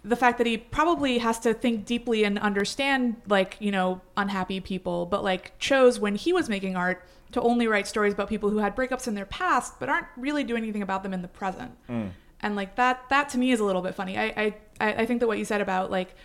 the 0.03 0.15
fact 0.15 0.37
that 0.37 0.47
he 0.47 0.57
probably 0.57 1.17
has 1.17 1.39
to 1.39 1.53
think 1.53 1.85
deeply 1.85 2.23
and 2.23 2.37
understand 2.39 3.15
like 3.27 3.57
you 3.59 3.71
know 3.71 4.01
unhappy 4.15 4.59
people 4.59 5.07
but 5.07 5.23
like 5.23 5.57
chose 5.57 5.99
when 5.99 6.15
he 6.15 6.31
was 6.31 6.47
making 6.47 6.75
art 6.75 7.03
to 7.31 7.41
only 7.41 7.67
write 7.67 7.87
stories 7.87 8.13
about 8.13 8.29
people 8.29 8.51
who 8.51 8.59
had 8.59 8.75
breakups 8.75 9.07
in 9.07 9.15
their 9.15 9.25
past 9.25 9.79
but 9.79 9.89
aren't 9.89 10.05
really 10.15 10.43
doing 10.43 10.61
anything 10.61 10.83
about 10.83 11.01
them 11.01 11.11
in 11.11 11.23
the 11.23 11.27
present 11.27 11.71
and 12.45 12.55
like 12.55 12.75
that 12.75 13.03
that 13.09 13.27
to 13.27 13.37
me 13.37 13.51
is 13.51 13.59
a 13.59 13.63
little 13.65 13.81
bit 13.81 13.95
funny 13.95 14.17
i 14.17 14.53
i 14.79 14.93
i 15.01 15.05
think 15.05 15.19
that 15.19 15.27
what 15.27 15.37
you 15.37 15.45
said 15.45 15.61
about 15.61 15.91
like 15.91 16.15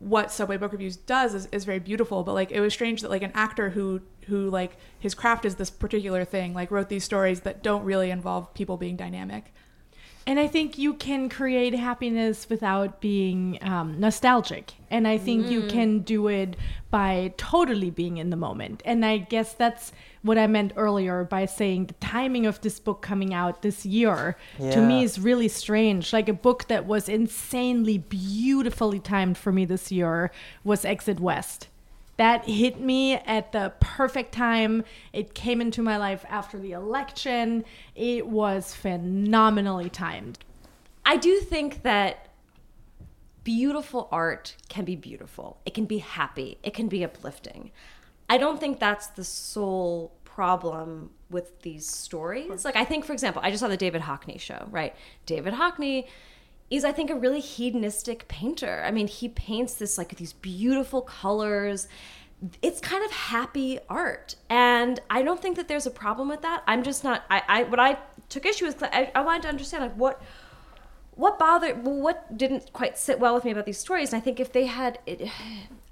what 0.00 0.30
subway 0.30 0.58
book 0.58 0.72
reviews 0.72 0.96
does 0.96 1.32
is, 1.32 1.46
is 1.52 1.64
very 1.64 1.78
beautiful 1.78 2.22
but 2.22 2.34
like 2.34 2.50
it 2.50 2.60
was 2.60 2.74
strange 2.74 3.00
that 3.00 3.10
like 3.10 3.22
an 3.22 3.32
actor 3.34 3.70
who 3.70 4.00
who 4.26 4.50
like 4.50 4.76
his 4.98 5.14
craft 5.14 5.44
is 5.46 5.54
this 5.54 5.70
particular 5.70 6.24
thing 6.24 6.52
like 6.52 6.70
wrote 6.70 6.88
these 6.90 7.04
stories 7.04 7.40
that 7.40 7.62
don't 7.62 7.84
really 7.84 8.10
involve 8.10 8.52
people 8.52 8.76
being 8.76 8.96
dynamic 8.96 9.54
And 10.26 10.38
I 10.38 10.46
think 10.46 10.76
you 10.76 10.92
can 10.92 11.30
create 11.30 11.72
happiness 11.74 12.50
without 12.50 13.00
being 13.00 13.58
um, 13.62 13.98
nostalgic. 13.98 14.74
And 14.90 15.08
I 15.08 15.16
think 15.16 15.48
you 15.48 15.62
can 15.62 16.00
do 16.00 16.28
it 16.28 16.54
by 16.90 17.32
totally 17.38 17.88
being 17.90 18.18
in 18.18 18.28
the 18.28 18.36
moment. 18.36 18.82
And 18.84 19.06
I 19.06 19.16
guess 19.16 19.54
that's 19.54 19.90
what 20.22 20.38
I 20.38 20.46
meant 20.46 20.72
earlier 20.76 21.24
by 21.24 21.46
saying 21.46 21.86
the 21.86 21.94
timing 21.94 22.46
of 22.46 22.60
this 22.60 22.80
book 22.80 23.02
coming 23.02 23.32
out 23.32 23.62
this 23.62 23.86
year 23.86 24.36
to 24.58 24.80
me 24.80 25.04
is 25.04 25.18
really 25.18 25.48
strange. 25.48 26.12
Like 26.12 26.28
a 26.28 26.32
book 26.32 26.68
that 26.68 26.86
was 26.86 27.08
insanely 27.08 27.98
beautifully 27.98 29.00
timed 29.00 29.38
for 29.38 29.52
me 29.52 29.64
this 29.64 29.92
year 29.92 30.30
was 30.64 30.84
Exit 30.84 31.20
West. 31.20 31.68
That 32.16 32.46
hit 32.46 32.80
me 32.80 33.14
at 33.14 33.52
the 33.52 33.72
perfect 33.78 34.32
time. 34.32 34.84
It 35.12 35.34
came 35.34 35.60
into 35.60 35.82
my 35.82 35.96
life 35.96 36.24
after 36.28 36.58
the 36.58 36.72
election. 36.72 37.64
It 37.94 38.26
was 38.26 38.74
phenomenally 38.74 39.88
timed. 39.88 40.40
I 41.06 41.16
do 41.16 41.38
think 41.38 41.84
that 41.84 42.28
beautiful 43.44 44.08
art 44.10 44.56
can 44.68 44.84
be 44.84 44.96
beautiful. 44.96 45.58
It 45.64 45.74
can 45.74 45.84
be 45.84 45.98
happy. 45.98 46.58
It 46.64 46.74
can 46.74 46.88
be 46.88 47.04
uplifting. 47.04 47.70
I 48.28 48.38
don't 48.38 48.60
think 48.60 48.78
that's 48.78 49.08
the 49.08 49.24
sole 49.24 50.12
problem 50.24 51.10
with 51.30 51.62
these 51.62 51.86
stories. 51.86 52.64
Like 52.64 52.76
I 52.76 52.84
think 52.84 53.04
for 53.04 53.12
example, 53.12 53.42
I 53.44 53.50
just 53.50 53.60
saw 53.60 53.68
the 53.68 53.76
David 53.76 54.02
Hockney 54.02 54.38
show, 54.40 54.68
right? 54.70 54.94
David 55.26 55.54
Hockney 55.54 56.06
is 56.70 56.84
I 56.84 56.92
think 56.92 57.10
a 57.10 57.14
really 57.14 57.40
hedonistic 57.40 58.28
painter. 58.28 58.82
I 58.86 58.90
mean, 58.90 59.08
he 59.08 59.28
paints 59.28 59.74
this 59.74 59.98
like 59.98 60.16
these 60.16 60.34
beautiful 60.34 61.02
colors. 61.02 61.88
It's 62.62 62.80
kind 62.80 63.04
of 63.04 63.10
happy 63.10 63.80
art. 63.88 64.36
And 64.48 65.00
I 65.10 65.22
don't 65.22 65.42
think 65.42 65.56
that 65.56 65.66
there's 65.66 65.86
a 65.86 65.90
problem 65.90 66.28
with 66.28 66.42
that. 66.42 66.62
I'm 66.66 66.82
just 66.82 67.02
not 67.02 67.24
I, 67.30 67.42
I 67.48 67.62
what 67.64 67.80
I 67.80 67.98
took 68.28 68.46
issue 68.46 68.66
with 68.66 68.82
I, 68.82 69.10
I 69.14 69.22
wanted 69.22 69.42
to 69.42 69.48
understand 69.48 69.82
like 69.82 69.94
what 69.94 70.22
what 71.18 71.36
bothered 71.36 71.84
what 71.84 72.36
didn't 72.36 72.72
quite 72.72 72.96
sit 72.96 73.18
well 73.18 73.34
with 73.34 73.44
me 73.44 73.50
about 73.50 73.66
these 73.66 73.78
stories 73.78 74.12
and 74.12 74.22
i 74.22 74.24
think 74.24 74.38
if 74.38 74.52
they 74.52 74.66
had 74.66 75.00
it, 75.04 75.28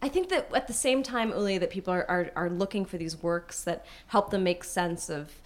i 0.02 0.08
think 0.08 0.28
that 0.28 0.48
at 0.54 0.66
the 0.66 0.72
same 0.72 1.02
time 1.02 1.30
uli 1.30 1.58
that 1.58 1.70
people 1.70 1.92
are, 1.92 2.08
are, 2.08 2.30
are 2.36 2.50
looking 2.50 2.84
for 2.84 2.98
these 2.98 3.22
works 3.22 3.62
that 3.64 3.84
help 4.08 4.30
them 4.30 4.44
make 4.44 4.64
sense 4.64 5.08
of 5.08 5.40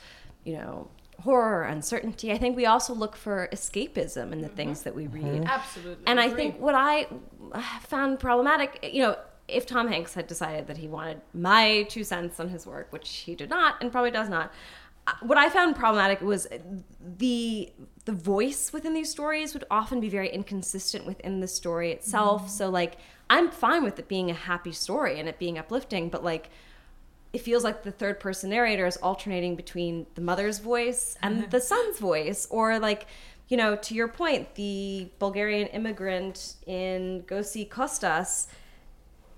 you 0.45 0.55
know 0.55 0.89
horror 1.21 1.65
uncertainty. 1.65 2.33
I 2.33 2.39
think 2.39 2.57
we 2.57 2.67
also 2.67 2.95
look 2.95 3.15
for 3.15 3.49
escapism 3.53 4.33
in 4.33 4.41
the 4.41 4.47
mm-hmm. 4.47 4.57
things 4.57 4.83
that 4.83 4.95
we 4.95 5.05
mm-hmm. 5.05 5.41
read. 5.41 5.45
Absolutely. 5.45 6.05
and 6.07 6.19
i 6.19 6.29
think 6.31 6.59
what 6.59 6.75
i 6.75 7.07
uh, 7.53 7.63
found 7.81 8.19
problematic 8.19 8.89
you 8.93 9.03
know 9.03 9.17
if 9.49 9.67
tom 9.67 9.89
hanks 9.89 10.15
had 10.15 10.27
decided 10.27 10.67
that 10.67 10.79
he 10.79 10.87
wanted 10.87 11.21
my 11.35 11.83
two 11.91 12.05
cents 12.05 12.41
on 12.41 12.49
his 12.49 12.67
work 12.67 12.87
which 12.91 13.09
he 13.09 13.35
did 13.35 13.51
not 13.51 13.75
and 13.83 13.93
probably 13.93 14.11
does 14.11 14.29
not 14.29 14.53
uh, 15.07 15.13
what 15.23 15.39
I 15.39 15.49
found 15.49 15.77
problematic 15.77 16.21
was 16.21 16.47
the 17.01 17.73
the 18.05 18.13
voice 18.13 18.73
within 18.73 18.95
these 18.95 19.11
stories 19.11 19.55
would 19.55 19.65
often 19.71 20.01
be 20.01 20.09
very 20.09 20.29
inconsistent 20.29 21.07
within 21.07 21.41
the 21.41 21.49
story 21.49 21.93
itself. 21.93 22.43
Mm-hmm. 22.43 22.51
So 22.51 22.71
like 22.71 22.97
I'm 23.29 23.51
fine 23.51 23.85
with 23.85 23.99
it 23.99 24.09
being 24.09 24.31
a 24.31 24.35
happy 24.35 24.73
story 24.73 25.21
and 25.21 25.29
it 25.29 25.39
being 25.39 25.59
uplifting, 25.59 26.09
but 26.09 26.25
like 26.25 26.51
it 27.33 27.43
feels 27.43 27.63
like 27.63 27.85
the 27.85 27.93
third 27.93 28.19
person 28.19 28.51
narrator 28.51 28.87
is 28.87 28.97
alternating 28.97 29.55
between 29.55 30.07
the 30.15 30.21
mother's 30.21 30.59
voice 30.59 31.17
and 31.23 31.39
mm-hmm. 31.39 31.51
the 31.51 31.61
son's 31.61 31.99
voice. 31.99 32.47
Or 32.51 32.79
like 32.79 33.07
you 33.51 33.57
know 33.57 33.77
to 33.77 33.95
your 33.95 34.09
point 34.09 34.55
the 34.55 35.11
bulgarian 35.19 35.67
immigrant 35.69 36.55
in 36.67 37.23
gosi 37.27 37.45
see 37.45 37.65
costas 37.65 38.47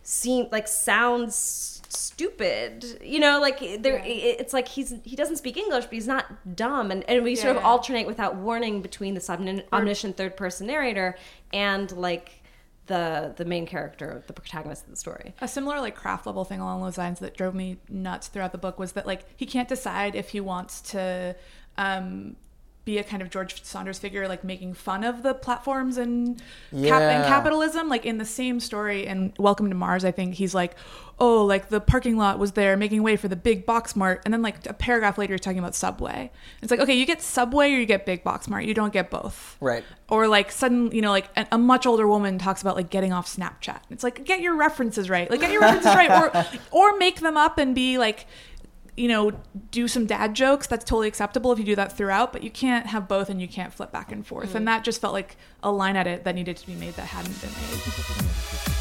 seem 0.03 0.49
like 0.53 0.69
sounds 0.69 1.82
stupid 1.93 2.99
you 3.03 3.19
know 3.21 3.41
like 3.41 3.59
there 3.83 3.99
it- 3.99 4.41
it's 4.41 4.53
like 4.53 4.69
he's 4.69 4.95
he 5.05 5.17
doesn't 5.17 5.37
speak 5.37 5.57
english 5.57 5.85
but 5.85 5.93
he's 5.93 6.07
not 6.07 6.57
dumb 6.57 6.91
and, 6.91 7.05
and 7.09 7.23
we 7.25 7.35
sort 7.37 7.55
of 7.57 7.63
Yeah. 7.63 7.69
alternate 7.69 8.07
without 8.07 8.35
warning 8.37 8.83
between 8.83 9.15
this 9.15 9.29
omni- 9.31 9.65
omniscient 9.73 10.17
third 10.17 10.37
person 10.37 10.67
narrator 10.67 11.17
and 11.53 11.91
like 11.93 12.31
the 12.87 13.33
the 13.37 13.45
main 13.45 13.67
character 13.67 14.23
the 14.27 14.33
protagonist 14.33 14.85
of 14.85 14.91
the 14.91 14.97
story 14.97 15.35
a 15.41 15.49
similar 15.49 15.81
like 15.81 15.95
craft 15.95 16.27
level 16.27 16.45
thing 16.45 16.61
along 16.61 16.83
those 16.83 16.99
lines 16.99 17.19
that 17.21 17.37
drove 17.37 17.55
me 17.55 17.79
nuts 17.89 18.29
throughout 18.29 18.53
the 18.53 18.59
book 18.59 18.79
was 18.79 18.93
that 18.93 19.07
like 19.07 19.25
he 19.37 19.47
can't 19.47 19.69
decide 19.69 20.15
if 20.15 20.31
he 20.31 20.41
wants 20.41 20.81
to 20.81 21.35
um 21.79 22.37
be 22.85 22.99
a 22.99 23.05
kind 23.05 23.23
of 23.23 23.31
George 23.31 23.63
Saunders 23.63 24.01
figure, 24.01 24.27
like 24.27 24.43
making 24.43 24.75
fun 24.75 25.05
of 25.05 25.23
the 25.23 25.35
platforms 25.35 25.99
and, 25.99 26.39
cap- 26.39 26.45
Yeah. 26.73 26.99
and 27.11 27.25
capitalism. 27.29 27.89
Like 27.89 28.05
in 28.05 28.19
the 28.19 28.25
same 28.25 28.59
story 28.59 29.07
in 29.07 29.33
Welcome 29.39 29.69
to 29.69 29.77
Mars, 29.77 30.05
I 30.05 30.11
think 30.11 30.35
he's 30.35 30.53
like, 30.53 30.75
oh, 31.23 31.45
like 31.45 31.69
the 31.69 31.81
parking 31.81 32.17
lot 32.17 32.41
was 32.41 32.53
there 32.53 32.77
making 32.77 33.01
way 33.01 33.15
for 33.15 33.29
the 33.29 33.37
big 33.37 33.65
box 33.65 33.95
mart. 33.95 34.21
And 34.25 34.35
then 34.35 34.43
like 34.43 34.67
a 34.67 34.75
paragraph 34.75 35.19
later, 35.19 35.35
he's 35.35 35.41
talking 35.41 35.61
about 35.61 35.77
Subway. 35.77 36.33
It's 36.61 36.73
like, 36.73 36.81
okay, 36.81 36.95
you 36.95 37.07
get 37.07 37.23
Subway 37.23 37.73
or 37.73 37.77
you 37.77 37.87
get 37.87 38.05
big 38.05 38.25
box 38.25 38.49
mart. 38.49 38.65
You 38.65 38.75
don't 38.75 38.93
get 38.93 39.09
both. 39.09 39.57
Right. 39.61 39.85
Or 40.09 40.27
like 40.27 40.51
sudden, 40.51 40.91
you 40.91 41.01
know, 41.01 41.13
like 41.13 41.29
a, 41.37 41.47
a 41.53 41.59
much 41.59 41.87
older 41.87 42.09
woman 42.09 42.39
talks 42.39 42.61
about 42.61 42.75
like 42.75 42.91
getting 42.91 43.13
off 43.13 43.29
Snapchat. 43.29 43.83
It's 43.91 44.03
like 44.03 44.25
get 44.25 44.41
your 44.41 44.57
references 44.57 45.09
right. 45.09 45.31
Like 45.31 45.39
get 45.39 45.53
your 45.53 45.61
references 45.61 45.95
right, 45.95 46.11
or 46.11 46.45
or 46.73 46.99
make 46.99 47.21
them 47.21 47.37
up 47.37 47.57
and 47.57 47.73
be 47.73 47.99
like, 47.99 48.27
you 48.97 49.07
know, 49.07 49.31
do 49.71 49.87
some 49.87 50.07
dad 50.07 50.35
jokes. 50.35 50.67
That's 50.67 50.85
totally 50.85 51.07
acceptable 51.07 51.53
if 51.53 51.59
you 51.61 51.65
do 51.65 51.77
that 51.77 51.97
throughout. 51.97 52.33
But 52.33 52.43
you 52.43 52.51
can't 52.51 52.87
have 52.87 53.07
both, 53.07 53.31
and 53.31 53.41
you 53.41 53.47
can't 53.47 53.73
flip 53.73 53.93
back 53.93 54.11
and 54.11 54.27
forth. 54.27 54.57
And 54.57 54.65
mm. 54.65 54.71
that 54.71 54.83
just 54.83 55.01
felt 55.01 55.13
like 55.13 55.37
a 55.63 55.71
line 55.71 55.95
edit 55.95 56.25
that 56.25 56.35
needed 56.35 56.57
to 56.57 56.67
be 56.67 56.75
made 56.75 56.95
that 56.95 57.07
hadn't 57.07 57.41
been 57.41 57.51
made. 57.51 58.72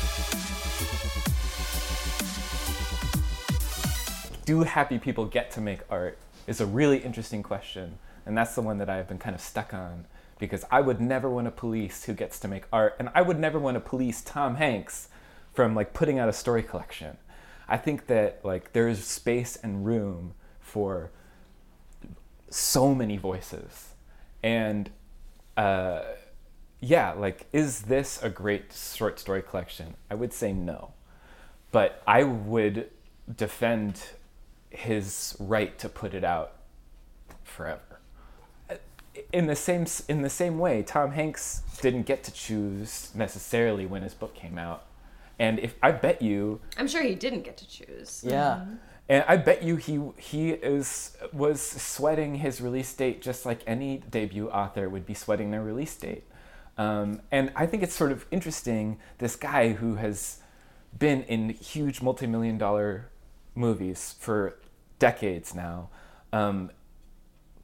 Do 4.51 4.63
happy 4.63 4.99
people 4.99 5.23
get 5.23 5.49
to 5.49 5.61
make 5.61 5.79
art 5.89 6.17
is 6.45 6.59
a 6.59 6.65
really 6.65 6.97
interesting 6.97 7.41
question. 7.41 7.97
And 8.25 8.37
that's 8.37 8.53
the 8.53 8.61
one 8.61 8.79
that 8.79 8.89
i've 8.89 9.07
been 9.07 9.17
kind 9.17 9.33
of 9.33 9.39
stuck 9.39 9.73
on 9.73 10.05
because 10.39 10.65
i 10.69 10.81
would 10.81 10.99
never 10.99 11.29
want 11.29 11.45
to 11.45 11.51
police 11.51 12.03
who 12.03 12.13
gets 12.13 12.37
to 12.41 12.49
make 12.49 12.65
art. 12.73 12.97
And 12.99 13.09
i 13.15 13.21
would 13.21 13.39
never 13.39 13.57
want 13.57 13.75
to 13.75 13.79
police 13.79 14.21
tom 14.21 14.55
hanks 14.55 15.07
from 15.53 15.73
like 15.73 15.93
putting 15.93 16.19
out 16.19 16.27
a 16.27 16.33
story 16.33 16.63
collection. 16.63 17.17
I 17.69 17.77
think 17.77 18.07
that 18.07 18.41
like 18.43 18.73
there's 18.73 19.01
space 19.05 19.55
and 19.55 19.85
room 19.85 20.33
for 20.59 21.11
so 22.49 22.93
many 22.93 23.15
voices. 23.15 23.93
And 24.43 24.89
uh, 25.55 26.01
yeah 26.81 27.13
like 27.13 27.45
is 27.53 27.83
this 27.83 28.21
a 28.21 28.29
great 28.29 28.73
short 28.73 29.17
story 29.17 29.41
collection? 29.41 29.95
I 30.09 30.15
would 30.15 30.33
say 30.33 30.51
no. 30.51 30.91
But 31.71 32.03
I 32.05 32.23
would 32.23 32.89
defend 33.37 34.01
his 34.71 35.35
right 35.39 35.77
to 35.79 35.89
put 35.89 36.13
it 36.13 36.23
out 36.23 36.53
forever. 37.43 37.81
In 39.33 39.45
the 39.47 39.55
same 39.55 39.85
in 40.07 40.21
the 40.21 40.29
same 40.29 40.57
way, 40.57 40.83
Tom 40.83 41.11
Hanks 41.11 41.61
didn't 41.81 42.03
get 42.03 42.23
to 42.23 42.31
choose 42.31 43.11
necessarily 43.13 43.85
when 43.85 44.01
his 44.03 44.13
book 44.13 44.33
came 44.33 44.57
out, 44.57 44.85
and 45.37 45.59
if 45.59 45.75
I 45.83 45.91
bet 45.91 46.21
you, 46.21 46.61
I'm 46.77 46.87
sure 46.87 47.03
he 47.03 47.13
didn't 47.15 47.41
get 47.41 47.57
to 47.57 47.67
choose. 47.67 48.23
Yeah. 48.25 48.65
and 49.09 49.25
I 49.27 49.35
bet 49.35 49.63
you 49.63 49.75
he 49.75 50.01
he 50.17 50.51
is 50.51 51.17
was 51.33 51.61
sweating 51.61 52.35
his 52.35 52.61
release 52.61 52.93
date 52.93 53.21
just 53.21 53.45
like 53.45 53.61
any 53.67 53.97
debut 54.09 54.49
author 54.49 54.87
would 54.87 55.05
be 55.05 55.13
sweating 55.13 55.51
their 55.51 55.61
release 55.63 55.95
date. 55.97 56.23
Um, 56.77 57.21
and 57.31 57.51
I 57.55 57.65
think 57.65 57.83
it's 57.83 57.93
sort 57.93 58.13
of 58.13 58.25
interesting 58.31 58.97
this 59.17 59.35
guy 59.35 59.73
who 59.73 59.95
has 59.95 60.39
been 60.97 61.23
in 61.23 61.49
huge 61.49 62.01
multi-million 62.01 62.57
dollar 62.57 63.09
movies 63.55 64.15
for 64.19 64.57
decades 65.01 65.53
now. 65.55 65.89
Um, 66.31 66.71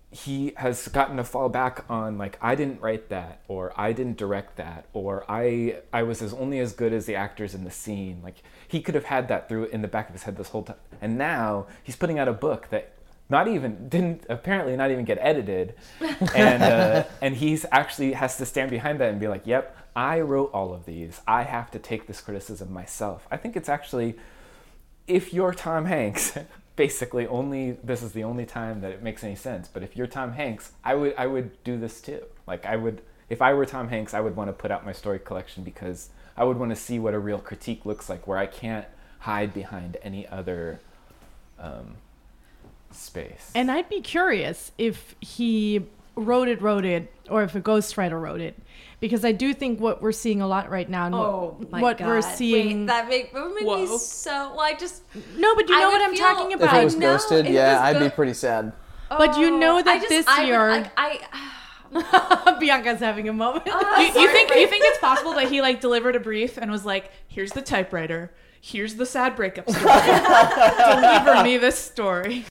he 0.09 0.53
has 0.57 0.88
gotten 0.88 1.17
to 1.17 1.23
fall 1.23 1.49
back 1.49 1.85
on 1.89 2.17
like 2.17 2.38
I 2.41 2.55
didn't 2.55 2.81
write 2.81 3.09
that 3.09 3.41
or 3.47 3.73
I 3.79 3.93
didn't 3.93 4.17
direct 4.17 4.55
that 4.55 4.88
or 4.93 5.23
I 5.29 5.81
I 5.93 6.03
was 6.03 6.21
as 6.21 6.33
only 6.33 6.59
as 6.59 6.73
good 6.73 6.93
as 6.93 7.05
the 7.05 7.15
actors 7.15 7.53
in 7.53 7.63
the 7.63 7.71
scene. 7.71 8.21
Like 8.23 8.38
he 8.67 8.81
could 8.81 8.95
have 8.95 9.05
had 9.05 9.27
that 9.27 9.47
through 9.47 9.65
in 9.65 9.81
the 9.81 9.88
back 9.88 10.07
of 10.07 10.13
his 10.13 10.23
head 10.23 10.38
this 10.38 10.49
whole 10.49 10.63
time. 10.63 10.77
And 11.01 11.17
now 11.17 11.67
he's 11.83 11.95
putting 11.95 12.17
out 12.17 12.27
a 12.27 12.33
book 12.33 12.69
that 12.69 12.93
not 13.29 13.47
even 13.47 13.89
didn't 13.89 14.25
apparently 14.29 14.75
not 14.75 14.89
even 14.89 15.05
get 15.05 15.17
edited 15.21 15.75
and 16.35 16.63
uh, 16.63 17.03
and 17.21 17.35
he's 17.35 17.65
actually 17.71 18.13
has 18.13 18.38
to 18.38 18.45
stand 18.45 18.71
behind 18.71 18.99
that 18.99 19.09
and 19.09 19.19
be 19.19 19.27
like 19.27 19.45
yep 19.45 19.75
i 19.95 20.19
wrote 20.21 20.49
all 20.53 20.73
of 20.73 20.85
these 20.85 21.19
i 21.27 21.43
have 21.43 21.69
to 21.69 21.77
take 21.77 22.07
this 22.07 22.21
criticism 22.21 22.71
myself 22.71 23.27
i 23.29 23.35
think 23.35 23.57
it's 23.57 23.67
actually 23.67 24.15
if 25.07 25.33
you're 25.33 25.53
tom 25.53 25.83
hanks 25.83 26.38
basically 26.78 27.28
only 27.28 27.71
this 27.84 28.01
is 28.01 28.13
the 28.13 28.23
only 28.23 28.45
time 28.45 28.80
that 28.80 28.91
it 28.91 29.03
makes 29.03 29.23
any 29.23 29.36
sense 29.36 29.67
but 29.67 29.84
if 29.84 29.97
you're 29.97 30.07
tom 30.07 30.32
hanks 30.32 30.71
i 30.86 30.95
would 30.95 31.13
i 31.17 31.28
would 31.28 31.61
do 31.65 31.78
this 31.78 31.99
too. 31.99 32.23
Like 32.47 32.65
i 32.65 32.78
would 32.78 33.01
if 33.30 33.41
i 33.41 33.53
were 33.53 33.65
tom 33.65 33.89
hanks 33.89 34.13
i 34.13 34.21
would 34.21 34.38
want 34.38 34.47
to 34.47 34.53
put 34.53 34.71
out 34.71 34.86
my 34.86 34.93
story 34.93 35.19
collection 35.19 35.63
because 35.63 36.09
i 36.38 36.45
would 36.45 36.57
want 36.57 36.69
to 36.69 36.75
see 36.78 36.99
what 36.99 37.13
a 37.13 37.19
real 37.19 37.39
critique 37.39 37.86
looks 37.86 38.09
like 38.09 38.25
where 38.25 38.38
i 38.38 38.45
can't 38.45 38.86
hide 39.19 39.53
behind 39.53 39.97
any 40.03 40.28
other 40.28 40.80
um, 41.59 41.95
space. 42.91 43.51
And 43.55 43.71
I'd 43.71 43.89
be 43.89 44.01
curious 44.01 44.71
if 44.78 45.15
he 45.19 45.86
wrote 46.18 46.47
it, 46.49 46.61
wrote 46.61 46.84
it, 46.86 47.11
or 47.30 47.43
if 47.43 47.55
a 47.55 47.61
ghostwriter 47.61 48.20
wrote 48.22 48.41
it, 48.41 48.57
because 48.99 49.24
I 49.24 49.32
do 49.32 49.53
think 49.53 49.80
what 49.80 50.01
we're 50.01 50.11
seeing 50.11 50.41
a 50.41 50.47
lot 50.47 50.70
right 50.70 50.89
now, 50.89 51.05
and 51.05 51.15
Oh 51.15 51.55
what, 51.59 51.72
my 51.72 51.82
what 51.82 52.01
we're 52.01 52.22
seeing. 52.22 52.80
Wait, 52.82 52.88
that 52.88 53.07
make, 53.07 53.34
that 53.34 53.43
would 53.43 53.53
make 53.53 53.63
me 53.65 53.97
so. 53.97 54.32
Well, 54.51 54.59
I 54.61 54.74
just. 54.74 55.03
no, 55.38 55.55
but 55.55 55.70
you 55.70 55.76
I 55.76 55.80
know 55.80 55.89
what 55.89 56.01
I'm 56.01 56.11
feel- 56.15 56.26
talking 56.26 56.51
If 56.51 56.57
If 56.57 56.63
about. 56.63 56.82
it 56.82 56.84
was 56.84 56.95
know, 56.95 57.13
ghosted, 57.13 57.45
if 57.45 57.51
it 57.51 57.53
yeah, 57.53 57.74
was 57.89 57.95
I'd 57.95 58.03
be 58.03 58.09
pretty 58.09 58.34
sad. 58.34 58.74
But 59.09 59.38
you 59.38 59.57
know 59.57 59.78
Oh, 59.78 59.82
that 59.84 59.88
I 59.88 59.97
just, 59.99 60.09
this 60.09 60.26
I 60.28 60.39
would- 60.41 60.47
year- 60.47 60.72
like, 60.72 60.91
I. 60.97 61.20
Bianca's 62.59 62.99
having 62.99 63.30
a 63.30 63.34
moment. 63.34 63.63
Ah, 63.70 64.01
you, 64.01 64.07
you 64.07 64.28
think 64.30 64.53
you 64.53 64.68
think 64.68 64.84
it's 64.86 64.99
possible 64.99 65.34
that 65.36 65.47
he 65.49 65.61
like 65.61 65.80
delivered 65.80 66.18
a 66.18 66.20
brief 66.20 66.57
and 66.57 66.70
was 66.70 66.84
like, 66.86 67.11
"Here's 67.30 67.51
the 67.53 67.61
typewriter. 67.61 68.34
Here's 68.59 68.95
the 68.95 69.05
sad 69.05 69.38
breakup 69.38 69.70
story. 69.70 69.86
Deliver 71.24 71.43
me 71.43 71.57
this 71.57 71.78
story." 71.80 72.43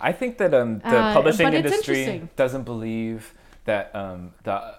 I 0.00 0.12
think 0.12 0.38
that 0.38 0.54
um, 0.54 0.80
the 0.80 0.98
Uh, 0.98 1.12
publishing 1.12 1.52
industry 1.52 2.28
doesn't 2.36 2.64
believe 2.64 3.34
that 3.64 3.94
um, 3.94 4.32
the 4.44 4.74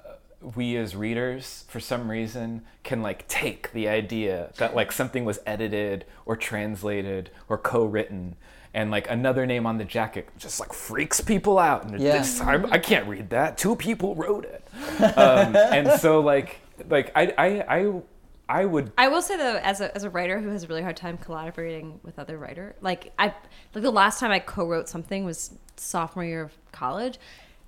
we 0.55 0.75
as 0.75 0.95
readers, 0.95 1.65
for 1.67 1.79
some 1.79 2.09
reason, 2.09 2.63
can 2.83 3.01
like 3.03 3.27
take 3.27 3.71
the 3.73 3.87
idea 3.87 4.49
that 4.57 4.75
like 4.75 4.91
something 4.91 5.23
was 5.23 5.39
edited 5.45 6.05
or 6.25 6.35
translated 6.35 7.29
or 7.47 7.57
co-written, 7.59 8.35
and 8.73 8.89
like 8.89 9.07
another 9.09 9.45
name 9.45 9.67
on 9.67 9.77
the 9.77 9.85
jacket 9.85 10.27
just 10.39 10.59
like 10.59 10.73
freaks 10.73 11.21
people 11.21 11.59
out. 11.59 11.83
And 11.83 11.99
Yeah. 12.01 12.17
this, 12.17 12.41
I, 12.41 12.55
I 12.71 12.79
can't 12.79 13.07
read 13.07 13.29
that. 13.29 13.57
Two 13.57 13.75
people 13.75 14.15
wrote 14.15 14.45
it, 14.45 14.67
um, 15.17 15.55
and 15.55 15.99
so 15.99 16.19
like 16.21 16.59
like 16.89 17.11
I 17.15 17.33
I 17.37 17.77
I, 17.77 17.93
I 18.51 18.65
would 18.65 18.91
I 18.97 19.07
will 19.07 19.21
say 19.21 19.37
though, 19.37 19.55
as 19.57 19.79
a 19.81 19.93
as 19.95 20.03
a 20.03 20.09
writer 20.09 20.39
who 20.39 20.49
has 20.49 20.63
a 20.63 20.67
really 20.67 20.81
hard 20.81 20.97
time 20.97 21.17
collaborating 21.17 21.99
with 22.03 22.19
other 22.19 22.37
writer, 22.37 22.75
like 22.81 23.13
I 23.17 23.33
like 23.73 23.83
the 23.83 23.91
last 23.91 24.19
time 24.19 24.31
I 24.31 24.39
co-wrote 24.39 24.89
something 24.89 25.23
was 25.25 25.53
sophomore 25.77 26.25
year 26.25 26.41
of 26.43 26.51
college. 26.71 27.17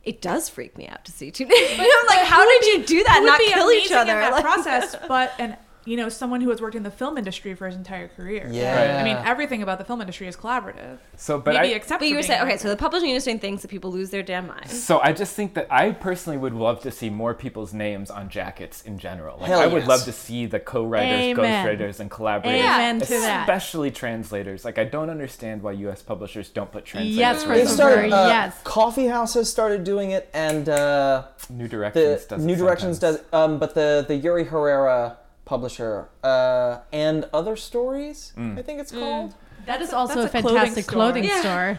It 0.03 0.21
does 0.21 0.49
freak 0.49 0.77
me 0.77 0.85
out 0.89 1.05
to 1.05 1.13
see 1.13 1.31
two 1.31 1.45
names. 1.47 1.79
I'm 1.79 2.07
like, 2.07 2.25
how 2.25 2.45
did 2.45 2.65
you 2.65 2.83
do 2.85 3.03
that? 3.05 3.19
Who 3.19 3.25
Not 3.25 3.39
kill 3.39 3.71
each 3.71 3.91
other? 3.91 4.11
in 4.13 4.19
that 4.19 4.31
Like- 4.33 4.43
process, 4.43 4.95
but 5.07 5.31
an 5.39 5.55
you 5.85 5.97
know 5.97 6.09
someone 6.09 6.41
who 6.41 6.49
has 6.49 6.61
worked 6.61 6.75
in 6.75 6.83
the 6.83 6.91
film 6.91 7.17
industry 7.17 7.53
for 7.55 7.65
his 7.67 7.75
entire 7.75 8.07
career. 8.07 8.47
Yeah. 8.51 8.99
I 8.99 9.03
mean, 9.03 9.17
everything 9.25 9.61
about 9.63 9.77
the 9.79 9.85
film 9.85 10.01
industry 10.01 10.27
is 10.27 10.35
collaborative. 10.35 10.97
so 11.17 11.39
but 11.39 11.55
Maybe 11.55 11.73
I, 11.73 11.75
except 11.75 11.99
But 11.99 12.05
for 12.05 12.09
you 12.09 12.15
were 12.15 12.23
saying 12.23 12.41
okay, 12.43 12.57
so 12.57 12.69
the 12.69 12.75
publishing 12.77 13.09
industry 13.09 13.37
thinks 13.37 13.61
that 13.63 13.67
people 13.69 13.91
lose 13.91 14.09
their 14.09 14.23
damn 14.23 14.47
minds. 14.47 14.81
So 14.83 14.99
I 15.01 15.11
just 15.13 15.35
think 15.35 15.53
that 15.55 15.67
I 15.69 15.91
personally 15.91 16.37
would 16.37 16.53
love 16.53 16.81
to 16.83 16.91
see 16.91 17.09
more 17.09 17.33
people's 17.33 17.73
names 17.73 18.09
on 18.09 18.29
jackets 18.29 18.81
in 18.83 18.97
general. 18.97 19.37
Like 19.39 19.49
Hell 19.49 19.59
I 19.59 19.67
would 19.67 19.85
love 19.87 20.03
to 20.05 20.11
see 20.11 20.45
the 20.45 20.59
co-writers, 20.59 21.19
Amen. 21.37 21.65
ghostwriters, 21.67 21.99
and 21.99 22.09
collaborators, 22.09 22.61
Amen 22.61 22.99
to 23.01 23.07
that. 23.07 23.41
especially 23.41 23.91
translators. 23.91 24.63
Like 24.65 24.77
I 24.77 24.83
don't 24.85 25.09
understand 25.09 25.61
why 25.61 25.73
U.S. 25.73 26.01
publishers 26.01 26.49
don't 26.49 26.71
put 26.71 26.85
translators. 26.85 27.17
Yes, 27.17 27.45
right 27.45 27.55
They've 27.57 27.65
Christopher, 27.65 27.91
started. 27.91 28.13
Uh, 28.13 28.27
yes. 28.27 28.59
Coffee 28.63 29.07
House 29.07 29.33
has 29.33 29.49
started 29.49 29.83
doing 29.83 30.11
it, 30.11 30.29
and 30.33 30.69
uh, 30.69 31.25
New 31.49 31.63
the 31.65 31.69
Directions 31.69 32.25
does. 32.25 32.43
it 32.43 32.45
New 32.45 32.55
Directions 32.55 32.99
sometimes. 32.99 33.23
does. 33.31 33.33
Um, 33.33 33.59
but 33.59 33.75
the 33.75 34.05
the 34.07 34.15
Yuri 34.15 34.45
Herrera 34.45 35.17
publisher 35.45 36.09
uh, 36.23 36.79
and 36.91 37.27
other 37.33 37.55
stories, 37.55 38.33
Mm. 38.37 38.57
I 38.57 38.61
think 38.61 38.79
it's 38.79 38.91
called. 38.91 39.33
That 39.65 39.81
is 39.81 39.93
also 39.93 40.19
a 40.19 40.23
that's 40.23 40.35
a 40.35 40.41
clothing 40.41 40.55
fantastic 40.57 40.83
store. 40.85 40.93
clothing 40.93 41.23
Yeah. 41.23 41.39
store. 41.41 41.77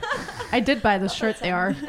I 0.52 0.60
did 0.60 0.82
buy 0.82 0.98
the 0.98 1.08
shirt 1.08 1.38
there. 1.40 1.76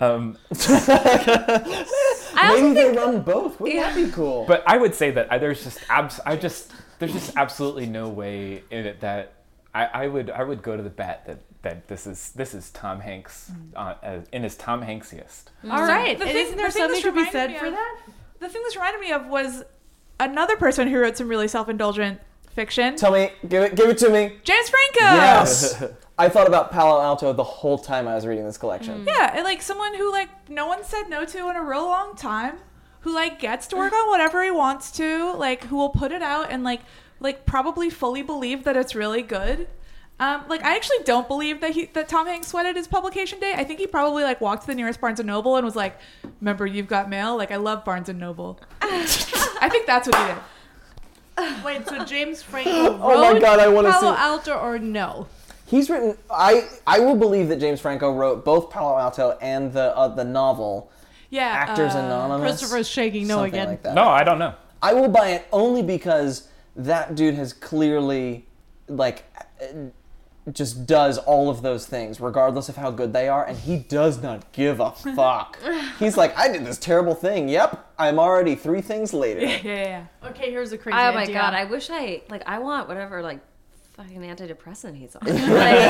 Um, 0.00 0.36
I 0.50 2.48
also 2.50 2.62
Maybe 2.62 2.74
they 2.74 2.90
run 2.96 3.22
both. 3.22 3.60
Wouldn't 3.60 3.80
that 3.80 3.94
be 3.94 4.10
cool? 4.10 4.44
but 4.46 4.64
I 4.66 4.76
would 4.76 4.94
say 4.96 5.12
that 5.12 5.30
I, 5.32 5.38
there's 5.38 5.62
just 5.62 5.78
abs- 5.88 6.18
I 6.26 6.34
just 6.36 6.72
there's 6.98 7.12
just 7.12 7.36
absolutely 7.36 7.86
no 7.86 8.08
way 8.08 8.64
in 8.70 8.84
it 8.86 9.00
that 9.00 9.34
I, 9.74 9.84
I 9.86 10.06
would 10.08 10.28
I 10.30 10.42
would 10.42 10.60
go 10.62 10.76
to 10.76 10.82
the 10.82 10.90
bet 10.90 11.26
that 11.26 11.38
that 11.62 11.86
this 11.86 12.06
is 12.08 12.32
this 12.32 12.52
is 12.54 12.70
Tom 12.70 12.98
Hanks 13.00 13.52
uh, 13.76 13.94
as, 14.02 14.24
in 14.32 14.42
his 14.42 14.56
Tom 14.56 14.82
Hanksiest. 14.82 15.44
All 15.70 15.82
right. 15.82 16.18
the 16.18 16.24
thing- 16.24 16.36
isn't 16.36 16.56
there 16.56 16.70
thing 16.70 16.82
something 16.82 16.94
this 16.96 17.04
to 17.04 17.12
be 17.12 17.30
said 17.30 17.56
for 17.58 17.70
that? 17.70 17.96
The 18.40 18.48
thing 18.48 18.62
this 18.64 18.74
reminded 18.74 19.00
me 19.00 19.12
of 19.12 19.26
was 19.26 19.62
another 20.30 20.56
person 20.56 20.88
who 20.88 20.98
wrote 20.98 21.16
some 21.16 21.28
really 21.28 21.48
self-indulgent 21.48 22.20
fiction. 22.54 22.96
Tell 22.96 23.12
me, 23.12 23.30
give 23.48 23.62
it, 23.62 23.74
give 23.74 23.88
it 23.88 23.98
to 23.98 24.10
me. 24.10 24.36
James 24.44 24.70
Franco. 24.70 25.16
Yes. 25.16 25.84
I 26.18 26.28
thought 26.28 26.46
about 26.46 26.70
Palo 26.70 27.00
Alto 27.00 27.32
the 27.32 27.42
whole 27.42 27.78
time 27.78 28.06
I 28.06 28.14
was 28.14 28.26
reading 28.26 28.44
this 28.44 28.58
collection. 28.58 29.04
Mm. 29.04 29.06
Yeah, 29.06 29.32
and 29.34 29.44
like 29.44 29.62
someone 29.62 29.94
who 29.94 30.12
like 30.12 30.48
no 30.48 30.66
one 30.66 30.84
said 30.84 31.04
no 31.08 31.24
to 31.24 31.48
in 31.48 31.56
a 31.56 31.62
real 31.62 31.84
long 31.84 32.14
time, 32.14 32.58
who 33.00 33.14
like 33.14 33.40
gets 33.40 33.66
to 33.68 33.76
work 33.76 33.92
on 33.92 34.08
whatever 34.10 34.44
he 34.44 34.50
wants 34.50 34.92
to, 34.92 35.32
like 35.34 35.64
who 35.64 35.76
will 35.76 35.88
put 35.88 36.12
it 36.12 36.22
out 36.22 36.50
and 36.50 36.62
like 36.62 36.82
like 37.18 37.46
probably 37.46 37.88
fully 37.88 38.22
believe 38.22 38.64
that 38.64 38.76
it's 38.76 38.94
really 38.94 39.22
good. 39.22 39.68
Um, 40.22 40.44
like 40.48 40.62
I 40.62 40.76
actually 40.76 41.02
don't 41.04 41.26
believe 41.26 41.60
that 41.62 41.70
he 41.70 41.86
that 41.94 42.08
Tom 42.08 42.26
Hanks 42.28 42.46
sweated 42.48 42.76
his 42.76 42.86
publication 42.86 43.40
day. 43.40 43.54
I 43.56 43.64
think 43.64 43.80
he 43.80 43.88
probably 43.88 44.22
like 44.22 44.40
walked 44.40 44.62
to 44.62 44.66
the 44.68 44.74
nearest 44.74 45.00
Barnes 45.00 45.18
and 45.18 45.26
Noble 45.26 45.56
and 45.56 45.64
was 45.64 45.74
like, 45.74 45.98
"Remember, 46.40 46.64
you've 46.64 46.86
got 46.86 47.08
mail." 47.10 47.36
Like 47.36 47.50
I 47.50 47.56
love 47.56 47.84
Barnes 47.84 48.08
and 48.08 48.20
Noble. 48.20 48.60
I 48.80 49.68
think 49.68 49.86
that's 49.86 50.06
what 50.06 50.16
he 50.16 50.34
did. 50.34 51.64
Wait, 51.64 51.88
so 51.88 52.04
James 52.04 52.40
Franco 52.42 52.70
Oh 53.02 53.32
my 53.32 53.40
God, 53.40 53.58
I 53.58 53.66
wanna 53.66 53.90
Palo 53.90 54.14
see- 54.14 54.20
Alto 54.20 54.54
or 54.58 54.78
no? 54.78 55.26
He's 55.66 55.88
written. 55.90 56.16
I 56.30 56.68
I 56.86 57.00
will 57.00 57.16
believe 57.16 57.48
that 57.48 57.58
James 57.58 57.80
Franco 57.80 58.12
wrote 58.12 58.44
both 58.44 58.70
Palo 58.70 58.98
Alto 58.98 59.36
and 59.40 59.72
the 59.72 59.96
uh, 59.96 60.06
the 60.08 60.24
novel 60.24 60.92
Yeah, 61.30 61.46
Actors 61.46 61.94
uh, 61.94 61.98
Anonymous. 61.98 62.60
Christopher's 62.60 62.88
shaking 62.88 63.26
no 63.26 63.36
something 63.38 63.54
again. 63.54 63.68
Like 63.68 63.82
that. 63.82 63.94
No, 63.94 64.04
I 64.04 64.22
don't 64.22 64.38
know. 64.38 64.54
I 64.82 64.94
will 64.94 65.08
buy 65.08 65.30
it 65.30 65.46
only 65.52 65.82
because 65.82 66.48
that 66.76 67.14
dude 67.14 67.34
has 67.34 67.52
clearly, 67.52 68.46
like, 68.88 69.24
uh, 69.60 69.66
just 70.50 70.86
does 70.86 71.18
all 71.18 71.48
of 71.48 71.62
those 71.62 71.86
things, 71.86 72.20
regardless 72.20 72.68
of 72.68 72.76
how 72.76 72.90
good 72.90 73.12
they 73.12 73.28
are, 73.28 73.46
and 73.46 73.56
he 73.56 73.76
does 73.78 74.20
not 74.20 74.50
give 74.52 74.80
a 74.80 74.90
fuck. 75.14 75.58
He's 75.98 76.16
like, 76.16 76.36
I 76.36 76.48
did 76.48 76.64
this 76.66 76.78
terrible 76.78 77.14
thing. 77.14 77.48
Yep, 77.48 77.92
I'm 77.98 78.18
already 78.18 78.54
three 78.56 78.80
things 78.80 79.12
later. 79.14 79.40
Yeah, 79.42 79.58
yeah, 79.62 80.06
yeah. 80.22 80.28
Okay, 80.30 80.50
here's 80.50 80.72
a 80.72 80.78
crazy 80.78 80.98
Oh 80.98 81.12
my 81.12 81.26
god! 81.26 81.54
I 81.54 81.64
wish 81.64 81.90
I 81.90 82.22
like. 82.28 82.42
I 82.46 82.58
want 82.58 82.88
whatever 82.88 83.22
like 83.22 83.40
fucking 83.94 84.20
antidepressant 84.22 84.96
he's 84.96 85.14
on. 85.16 85.26
Like, 85.26 85.38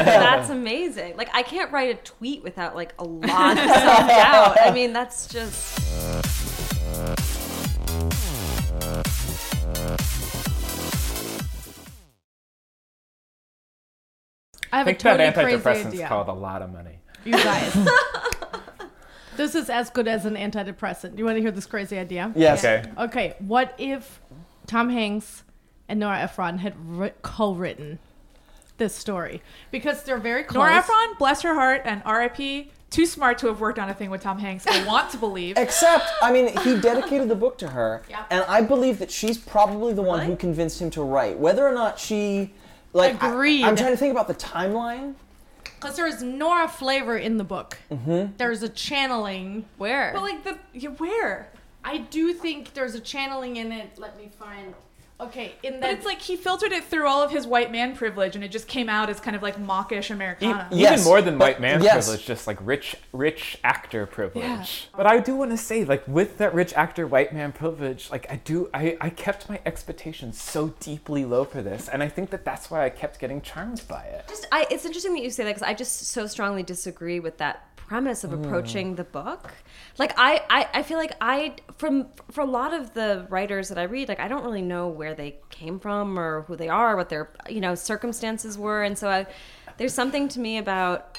that's 0.04 0.50
amazing. 0.50 1.16
Like 1.16 1.30
I 1.32 1.42
can't 1.42 1.70
write 1.72 1.90
a 1.90 2.02
tweet 2.02 2.42
without 2.42 2.74
like 2.74 2.94
a 2.98 3.04
lot 3.04 3.52
of 3.58 3.64
self 3.64 4.08
doubt. 4.08 4.56
I 4.60 4.70
mean, 4.72 4.92
that's 4.92 5.26
just. 5.28 5.78
I 14.72 14.78
have 14.78 14.86
I 14.86 14.90
think 14.90 15.00
a 15.00 15.02
totally 15.02 15.30
that 15.30 15.34
crazy 15.34 15.58
antidepressants 15.58 15.86
idea. 15.94 16.08
called 16.08 16.28
a 16.28 16.32
lot 16.32 16.62
of 16.62 16.72
money. 16.72 16.98
You 17.24 17.32
guys. 17.32 17.72
this 19.36 19.54
is 19.54 19.70
as 19.70 19.90
good 19.90 20.08
as 20.08 20.24
an 20.26 20.34
antidepressant. 20.34 21.12
Do 21.12 21.18
you 21.18 21.24
want 21.24 21.36
to 21.36 21.40
hear 21.42 21.50
this 21.50 21.66
crazy 21.66 21.98
idea? 21.98 22.32
Yes. 22.34 22.64
Okay. 22.64 22.84
Okay, 22.98 23.34
what 23.38 23.74
if 23.78 24.20
Tom 24.66 24.88
Hanks 24.90 25.44
and 25.88 26.00
Nora 26.00 26.20
Ephron 26.20 26.58
had 26.58 26.74
ri- 26.98 27.12
co-written 27.22 27.98
this 28.78 28.94
story 28.94 29.42
because 29.70 30.02
they're 30.04 30.18
very 30.18 30.42
close. 30.42 30.60
Nora 30.62 30.76
Ephron, 30.76 31.14
bless 31.18 31.42
her 31.42 31.54
heart, 31.54 31.82
and 31.84 32.02
R.I.P. 32.04 32.70
Too 32.90 33.06
smart 33.06 33.38
to 33.38 33.46
have 33.46 33.60
worked 33.60 33.78
on 33.78 33.88
a 33.88 33.94
thing 33.94 34.10
with 34.10 34.22
Tom 34.22 34.38
Hanks. 34.38 34.66
I 34.66 34.84
want 34.86 35.10
to 35.10 35.16
believe. 35.18 35.56
Except, 35.56 36.04
I 36.22 36.32
mean, 36.32 36.56
he 36.60 36.78
dedicated 36.80 37.28
the 37.28 37.34
book 37.34 37.56
to 37.58 37.68
her, 37.68 38.02
Yep. 38.10 38.26
and 38.30 38.44
I 38.48 38.60
believe 38.62 38.98
that 38.98 39.10
she's 39.10 39.38
probably 39.38 39.94
the 39.94 40.02
one 40.02 40.20
who 40.26 40.36
convinced 40.36 40.80
him 40.80 40.90
to 40.90 41.02
write. 41.02 41.38
Whether 41.38 41.66
or 41.66 41.72
not 41.72 41.98
she, 41.98 42.52
like, 42.92 43.22
I- 43.22 43.30
Agreed. 43.30 43.64
I'm 43.64 43.76
trying 43.76 43.92
to 43.92 43.96
think 43.96 44.12
about 44.12 44.28
the 44.28 44.34
timeline. 44.34 45.14
Because 45.64 45.96
there 45.96 46.06
is 46.06 46.22
Nora 46.22 46.68
flavor 46.68 47.16
in 47.16 47.38
the 47.38 47.44
book. 47.44 47.76
Mm-hmm. 47.90 48.34
There's 48.36 48.62
a 48.62 48.68
channeling. 48.68 49.64
Where? 49.78 50.12
But 50.14 50.22
like 50.22 50.44
the 50.44 50.58
yeah, 50.72 50.90
where? 50.90 51.50
I 51.84 51.98
do 51.98 52.32
think 52.32 52.74
there's 52.74 52.94
a 52.94 53.00
channeling 53.00 53.56
in 53.56 53.72
it. 53.72 53.98
Let 53.98 54.16
me 54.16 54.30
find. 54.38 54.74
Okay, 55.22 55.52
in 55.62 55.80
But 55.80 55.90
it's 55.90 56.04
like 56.04 56.20
he 56.20 56.36
filtered 56.36 56.72
it 56.72 56.84
through 56.84 57.06
all 57.06 57.22
of 57.22 57.30
his 57.30 57.46
white 57.46 57.70
man 57.70 57.94
privilege, 57.94 58.34
and 58.34 58.44
it 58.44 58.50
just 58.50 58.66
came 58.66 58.88
out 58.88 59.08
as 59.08 59.20
kind 59.20 59.36
of 59.36 59.42
like 59.42 59.58
mawkish 59.58 60.10
E- 60.10 60.14
Americana. 60.14 60.68
Yes, 60.72 61.00
Even 61.00 61.04
more 61.04 61.22
than 61.22 61.38
white 61.38 61.60
man 61.60 61.82
yes. 61.82 62.06
privilege, 62.06 62.26
just 62.26 62.46
like 62.46 62.58
rich, 62.60 62.96
rich 63.12 63.58
actor 63.62 64.06
privilege. 64.06 64.42
Yeah. 64.44 64.96
But 64.96 65.06
I 65.06 65.20
do 65.20 65.36
want 65.36 65.50
to 65.52 65.56
say, 65.56 65.84
like, 65.84 66.06
with 66.08 66.38
that 66.38 66.54
rich 66.54 66.72
actor 66.74 67.06
white 67.06 67.32
man 67.32 67.52
privilege, 67.52 68.10
like, 68.10 68.26
I 68.30 68.36
do, 68.36 68.68
I, 68.74 68.96
I 69.00 69.10
kept 69.10 69.48
my 69.48 69.60
expectations 69.64 70.40
so 70.40 70.74
deeply 70.80 71.24
low 71.24 71.44
for 71.44 71.62
this, 71.62 71.88
and 71.88 72.02
I 72.02 72.08
think 72.08 72.30
that 72.30 72.44
that's 72.44 72.70
why 72.70 72.84
I 72.84 72.90
kept 72.90 73.18
getting 73.18 73.40
charmed 73.40 73.82
by 73.88 74.02
it. 74.04 74.26
just 74.28 74.46
I, 74.50 74.66
it's 74.70 74.84
interesting 74.84 75.14
that 75.14 75.22
you 75.22 75.30
say 75.30 75.44
that 75.44 75.50
because 75.50 75.62
I 75.62 75.74
just 75.74 76.06
so 76.08 76.26
strongly 76.26 76.62
disagree 76.62 77.20
with 77.20 77.38
that 77.38 77.66
premise 77.86 78.24
of 78.24 78.30
mm. 78.30 78.44
approaching 78.44 78.94
the 78.94 79.04
book. 79.04 79.52
Like 79.98 80.14
I, 80.16 80.42
I, 80.48 80.68
I 80.74 80.82
feel 80.82 80.98
like 80.98 81.14
I 81.20 81.56
from 81.76 82.08
for 82.30 82.40
a 82.40 82.46
lot 82.46 82.72
of 82.72 82.94
the 82.94 83.26
writers 83.28 83.68
that 83.68 83.78
I 83.78 83.84
read, 83.84 84.08
like 84.08 84.20
I 84.20 84.28
don't 84.28 84.44
really 84.44 84.62
know 84.62 84.88
where 84.88 85.14
they 85.14 85.36
came 85.50 85.78
from 85.78 86.18
or 86.18 86.42
who 86.42 86.56
they 86.56 86.68
are, 86.68 86.96
what 86.96 87.08
their 87.08 87.30
you 87.48 87.60
know 87.60 87.74
circumstances 87.74 88.56
were, 88.56 88.82
and 88.82 88.96
so 88.96 89.08
I, 89.08 89.26
there's 89.76 89.94
something 89.94 90.28
to 90.28 90.40
me 90.40 90.58
about 90.58 91.18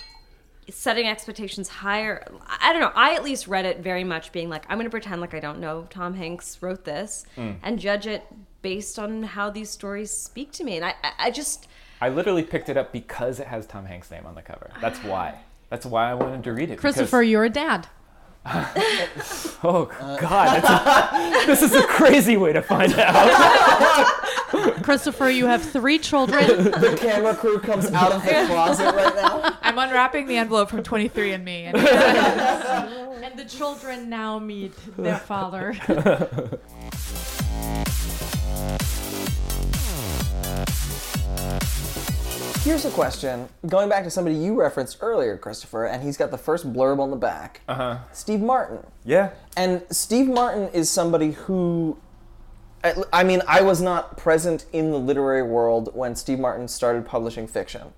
setting 0.70 1.07
expectations 1.07 1.68
higher. 1.68 2.26
I 2.47 2.72
don't 2.72 2.82
know. 2.82 2.91
I 2.95 3.16
at 3.16 3.24
least 3.24 3.47
read 3.47 3.66
it 3.66 3.80
very 3.80 4.03
much 4.03 4.32
being 4.32 4.49
like, 4.49 4.64
I'm 4.70 4.78
going 4.78 4.86
to 4.86 4.91
pretend 4.91 5.22
like 5.22 5.34
I 5.34 5.39
don't 5.39 5.59
know 5.59 5.88
Tom 5.89 6.14
Hanks 6.14 6.61
wrote 6.61 6.86
this 6.86 7.26
mm. 7.38 7.55
and 7.61 7.80
judge 7.80 8.07
it 8.07 8.24
based 8.61 8.97
on 8.97 9.24
how 9.24 9.49
these 9.49 9.70
stories 9.70 10.11
speak 10.11 10.51
to 10.53 10.64
me. 10.64 10.78
And 10.78 10.86
I, 10.86 10.95
I 11.20 11.32
just, 11.32 11.68
I 12.01 12.09
literally 12.09 12.43
picked 12.43 12.70
it 12.70 12.78
up 12.78 12.91
because 12.91 13.39
it 13.39 13.47
has 13.47 13.68
Tom 13.68 13.86
Hanks' 13.86 14.09
name 14.09 14.26
on 14.26 14.36
the 14.36 14.41
cover. 14.41 14.72
That's 14.82 14.99
why. 14.99 15.39
That's 15.74 15.88
why 15.88 16.11
I 16.11 16.13
wanted 16.13 16.43
to 16.43 16.53
read 16.53 16.69
it. 16.69 16.76
because- 16.78 16.93
Christopher, 16.97 17.24
you're 17.24 17.45
a 17.45 17.49
dad. 17.49 17.88
Oh 19.65 19.86
God, 20.19 20.61
that's 20.61 20.69
a, 20.69 21.47
this 21.47 21.61
is 21.63 21.74
a 21.74 21.84
crazy 21.88 22.36
way 22.36 22.51
to 22.53 22.61
find 22.61 22.93
out. 22.97 24.05
Christopher, 24.84 25.30
you 25.30 25.45
have 25.47 25.63
three 25.63 25.97
children. 25.97 26.45
The 26.65 26.97
camera 26.99 27.34
crew 27.34 27.59
comes 27.59 27.89
out 27.93 28.11
of 28.11 28.24
the 28.26 28.30
closet 28.47 28.93
right 28.93 29.15
now. 29.15 29.57
I'm 29.61 29.78
unwrapping 29.80 30.28
the 30.28 30.36
envelope 30.36 30.69
from 30.69 30.84
23andMe, 30.84 31.47
and 31.74 31.78
and 33.24 33.39
the 33.39 33.45
children 33.45 34.09
now 34.09 34.38
meet 34.38 34.74
their 34.97 35.17
father. 35.17 35.74
Here's 42.64 42.86
a 42.86 42.91
question. 42.91 43.49
Going 43.68 43.89
back 43.89 44.05
to 44.05 44.09
somebody 44.09 44.38
you 44.38 44.55
referenced 44.55 44.99
earlier, 45.01 45.38
Christopher, 45.38 45.86
and 45.86 46.01
he's 46.01 46.16
got 46.16 46.32
the 46.32 46.38
first 46.38 46.72
blurb 46.72 46.99
on 46.99 47.11
the 47.11 47.18
back. 47.18 47.59
Uh 47.68 47.76
huh. 47.76 47.97
Steve 48.14 48.39
Martin. 48.39 48.80
Yeah. 49.03 49.32
And 49.57 49.84
Steve 49.89 50.28
Martin 50.28 50.70
is 50.70 50.89
somebody 50.89 51.32
who. 51.32 51.97
I 52.82 52.93
I 53.11 53.24
mean, 53.26 53.41
I 53.49 53.61
was 53.64 53.82
not 53.82 54.16
present 54.16 54.66
in 54.72 54.91
the 54.91 54.97
literary 54.97 55.43
world 55.43 55.89
when 55.93 56.16
Steve 56.16 56.39
Martin 56.39 56.70
started 56.70 57.05
publishing 57.05 57.47
fiction. 57.47 57.91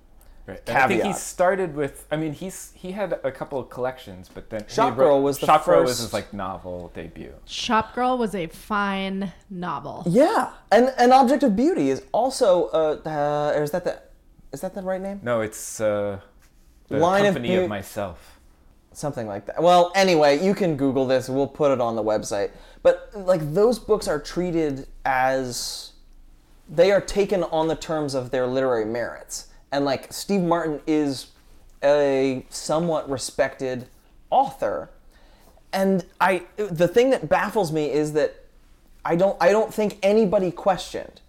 Right. 0.48 0.60
And 0.66 0.76
I 0.78 0.88
think 0.88 1.02
he 1.04 1.12
started 1.12 1.76
with. 1.76 2.04
I 2.10 2.16
mean, 2.16 2.32
he's 2.32 2.72
he 2.74 2.90
had 2.90 3.20
a 3.22 3.30
couple 3.30 3.60
of 3.60 3.68
collections, 3.68 4.28
but 4.32 4.50
then 4.50 4.64
he 4.66 4.74
Shop 4.74 4.90
wrote- 4.90 5.04
Girl 5.04 5.22
was 5.22 5.38
the 5.38 5.46
Shop 5.46 5.64
Girl 5.64 5.82
was 5.84 5.98
his 5.98 6.12
like 6.12 6.32
novel 6.32 6.90
debut. 6.92 7.34
Shop 7.44 7.94
Girl 7.94 8.18
was 8.18 8.34
a 8.34 8.48
fine 8.48 9.32
novel. 9.48 10.02
Yeah, 10.08 10.52
and 10.72 10.92
an 10.98 11.12
object 11.12 11.44
of 11.44 11.54
beauty 11.54 11.90
is 11.90 12.02
also. 12.10 12.66
Uh, 12.66 13.08
uh, 13.08 13.60
is 13.60 13.70
that 13.70 13.84
the, 13.84 14.00
is 14.52 14.60
that 14.60 14.74
the 14.74 14.82
right 14.82 15.00
name? 15.00 15.20
No, 15.22 15.40
it's 15.40 15.80
uh, 15.80 16.20
the 16.88 16.98
Line 16.98 17.26
of 17.26 17.34
company 17.34 17.56
of, 17.56 17.68
myself. 17.68 18.38
Something 18.92 19.26
like 19.26 19.46
that. 19.46 19.62
Well, 19.62 19.92
anyway, 19.94 20.42
you 20.42 20.54
can 20.54 20.76
Google 20.76 21.06
this. 21.06 21.28
We'll 21.28 21.46
put 21.46 21.70
it 21.70 21.80
on 21.80 21.96
the 21.96 22.02
website. 22.02 22.50
But 22.82 23.10
like 23.14 23.52
those 23.52 23.78
books 23.78 24.08
are 24.08 24.20
treated 24.20 24.86
as 25.04 25.92
they 26.68 26.90
are 26.92 27.00
taken 27.00 27.42
on 27.44 27.68
the 27.68 27.76
terms 27.76 28.14
of 28.14 28.30
their 28.30 28.46
literary 28.46 28.84
merits. 28.84 29.48
And 29.72 29.84
like 29.84 30.12
Steve 30.12 30.42
Martin 30.42 30.80
is 30.86 31.28
a 31.82 32.46
somewhat 32.48 33.08
respected 33.10 33.88
author. 34.30 34.90
And 35.72 36.04
I 36.20 36.44
the 36.56 36.88
thing 36.88 37.10
that 37.10 37.28
baffles 37.28 37.72
me 37.72 37.90
is 37.90 38.12
that 38.14 38.44
I 39.04 39.16
don't 39.16 39.36
I 39.40 39.50
don't 39.50 39.74
think 39.74 39.98
anybody 40.02 40.50
questioned 40.50 41.20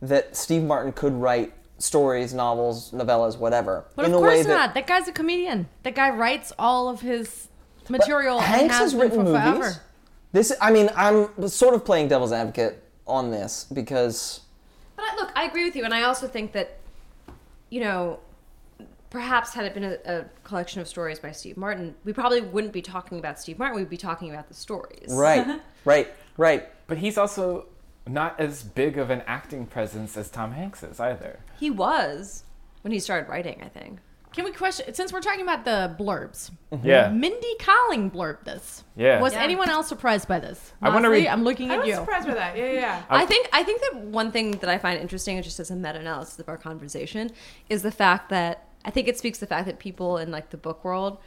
that 0.00 0.36
Steve 0.36 0.62
Martin 0.62 0.92
could 0.92 1.12
write 1.12 1.52
stories, 1.82 2.32
novels, 2.32 2.92
novellas, 2.92 3.36
whatever. 3.36 3.84
But 3.96 4.04
in 4.06 4.12
of 4.12 4.18
the 4.18 4.24
way 4.24 4.34
course 4.34 4.46
that 4.46 4.54
not. 4.54 4.74
That 4.74 4.86
guy's 4.86 5.08
a 5.08 5.12
comedian. 5.12 5.68
That 5.82 5.96
guy 5.96 6.10
writes 6.10 6.52
all 6.58 6.88
of 6.88 7.00
his 7.00 7.48
material 7.88 8.38
and 8.38 8.46
Hanks 8.46 8.74
has 8.74 8.92
has 8.92 8.94
written 8.94 9.18
for 9.18 9.24
movies. 9.24 9.42
forever. 9.42 9.82
This, 10.30 10.52
I 10.60 10.70
mean, 10.70 10.90
I'm 10.96 11.48
sort 11.48 11.74
of 11.74 11.84
playing 11.84 12.08
devil's 12.08 12.32
advocate 12.32 12.82
on 13.06 13.30
this 13.30 13.64
because 13.64 14.40
But 14.94 15.06
I, 15.10 15.16
look, 15.16 15.32
I 15.34 15.44
agree 15.44 15.64
with 15.64 15.74
you, 15.74 15.84
and 15.84 15.92
I 15.92 16.04
also 16.04 16.28
think 16.28 16.52
that, 16.52 16.78
you 17.68 17.80
know, 17.80 18.20
perhaps 19.10 19.52
had 19.52 19.66
it 19.66 19.74
been 19.74 19.84
a, 19.84 19.98
a 20.06 20.24
collection 20.44 20.80
of 20.80 20.86
stories 20.86 21.18
by 21.18 21.32
Steve 21.32 21.56
Martin, 21.56 21.96
we 22.04 22.12
probably 22.12 22.40
wouldn't 22.40 22.72
be 22.72 22.80
talking 22.80 23.18
about 23.18 23.40
Steve 23.40 23.58
Martin. 23.58 23.76
We'd 23.76 23.90
be 23.90 23.96
talking 23.96 24.30
about 24.30 24.46
the 24.46 24.54
stories. 24.54 25.08
right, 25.10 25.60
right, 25.84 26.08
right. 26.36 26.68
But 26.86 26.98
he's 26.98 27.18
also 27.18 27.66
not 28.06 28.38
as 28.40 28.62
big 28.62 28.98
of 28.98 29.10
an 29.10 29.22
acting 29.26 29.66
presence 29.66 30.16
as 30.16 30.30
Tom 30.30 30.52
Hanks 30.52 30.82
is 30.82 30.98
either. 31.00 31.40
He 31.58 31.70
was 31.70 32.44
when 32.82 32.92
he 32.92 32.98
started 32.98 33.28
writing. 33.28 33.62
I 33.62 33.68
think. 33.68 33.98
Can 34.32 34.44
we 34.46 34.50
question 34.52 34.94
since 34.94 35.12
we're 35.12 35.20
talking 35.20 35.42
about 35.42 35.64
the 35.64 35.94
blurbs? 36.02 36.50
Mm-hmm. 36.72 36.86
Yeah. 36.86 37.10
Mindy 37.10 37.54
Kaling 37.58 38.10
blurbed 38.10 38.44
this. 38.44 38.82
Yeah. 38.96 39.20
Was 39.20 39.34
Yeah. 39.34 39.42
anyone 39.42 39.68
else 39.68 39.88
surprised 39.88 40.26
by 40.26 40.40
this? 40.40 40.72
I 40.80 40.88
want 40.88 41.04
to 41.04 41.10
read. 41.10 41.26
I'm 41.28 41.44
looking 41.44 41.70
I 41.70 41.76
at 41.76 41.86
you. 41.86 41.94
I 41.94 41.98
was 41.98 42.06
surprised 42.06 42.26
by 42.28 42.34
that. 42.34 42.56
Yeah, 42.56 42.66
yeah, 42.66 42.72
yeah. 42.72 43.02
I 43.10 43.26
think 43.26 43.48
I 43.52 43.62
think 43.62 43.82
that 43.82 44.00
one 44.00 44.32
thing 44.32 44.52
that 44.52 44.70
I 44.70 44.78
find 44.78 44.98
interesting, 44.98 45.40
just 45.42 45.60
as 45.60 45.70
a 45.70 45.76
meta-analysis 45.76 46.38
of 46.38 46.48
our 46.48 46.56
conversation, 46.56 47.30
is 47.68 47.82
the 47.82 47.90
fact 47.90 48.30
that 48.30 48.68
I 48.84 48.90
think 48.90 49.06
it 49.06 49.18
speaks 49.18 49.38
to 49.38 49.44
the 49.44 49.48
fact 49.48 49.66
that 49.66 49.78
people 49.78 50.16
in 50.16 50.30
like 50.30 50.50
the 50.50 50.56
book 50.56 50.82
world 50.84 51.18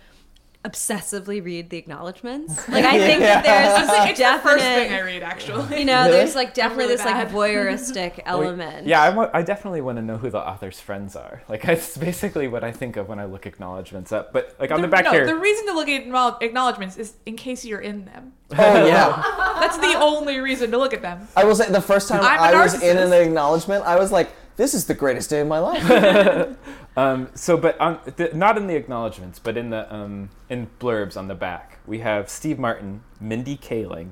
obsessively 0.65 1.43
read 1.43 1.69
the 1.69 1.77
acknowledgments. 1.77 2.67
Like 2.75 2.83
I 2.83 2.97
think 2.97 3.21
Yeah. 3.21 3.41
that 3.41 3.43
there's 3.45 3.87
this 3.87 4.09
It's 4.09 4.19
the 4.19 4.49
first 4.49 4.63
thing 4.63 4.91
I 4.91 4.99
read, 5.01 5.23
actually. 5.23 5.79
you 5.79 5.85
know, 5.85 6.09
there's 6.11 6.35
like 6.35 6.53
definitely 6.53 6.85
really 6.85 6.95
this 6.97 7.05
like 7.05 7.29
voyeuristic 7.29 8.19
element. 8.25 8.87
Yeah, 8.87 9.01
I, 9.01 9.09
want, 9.11 9.31
I 9.33 9.43
definitely 9.43 9.81
want 9.81 9.97
to 9.97 10.01
know 10.01 10.17
who 10.17 10.29
the 10.29 10.39
author's 10.39 10.79
friends 10.79 11.15
are. 11.15 11.43
Like, 11.47 11.61
that's 11.61 11.95
basically 11.97 12.47
what 12.47 12.63
I 12.63 12.71
think 12.71 12.97
of 12.97 13.07
when 13.07 13.19
I 13.19 13.25
look 13.25 13.45
acknowledgments 13.45 14.11
up. 14.11 14.33
But, 14.33 14.55
like, 14.59 14.71
on 14.71 14.81
the, 14.81 14.87
back 14.87 15.05
no, 15.05 15.11
here. 15.11 15.25
the 15.25 15.35
reason 15.35 15.67
to 15.67 15.73
look 15.73 15.87
at 15.87 16.41
acknowledgements 16.41 16.97
is 16.97 17.13
in 17.25 17.35
case 17.37 17.63
you're 17.63 17.79
in 17.79 18.05
them. 18.05 18.33
Oh 18.51 18.55
yeah. 18.85 19.21
That's 19.59 19.77
the 19.77 19.93
only 19.99 20.39
reason 20.39 20.71
to 20.71 20.77
look 20.77 20.93
at 20.93 21.01
them. 21.01 21.27
I 21.35 21.45
will 21.45 21.55
say 21.55 21.69
the 21.71 21.81
first 21.81 22.09
time 22.09 22.21
I'm 22.21 22.53
a 22.53 22.57
I 22.57 22.63
was 22.63 22.81
in 22.81 22.97
an 22.97 23.13
acknowledgement, 23.13 23.83
I 23.85 23.97
was 23.97 24.11
like, 24.11 24.29
"This 24.55 24.73
is 24.73 24.85
the 24.85 24.93
greatest 24.93 25.29
day 25.29 25.39
of 25.41 25.47
my 25.47 25.59
life." 25.59 26.55
Um, 26.97 27.29
so, 27.35 27.57
but 27.57 27.79
on, 27.79 27.99
the, 28.15 28.31
not 28.33 28.57
in 28.57 28.67
the 28.67 28.75
acknowledgments, 28.75 29.37
but 29.39 29.57
in 29.57 29.69
the 29.69 29.93
um, 29.93 30.29
in 30.49 30.69
blurbs 30.79 31.17
on 31.17 31.27
the 31.27 31.35
back, 31.35 31.79
we 31.85 31.99
have 31.99 32.29
Steve 32.29 32.57
Martin, 32.57 33.01
Mindy 33.19 33.57
Kaling, 33.57 34.11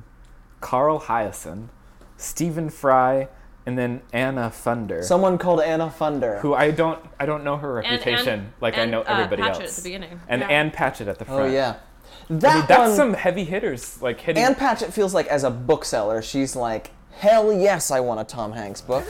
Carl 0.59 0.99
Hiaasen, 1.01 1.69
Stephen 2.17 2.69
Fry, 2.69 3.29
and 3.65 3.77
then 3.77 4.01
Anna 4.11 4.49
Funder, 4.53 5.01
Someone 5.03 5.37
called 5.37 5.61
Anna 5.61 5.87
Funder. 5.97 6.41
who 6.41 6.53
I 6.53 6.71
don't 6.71 6.99
I 7.17 7.25
don't 7.25 7.45
know 7.45 7.55
her 7.55 7.75
reputation 7.75 8.27
and- 8.41 8.53
like 8.59 8.77
I 8.77 8.83
know 8.85 9.01
uh, 9.01 9.05
everybody 9.07 9.41
Patchett 9.43 9.61
else. 9.63 9.77
at 9.77 9.83
the 9.83 9.89
beginning. 9.89 10.19
And 10.27 10.41
Yeah. 10.41 10.47
Ann 10.49 10.71
Patchett 10.71 11.07
at 11.07 11.19
the 11.19 11.25
front. 11.25 11.41
oh 11.41 11.45
yeah. 11.53 11.75
I 12.29 12.33
That 12.35 12.55
mean, 12.55 12.65
that's 12.67 12.79
one, 12.89 12.95
some 12.95 13.13
heavy 13.13 13.45
hitters, 13.45 14.01
like 14.01 14.19
hitting. 14.19 14.43
Ann 14.43 14.55
Patchett 14.55 14.91
feels 14.93 15.13
like 15.13 15.27
as 15.27 15.43
a 15.45 15.49
bookseller, 15.49 16.21
she's 16.21 16.55
like, 16.55 16.91
"Hell 17.11 17.51
yes, 17.53 17.91
I 17.91 18.01
want 18.01 18.19
a 18.19 18.23
Tom 18.25 18.51
Hanks 18.51 18.81
book." 18.81 19.05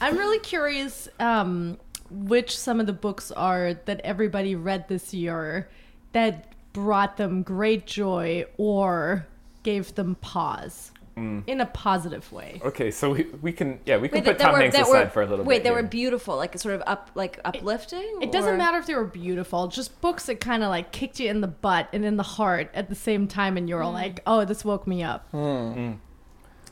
I'm 0.00 0.16
really 0.16 0.38
curious 0.38 1.08
um, 1.20 1.78
which 2.10 2.58
some 2.58 2.80
of 2.80 2.86
the 2.86 2.92
books 2.92 3.30
are 3.32 3.74
that 3.86 4.00
everybody 4.00 4.54
read 4.54 4.88
this 4.88 5.14
year 5.14 5.68
that 6.12 6.52
brought 6.72 7.16
them 7.16 7.42
great 7.42 7.86
joy 7.86 8.44
or 8.56 9.26
gave 9.62 9.94
them 9.94 10.14
pause 10.16 10.92
mm. 11.16 11.42
in 11.46 11.60
a 11.60 11.66
positive 11.66 12.30
way. 12.32 12.60
Okay, 12.64 12.90
so 12.90 13.12
we, 13.12 13.24
we 13.40 13.52
can 13.52 13.80
yeah 13.86 13.96
we 13.96 14.08
can 14.08 14.18
Wait, 14.18 14.24
put 14.24 14.38
Tom 14.38 14.52
were, 14.52 14.58
Hanks 14.58 14.78
aside 14.78 14.88
were, 14.88 15.10
for 15.10 15.22
a 15.22 15.26
little 15.26 15.44
wait, 15.44 15.44
bit. 15.44 15.48
Wait, 15.48 15.62
they 15.62 15.68
here. 15.70 15.82
were 15.82 15.88
beautiful, 15.88 16.36
like 16.36 16.58
sort 16.58 16.74
of 16.74 16.82
up, 16.86 17.10
like 17.14 17.40
uplifting. 17.44 18.18
It 18.20 18.32
doesn't 18.32 18.58
matter 18.58 18.78
if 18.78 18.86
they 18.86 18.94
were 18.94 19.04
beautiful, 19.04 19.68
just 19.68 20.00
books 20.00 20.26
that 20.26 20.40
kind 20.40 20.62
of 20.62 20.68
like 20.68 20.92
kicked 20.92 21.20
you 21.20 21.30
in 21.30 21.40
the 21.40 21.48
butt 21.48 21.88
and 21.92 22.04
in 22.04 22.16
the 22.16 22.22
heart 22.22 22.70
at 22.74 22.88
the 22.88 22.94
same 22.94 23.26
time, 23.26 23.56
and 23.56 23.68
you're 23.68 23.82
all 23.82 23.92
mm. 23.92 24.02
like, 24.02 24.20
oh, 24.26 24.44
this 24.44 24.64
woke 24.64 24.86
me 24.86 25.02
up. 25.02 25.28
Hmm. 25.30 25.72
Hmm. 25.72 25.92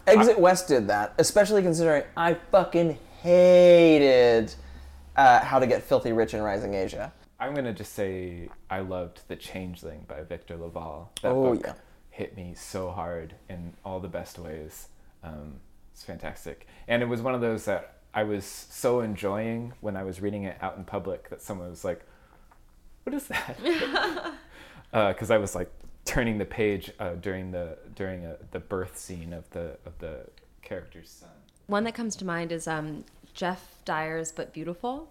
Exit 0.06 0.38
West 0.38 0.66
did 0.66 0.88
that, 0.88 1.14
especially 1.18 1.62
considering 1.62 2.02
I 2.16 2.34
fucking 2.34 2.98
hated 3.22 4.54
uh, 5.16 5.40
How 5.40 5.58
to 5.58 5.66
Get 5.66 5.82
Filthy 5.82 6.12
Rich 6.12 6.34
in 6.34 6.42
Rising 6.42 6.74
Asia. 6.74 7.12
I'm 7.38 7.54
gonna 7.54 7.72
just 7.72 7.92
say 7.94 8.48
I 8.70 8.80
loved 8.80 9.20
The 9.28 9.36
Changeling 9.36 10.04
by 10.06 10.22
Victor 10.22 10.56
LaValle. 10.56 11.08
That 11.22 11.28
Oh, 11.32 11.54
book 11.54 11.62
yeah. 11.64 11.74
hit 12.10 12.36
me 12.36 12.54
so 12.56 12.90
hard 12.90 13.34
in 13.48 13.74
all 13.84 14.00
the 14.00 14.08
best 14.08 14.38
ways. 14.38 14.88
Um, 15.24 15.54
it's 15.92 16.04
fantastic, 16.04 16.66
and 16.88 17.02
it 17.02 17.06
was 17.06 17.20
one 17.20 17.34
of 17.34 17.40
those 17.40 17.64
that 17.64 17.96
I 18.14 18.22
was 18.24 18.44
so 18.44 19.00
enjoying 19.00 19.72
when 19.80 19.96
I 19.96 20.02
was 20.04 20.20
reading 20.20 20.44
it 20.44 20.56
out 20.60 20.76
in 20.76 20.84
public 20.84 21.30
that 21.30 21.42
someone 21.42 21.70
was 21.70 21.84
like, 21.84 22.04
"What 23.04 23.14
is 23.14 23.26
that?" 23.28 23.56
Because 24.92 25.30
I 25.30 25.38
was 25.38 25.54
like 25.54 25.72
turning 26.04 26.36
the 26.38 26.44
page 26.44 26.90
uh, 27.00 27.14
during 27.14 27.50
the 27.50 27.78
during 27.94 28.24
a, 28.26 28.36
the 28.50 28.60
birth 28.60 28.98
scene 28.98 29.32
of 29.32 29.48
the 29.50 29.78
of 29.86 29.98
the 29.98 30.26
character's 30.60 31.08
son. 31.10 31.28
One 31.66 31.84
that 31.84 31.94
comes 31.94 32.16
to 32.16 32.24
mind 32.24 32.52
is 32.52 32.66
um, 32.66 33.04
Geoff 33.34 33.76
Dyer's 33.84 34.32
But 34.32 34.52
Beautiful, 34.52 35.10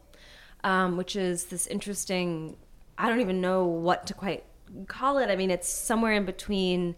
um, 0.63 0.97
which 0.97 1.15
is 1.15 1.45
this 1.45 1.67
interesting, 1.67 2.57
I 2.97 3.09
don't 3.09 3.21
even 3.21 3.41
know 3.41 3.65
what 3.65 4.05
to 4.07 4.13
quite 4.13 4.43
call 4.87 5.17
it. 5.17 5.29
I 5.29 5.35
mean, 5.35 5.51
it's 5.51 5.67
somewhere 5.67 6.13
in 6.13 6.25
between 6.25 6.95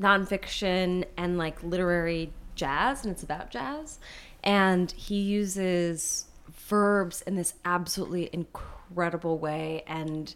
nonfiction 0.00 1.04
and 1.16 1.38
like 1.38 1.62
literary 1.62 2.32
jazz, 2.54 3.04
and 3.04 3.12
it's 3.12 3.22
about 3.22 3.50
jazz. 3.50 3.98
And 4.44 4.92
he 4.92 5.20
uses 5.20 6.26
verbs 6.68 7.22
in 7.22 7.36
this 7.36 7.54
absolutely 7.64 8.30
incredible 8.32 9.38
way 9.38 9.82
and 9.86 10.34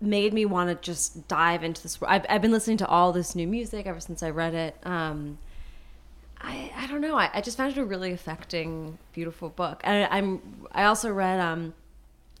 made 0.00 0.32
me 0.32 0.44
want 0.44 0.68
to 0.68 0.74
just 0.86 1.26
dive 1.28 1.64
into 1.64 1.82
this. 1.82 1.98
I've, 2.06 2.24
I've 2.28 2.42
been 2.42 2.52
listening 2.52 2.76
to 2.78 2.86
all 2.86 3.12
this 3.12 3.34
new 3.34 3.46
music 3.46 3.86
ever 3.86 4.00
since 4.00 4.22
I 4.22 4.30
read 4.30 4.54
it. 4.54 4.76
Um, 4.84 5.38
I, 6.40 6.72
I 6.76 6.86
don't 6.86 7.00
know. 7.00 7.16
I, 7.16 7.30
I 7.34 7.40
just 7.40 7.56
found 7.56 7.72
it 7.72 7.78
a 7.78 7.84
really 7.84 8.12
affecting, 8.12 8.98
beautiful 9.12 9.48
book. 9.48 9.80
And 9.84 10.04
I, 10.04 10.16
I'm 10.18 10.40
I 10.72 10.84
also 10.84 11.10
read 11.12 11.40
um 11.40 11.74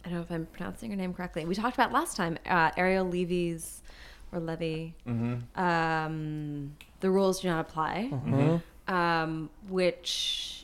I 0.04 0.08
don't 0.08 0.18
know 0.18 0.22
if 0.22 0.30
I'm 0.30 0.46
pronouncing 0.46 0.90
her 0.90 0.96
name 0.96 1.12
correctly. 1.12 1.44
We 1.44 1.54
talked 1.54 1.74
about 1.74 1.92
last 1.92 2.16
time 2.16 2.38
uh, 2.46 2.70
Ariel 2.76 3.08
Levy's 3.08 3.82
or 4.32 4.38
Levy. 4.40 4.94
Um, 5.56 6.76
the 7.00 7.10
rules 7.10 7.40
do 7.40 7.48
not 7.48 7.60
apply. 7.60 8.10
Um, 8.86 9.50
which 9.68 10.57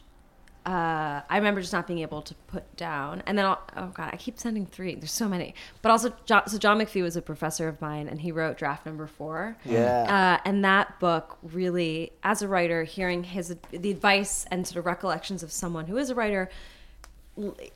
uh, 0.67 1.21
I 1.29 1.37
remember 1.37 1.61
just 1.61 1.73
not 1.73 1.87
being 1.87 1.99
able 1.99 2.23
to 2.23 2.35
put 2.47 2.77
down. 2.77 3.23
And 3.27 3.37
then, 3.37 3.45
I'll, 3.45 3.63
oh 3.77 3.89
god, 3.89 4.11
I 4.13 4.17
keep 4.17 4.39
sending 4.39 4.65
three. 4.65 4.95
There's 4.95 5.13
so 5.13 5.29
many. 5.29 5.55
But 5.83 5.91
also, 5.91 6.15
John, 6.25 6.49
so 6.49 6.57
John 6.59 6.79
McPhee 6.79 7.03
was 7.03 7.17
a 7.17 7.23
professor 7.23 7.69
of 7.69 7.81
mine, 7.81 8.09
and 8.09 8.21
he 8.21 8.33
wrote 8.33 8.57
draft 8.57 8.87
number 8.87 9.07
four. 9.07 9.57
Yeah. 9.65 10.39
Uh, 10.43 10.49
and 10.49 10.65
that 10.65 10.99
book 11.01 11.39
really, 11.43 12.13
as 12.23 12.41
a 12.41 12.49
writer, 12.49 12.85
hearing 12.85 13.25
his 13.25 13.55
the 13.71 13.91
advice 13.91 14.47
and 14.51 14.67
sort 14.67 14.79
of 14.79 14.87
recollections 14.87 15.43
of 15.43 15.53
someone 15.53 15.87
who 15.87 15.99
is 15.99 16.09
a 16.09 16.15
writer, 16.15 16.49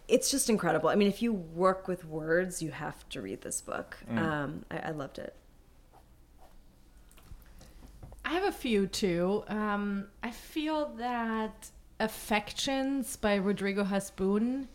it's 0.06 0.30
just 0.30 0.48
incredible. 0.48 0.88
I 0.88 0.94
mean, 0.94 1.08
if 1.08 1.20
you 1.20 1.32
work 1.32 1.88
with 1.88 2.04
words, 2.04 2.62
you 2.62 2.70
have 2.70 3.08
to 3.10 3.20
read 3.20 3.42
this 3.42 3.60
book. 3.60 3.98
Um, 4.10 4.64
I, 4.70 4.78
I 4.78 4.90
loved 4.92 5.18
it. 5.18 5.34
I 8.24 8.32
have 8.32 8.44
a 8.44 8.52
few 8.52 8.86
too. 8.86 9.42
Um, 9.48 10.08
I 10.22 10.30
feel 10.30 10.94
that 10.98 11.70
Affections 12.00 13.16
by 13.16 13.34
Rodrigo 13.34 13.84
Hasbun 13.84 14.68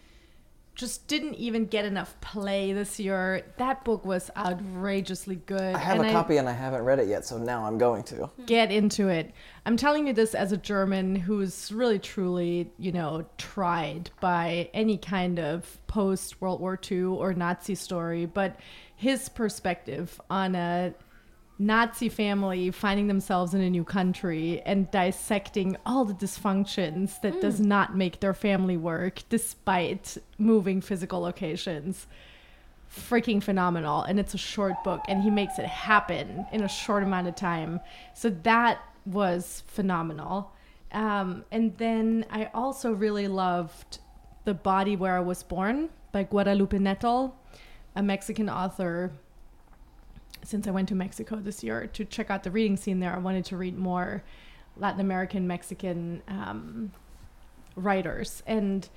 just 0.76 1.08
didn't 1.08 1.36
even 1.36 1.66
get 1.66 1.86
enough 1.86 2.20
play 2.20 2.74
this 2.74 3.00
year. 3.00 3.46
That 3.58 3.86
book 3.86 4.06
was 4.06 4.32
outrageously 4.36 5.36
good. 5.46 5.76
I 5.76 5.78
have 5.78 6.00
and 6.00 6.08
a 6.08 6.12
copy 6.12 6.38
and 6.38 6.50
I 6.50 6.54
haven't 6.54 6.84
read 6.84 7.00
it 7.00 7.08
yet, 7.08 7.26
so 7.26 7.38
now 7.38 7.66
I'm 7.66 7.78
going 7.78 8.04
to. 8.04 8.26
Hmm. 8.26 8.46
get 8.46 8.72
into 8.72 9.08
it. 9.08 9.32
I'm 9.66 9.78
telling 9.78 10.08
you 10.08 10.14
this 10.14 10.34
as 10.34 10.52
a 10.52 10.58
German 10.58 11.16
who's 11.16 11.72
really 11.72 12.00
truly, 12.00 12.72
you 12.80 12.92
know, 12.92 13.26
tried 13.38 14.10
by 14.20 14.70
any 14.74 14.98
kind 14.98 15.40
of 15.40 15.80
post 15.88 16.42
World 16.42 16.60
War 16.60 16.80
II 16.92 17.04
or 17.04 17.34
Nazi 17.34 17.76
story, 17.76 18.26
but 18.26 18.60
his 18.96 19.30
perspective 19.30 20.20
on 20.30 20.56
a 20.56 20.94
Nazi 21.66 22.10
family 22.10 22.72
finding 22.72 23.08
themselves 23.08 23.54
in 23.54 23.62
a 23.62 23.70
new 23.70 23.84
country 23.84 24.62
and 24.66 24.90
dissecting 24.92 25.78
all 25.86 26.06
the 26.06 26.14
dysfunctions 26.14 27.22
that 27.22 27.40
does 27.42 27.60
not 27.60 27.96
make 27.96 28.20
their 28.20 28.34
family 28.34 28.78
work 28.78 29.22
despite 29.30 30.18
moving 30.38 30.82
physical 30.82 31.22
locations. 31.22 32.08
Freaking 32.92 33.42
phenomenal 33.42 34.04
and 34.04 34.20
it's 34.20 34.34
a 34.34 34.38
short 34.38 34.84
book 34.84 35.02
and 35.08 35.24
he 35.24 35.30
makes 35.30 35.58
it 35.58 35.66
happen 35.66 36.46
in 36.52 36.64
a 36.64 36.70
short 36.70 37.04
amount 37.04 37.28
of 37.28 37.36
time. 37.36 37.80
So 38.14 38.30
that 38.44 38.80
was 39.06 39.64
phenomenal. 39.68 40.52
Um, 40.92 41.44
and 41.52 41.76
then 41.78 42.24
i 42.30 42.52
also 42.54 42.94
really 42.94 43.28
loved 43.28 43.98
the 44.46 44.54
body 44.54 44.96
where 44.96 45.18
i 45.18 45.20
was 45.20 45.42
born 45.42 45.90
by 46.12 46.22
guadalupe 46.22 46.78
nettel 46.78 47.34
a 47.96 48.04
mexican 48.04 48.48
author 48.48 49.12
since 50.44 50.68
i 50.68 50.72
went 50.72 50.88
to 50.88 50.96
mexico 50.96 51.36
this 51.38 51.64
year 51.64 51.88
to 51.88 52.04
check 52.06 52.30
out 52.30 52.44
the 52.44 52.52
reading 52.52 52.78
scene 52.78 53.00
there 53.00 53.14
i 53.14 53.18
wanted 53.18 53.46
to 53.46 53.58
read 53.58 53.78
more 53.78 54.24
latin 54.78 55.00
american 55.00 55.48
mexican 55.48 56.22
um, 56.28 56.92
writers. 57.76 58.44
And 58.46 58.88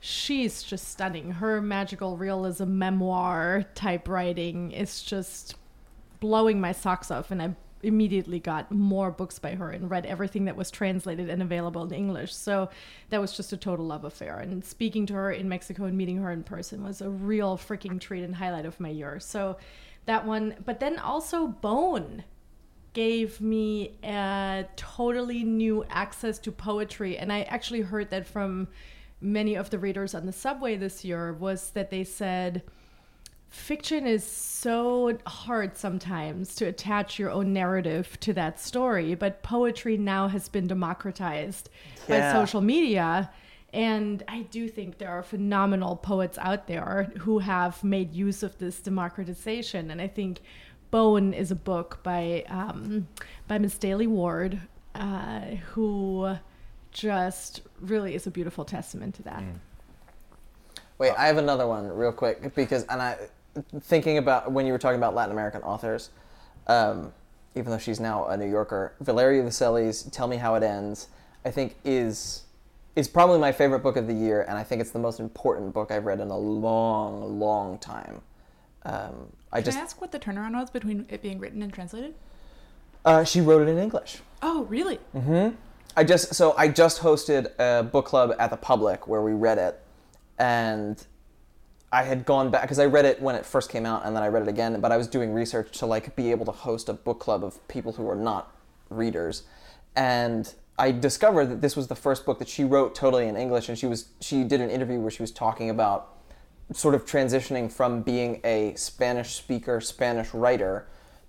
she's 0.00 0.62
just 0.62 0.88
stunning. 0.88 1.32
Her 1.32 1.60
magical 1.60 2.16
realism 2.16 2.78
memoir 2.78 3.64
type 3.74 4.08
writing 4.08 4.72
is 4.72 5.02
just 5.02 5.56
blowing 6.20 6.60
my 6.60 6.72
socks 6.72 7.10
off 7.10 7.30
and 7.30 7.40
i 7.40 7.54
immediately 7.82 8.38
got 8.38 8.70
more 8.70 9.10
books 9.10 9.38
by 9.38 9.54
her 9.54 9.70
and 9.70 9.90
read 9.90 10.04
everything 10.04 10.44
that 10.44 10.54
was 10.54 10.70
translated 10.70 11.30
and 11.30 11.40
available 11.40 11.82
in 11.82 11.92
english. 11.92 12.34
So 12.34 12.68
that 13.08 13.22
was 13.22 13.34
just 13.34 13.54
a 13.54 13.56
total 13.56 13.86
love 13.86 14.04
affair. 14.04 14.38
And 14.38 14.62
speaking 14.62 15.06
to 15.06 15.14
her 15.14 15.32
in 15.32 15.48
mexico 15.48 15.84
and 15.84 15.96
meeting 15.96 16.18
her 16.18 16.30
in 16.30 16.42
person 16.42 16.84
was 16.84 17.00
a 17.00 17.08
real 17.08 17.56
freaking 17.56 17.98
treat 17.98 18.22
and 18.22 18.34
highlight 18.34 18.66
of 18.66 18.78
my 18.80 18.90
year. 18.90 19.18
So 19.18 19.56
that 20.06 20.26
one. 20.26 20.56
But 20.64 20.80
then 20.80 20.98
also 20.98 21.46
bone 21.46 22.24
gave 22.92 23.40
me 23.40 23.96
a 24.02 24.66
totally 24.76 25.44
new 25.44 25.84
access 25.90 26.38
to 26.40 26.52
poetry. 26.52 27.16
And 27.16 27.32
i 27.32 27.42
actually 27.42 27.82
heard 27.82 28.10
that 28.10 28.26
from 28.26 28.68
many 29.20 29.54
of 29.54 29.70
the 29.70 29.78
readers 29.78 30.14
on 30.14 30.26
the 30.26 30.32
subway 30.32 30.76
this 30.76 31.04
year 31.04 31.32
was 31.32 31.70
that 31.70 31.90
they 31.90 32.04
said 32.04 32.62
fiction 33.48 34.06
is 34.06 34.24
so 34.24 35.18
hard 35.26 35.76
sometimes 35.76 36.54
to 36.54 36.64
attach 36.64 37.18
your 37.18 37.30
own 37.30 37.52
narrative 37.52 38.18
to 38.20 38.32
that 38.32 38.60
story 38.60 39.14
but 39.14 39.42
poetry 39.42 39.96
now 39.96 40.28
has 40.28 40.48
been 40.48 40.68
democratized 40.68 41.68
by 42.08 42.32
social 42.32 42.60
media 42.60 43.28
And 43.72 44.24
I 44.26 44.42
do 44.42 44.68
think 44.68 44.98
there 44.98 45.10
are 45.10 45.22
phenomenal 45.22 45.96
poets 45.96 46.38
out 46.38 46.66
there 46.66 47.12
who 47.18 47.38
have 47.38 47.82
made 47.84 48.12
use 48.12 48.42
of 48.42 48.58
this 48.58 48.80
democratization. 48.80 49.90
And 49.90 50.00
I 50.00 50.08
think 50.08 50.40
Bone 50.90 51.32
is 51.32 51.52
a 51.52 51.54
book 51.54 52.00
by 52.02 52.44
um, 52.48 53.06
by 53.46 53.58
Miss 53.58 53.78
Daley-Ward, 53.78 54.60
uh, 54.96 55.40
who 55.72 56.36
just 56.90 57.62
really 57.80 58.16
is 58.16 58.26
a 58.26 58.30
beautiful 58.30 58.64
testament 58.64 59.14
to 59.14 59.22
that. 59.22 59.42
Wait, 60.98 61.12
I 61.16 61.28
have 61.28 61.36
another 61.36 61.66
one 61.66 61.86
real 61.88 62.12
quick 62.12 62.54
because, 62.56 62.84
and 62.88 63.00
I, 63.00 63.16
thinking 63.80 64.18
about 64.18 64.50
when 64.50 64.66
you 64.66 64.72
were 64.72 64.78
talking 64.78 64.98
about 64.98 65.14
Latin 65.14 65.32
American 65.32 65.62
authors, 65.62 66.10
um, 66.66 67.12
even 67.54 67.70
though 67.70 67.78
she's 67.78 68.00
now 68.00 68.26
a 68.26 68.36
New 68.36 68.50
Yorker, 68.50 68.92
Valeria 69.00 69.42
Luiselli's 69.44 70.02
"Tell 70.04 70.26
Me 70.26 70.36
How 70.36 70.56
It 70.56 70.64
Ends," 70.64 71.08
I 71.44 71.50
think 71.52 71.76
is 71.84 72.42
is 72.96 73.08
probably 73.08 73.38
my 73.38 73.52
favorite 73.52 73.80
book 73.80 73.96
of 73.96 74.06
the 74.06 74.14
year, 74.14 74.42
and 74.42 74.58
I 74.58 74.62
think 74.64 74.80
it's 74.80 74.90
the 74.90 74.98
most 74.98 75.20
important 75.20 75.72
book 75.72 75.90
I've 75.90 76.04
read 76.04 76.20
in 76.20 76.28
a 76.28 76.38
long, 76.38 77.38
long 77.38 77.78
time. 77.78 78.20
Um, 78.84 79.32
I 79.52 79.58
Can 79.58 79.64
just 79.66 79.78
I 79.78 79.82
ask 79.82 80.00
what 80.00 80.12
the 80.12 80.18
turnaround 80.18 80.54
was 80.54 80.70
between 80.70 81.06
it 81.08 81.22
being 81.22 81.38
written 81.38 81.62
and 81.62 81.72
translated? 81.72 82.14
uh, 83.04 83.24
she 83.24 83.40
wrote 83.40 83.62
it 83.66 83.70
in 83.70 83.78
English. 83.78 84.18
Oh, 84.42 84.64
really? 84.64 84.98
Mm-hmm. 85.14 85.54
I 85.96 86.04
just 86.04 86.34
so 86.34 86.54
I 86.56 86.68
just 86.68 87.00
hosted 87.00 87.50
a 87.58 87.82
book 87.82 88.06
club 88.06 88.34
at 88.38 88.50
the 88.50 88.56
Public 88.56 89.08
where 89.08 89.22
we 89.22 89.32
read 89.32 89.58
it, 89.58 89.80
and 90.38 91.04
I 91.92 92.04
had 92.04 92.24
gone 92.24 92.50
back 92.50 92.62
because 92.62 92.78
I 92.78 92.86
read 92.86 93.04
it 93.04 93.20
when 93.20 93.34
it 93.34 93.44
first 93.44 93.70
came 93.70 93.84
out, 93.86 94.04
and 94.04 94.14
then 94.14 94.22
I 94.22 94.28
read 94.28 94.42
it 94.42 94.48
again. 94.48 94.80
But 94.80 94.92
I 94.92 94.96
was 94.96 95.08
doing 95.08 95.32
research 95.32 95.72
to 95.78 95.86
like 95.86 96.14
be 96.16 96.30
able 96.30 96.44
to 96.46 96.52
host 96.52 96.88
a 96.88 96.92
book 96.92 97.18
club 97.20 97.42
of 97.44 97.66
people 97.68 97.92
who 97.92 98.08
are 98.08 98.16
not 98.16 98.54
readers, 98.88 99.42
and 99.96 100.54
I 100.78 100.92
discovered 100.92 101.46
that 101.46 101.60
this 101.60 101.76
was 101.76 101.88
the 101.88 101.94
first 101.94 102.24
book 102.24 102.38
that 102.38 102.48
she 102.48 102.64
wrote 102.64 102.94
totally 102.94 103.28
in 103.28 103.36
English, 103.36 103.68
and 103.68 103.78
she 103.78 103.86
was 103.86 104.08
she 104.20 104.44
did 104.44 104.60
an 104.60 104.70
interview 104.70 104.98
where 104.98 105.10
she 105.10 105.22
was 105.22 105.30
talking 105.30 105.70
about 105.70 106.16
sort 106.72 106.94
of 106.94 107.04
transitioning 107.04 107.70
from 107.70 108.02
being 108.02 108.40
a 108.44 108.74
Spanish 108.74 109.34
speaker, 109.34 109.80
Spanish 109.80 110.32
writer 110.32 110.86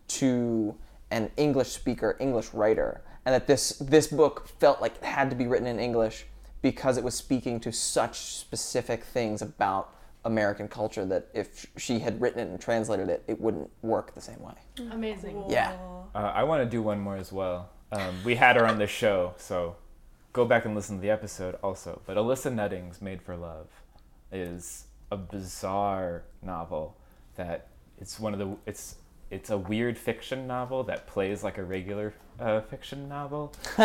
to 0.07 0.75
an 1.09 1.31
English 1.37 1.69
speaker, 1.69 2.15
English 2.19 2.53
writer, 2.53 3.01
and 3.25 3.33
that 3.35 3.47
this 3.47 3.69
this 3.79 4.07
book 4.07 4.47
felt 4.59 4.81
like 4.81 4.95
it 4.97 5.03
had 5.03 5.29
to 5.29 5.35
be 5.35 5.47
written 5.47 5.67
in 5.67 5.79
English 5.79 6.25
because 6.61 6.97
it 6.97 7.03
was 7.03 7.15
speaking 7.15 7.59
to 7.59 7.71
such 7.71 8.19
specific 8.19 9.03
things 9.03 9.41
about 9.41 9.95
American 10.23 10.67
culture 10.67 11.05
that 11.05 11.27
if 11.33 11.65
she 11.77 11.99
had 11.99 12.21
written 12.21 12.39
it 12.39 12.49
and 12.49 12.61
translated 12.61 13.09
it, 13.09 13.23
it 13.27 13.41
wouldn't 13.41 13.69
work 13.81 14.13
the 14.13 14.21
same 14.21 14.39
way. 14.41 14.53
Amazing. 14.91 15.43
Yeah. 15.49 15.75
Uh, 16.13 16.19
I 16.19 16.43
want 16.43 16.63
to 16.63 16.69
do 16.69 16.81
one 16.81 16.99
more 16.99 17.17
as 17.17 17.31
well. 17.31 17.69
Um, 17.91 18.15
we 18.23 18.35
had 18.35 18.55
her 18.55 18.65
on 18.65 18.77
the 18.79 18.87
show, 18.87 19.33
so 19.37 19.75
go 20.33 20.45
back 20.45 20.65
and 20.65 20.75
listen 20.75 20.95
to 20.97 21.01
the 21.01 21.09
episode 21.09 21.57
also. 21.63 22.01
But 22.05 22.17
Alyssa 22.17 22.53
Nutting's 22.53 23.01
Made 23.01 23.21
for 23.21 23.35
Love 23.35 23.67
is 24.31 24.85
a 25.11 25.17
bizarre 25.17 26.23
novel 26.41 26.95
that 27.35 27.67
it's 27.99 28.19
one 28.19 28.33
of 28.33 28.39
the 28.39 28.55
it's 28.65 28.95
it's 29.29 29.49
a 29.49 29.57
weird 29.57 29.97
fiction 29.97 30.47
novel 30.47 30.83
that 30.83 31.05
plays 31.07 31.43
like 31.43 31.57
a 31.57 31.63
regular 31.63 32.13
uh, 32.39 32.61
fiction 32.61 33.07
novel 33.09 33.53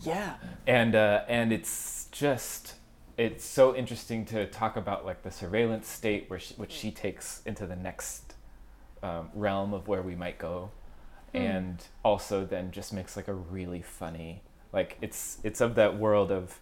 Yeah. 0.00 0.34
and 0.66 0.94
uh, 0.94 1.22
and 1.28 1.52
it's 1.52 2.08
just 2.12 2.74
it's 3.16 3.44
so 3.44 3.74
interesting 3.74 4.24
to 4.26 4.46
talk 4.46 4.76
about 4.76 5.04
like 5.04 5.22
the 5.22 5.30
surveillance 5.30 5.88
state 5.88 6.28
where 6.28 6.38
she, 6.38 6.54
which 6.54 6.72
she 6.72 6.90
takes 6.90 7.42
into 7.46 7.66
the 7.66 7.76
next 7.76 8.34
um, 9.02 9.30
realm 9.34 9.72
of 9.74 9.88
where 9.88 10.02
we 10.02 10.14
might 10.14 10.38
go 10.38 10.70
and 11.34 11.84
also 12.04 12.44
then 12.44 12.70
just 12.70 12.92
makes 12.92 13.16
like 13.16 13.28
a 13.28 13.34
really 13.34 13.82
funny 13.82 14.42
like 14.72 14.96
it's 15.00 15.38
it's 15.44 15.60
of 15.60 15.74
that 15.74 15.96
world 15.96 16.30
of 16.32 16.58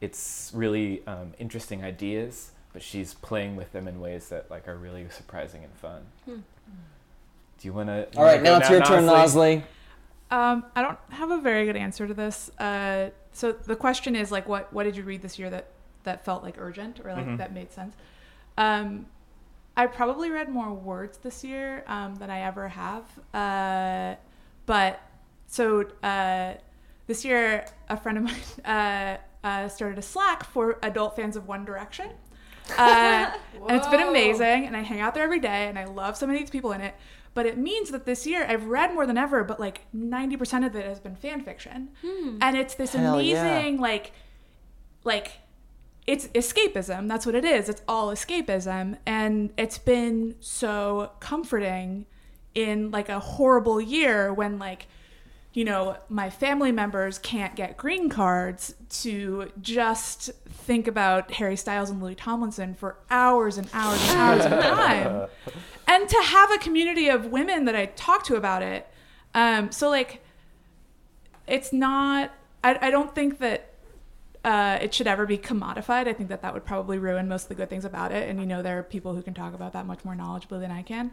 it's 0.00 0.50
really 0.54 1.02
um, 1.06 1.32
interesting 1.38 1.84
ideas 1.84 2.50
but 2.72 2.82
she's 2.82 3.14
playing 3.14 3.56
with 3.56 3.72
them 3.72 3.86
in 3.88 4.00
ways 4.00 4.28
that 4.28 4.50
like 4.50 4.66
are 4.68 4.76
really 4.76 5.06
surprising 5.10 5.62
and 5.64 5.72
fun 5.74 6.02
do 6.26 7.68
you 7.68 7.72
want 7.72 7.88
to 7.88 8.06
All 8.16 8.24
right, 8.24 8.42
now 8.42 8.58
it's 8.58 8.68
your 8.68 8.82
turn, 8.82 9.04
Nozlee. 9.06 9.62
Um, 10.30 10.64
I 10.74 10.82
don't 10.82 10.98
have 11.10 11.30
a 11.30 11.38
very 11.40 11.64
good 11.64 11.76
answer 11.76 12.06
to 12.06 12.12
this. 12.14 12.50
Uh, 12.58 13.10
so 13.32 13.52
the 13.52 13.76
question 13.76 14.16
is 14.16 14.32
like, 14.32 14.48
what 14.48 14.72
what 14.72 14.84
did 14.84 14.96
you 14.96 15.02
read 15.04 15.22
this 15.22 15.38
year 15.38 15.48
that 15.50 15.68
that 16.02 16.24
felt 16.24 16.42
like 16.42 16.56
urgent 16.58 17.00
or 17.04 17.12
like 17.12 17.26
Mhm. 17.26 17.38
that 17.38 17.52
made 17.54 17.72
sense? 17.72 17.94
Um, 18.58 19.06
I 19.76 19.86
probably 19.86 20.30
read 20.30 20.48
more 20.48 20.72
words 20.72 21.18
this 21.18 21.42
year 21.42 21.84
um, 21.86 22.14
than 22.16 22.30
I 22.30 22.42
ever 22.42 22.68
have. 22.68 23.04
Uh, 23.32 24.16
but 24.66 25.00
so 25.46 25.84
uh, 26.02 26.54
this 27.06 27.24
year, 27.24 27.66
a 27.88 27.96
friend 27.96 28.18
of 28.18 28.24
mine 28.24 28.34
uh, 28.64 29.16
uh, 29.46 29.68
started 29.68 29.98
a 29.98 30.02
Slack 30.02 30.44
for 30.44 30.78
adult 30.82 31.16
fans 31.16 31.36
of 31.36 31.48
One 31.48 31.64
Direction. 31.64 32.10
Uh, 32.78 33.30
and 33.68 33.76
it's 33.76 33.88
been 33.88 34.00
amazing, 34.00 34.66
and 34.66 34.76
I 34.76 34.80
hang 34.80 35.00
out 35.00 35.14
there 35.14 35.24
every 35.24 35.40
day, 35.40 35.68
and 35.68 35.78
I 35.78 35.84
love 35.84 36.16
some 36.16 36.30
of 36.30 36.38
these 36.38 36.50
people 36.50 36.72
in 36.72 36.80
it. 36.80 36.94
But 37.34 37.46
it 37.46 37.58
means 37.58 37.90
that 37.90 38.06
this 38.06 38.26
year 38.26 38.46
I've 38.48 38.66
read 38.66 38.94
more 38.94 39.06
than 39.06 39.18
ever, 39.18 39.42
but 39.42 39.58
like 39.58 39.80
90% 39.94 40.64
of 40.64 40.76
it 40.76 40.86
has 40.86 41.00
been 41.00 41.16
fan 41.16 41.42
fiction. 41.42 41.88
And 42.40 42.56
it's 42.56 42.76
this 42.76 42.92
Hell 42.92 43.20
yeah. 43.20 43.44
amazing, 43.44 43.80
like, 43.80 44.12
like, 45.02 45.32
it's 46.06 46.26
escapism. 46.28 47.08
That's 47.08 47.24
what 47.24 47.34
it 47.34 47.44
is. 47.44 47.68
It's 47.68 47.82
all 47.88 48.08
escapism. 48.08 48.98
And 49.06 49.52
it's 49.56 49.78
been 49.78 50.34
so 50.40 51.12
comforting 51.20 52.06
in 52.54 52.90
like 52.90 53.08
a 53.08 53.18
horrible 53.18 53.80
year 53.80 54.32
when, 54.32 54.58
like, 54.58 54.86
you 55.54 55.64
know, 55.64 55.96
my 56.08 56.30
family 56.30 56.72
members 56.72 57.18
can't 57.18 57.54
get 57.54 57.76
green 57.76 58.10
cards 58.10 58.74
to 58.90 59.50
just 59.62 60.30
think 60.48 60.88
about 60.88 61.30
Harry 61.32 61.56
Styles 61.56 61.90
and 61.90 62.02
Louis 62.02 62.16
Tomlinson 62.16 62.74
for 62.74 62.96
hours 63.08 63.56
and 63.56 63.68
hours 63.72 64.00
and 64.08 64.18
hours 64.18 64.44
of 64.44 64.50
time. 64.62 65.28
And 65.86 66.08
to 66.08 66.22
have 66.24 66.50
a 66.50 66.58
community 66.58 67.08
of 67.08 67.26
women 67.26 67.64
that 67.66 67.76
I 67.76 67.86
talk 67.86 68.24
to 68.24 68.36
about 68.36 68.62
it. 68.62 68.88
Um, 69.32 69.72
so, 69.72 69.88
like, 69.88 70.22
it's 71.46 71.72
not, 71.72 72.32
I, 72.62 72.88
I 72.88 72.90
don't 72.90 73.14
think 73.14 73.38
that 73.38 73.73
uh, 74.44 74.78
it 74.80 74.92
should 74.92 75.06
ever 75.06 75.24
be 75.26 75.38
commodified. 75.38 76.06
I 76.06 76.12
think 76.12 76.28
that 76.28 76.42
that 76.42 76.52
would 76.52 76.64
probably 76.64 76.98
ruin 76.98 77.28
most 77.28 77.44
of 77.44 77.48
the 77.48 77.54
good 77.54 77.70
things 77.70 77.84
about 77.84 78.12
it. 78.12 78.28
And, 78.28 78.38
you 78.38 78.46
know, 78.46 78.62
there 78.62 78.78
are 78.78 78.82
people 78.82 79.14
who 79.14 79.22
can 79.22 79.32
talk 79.32 79.54
about 79.54 79.72
that 79.72 79.86
much 79.86 80.04
more 80.04 80.14
knowledgeably 80.14 80.60
than 80.60 80.70
I 80.70 80.82
can. 80.82 81.12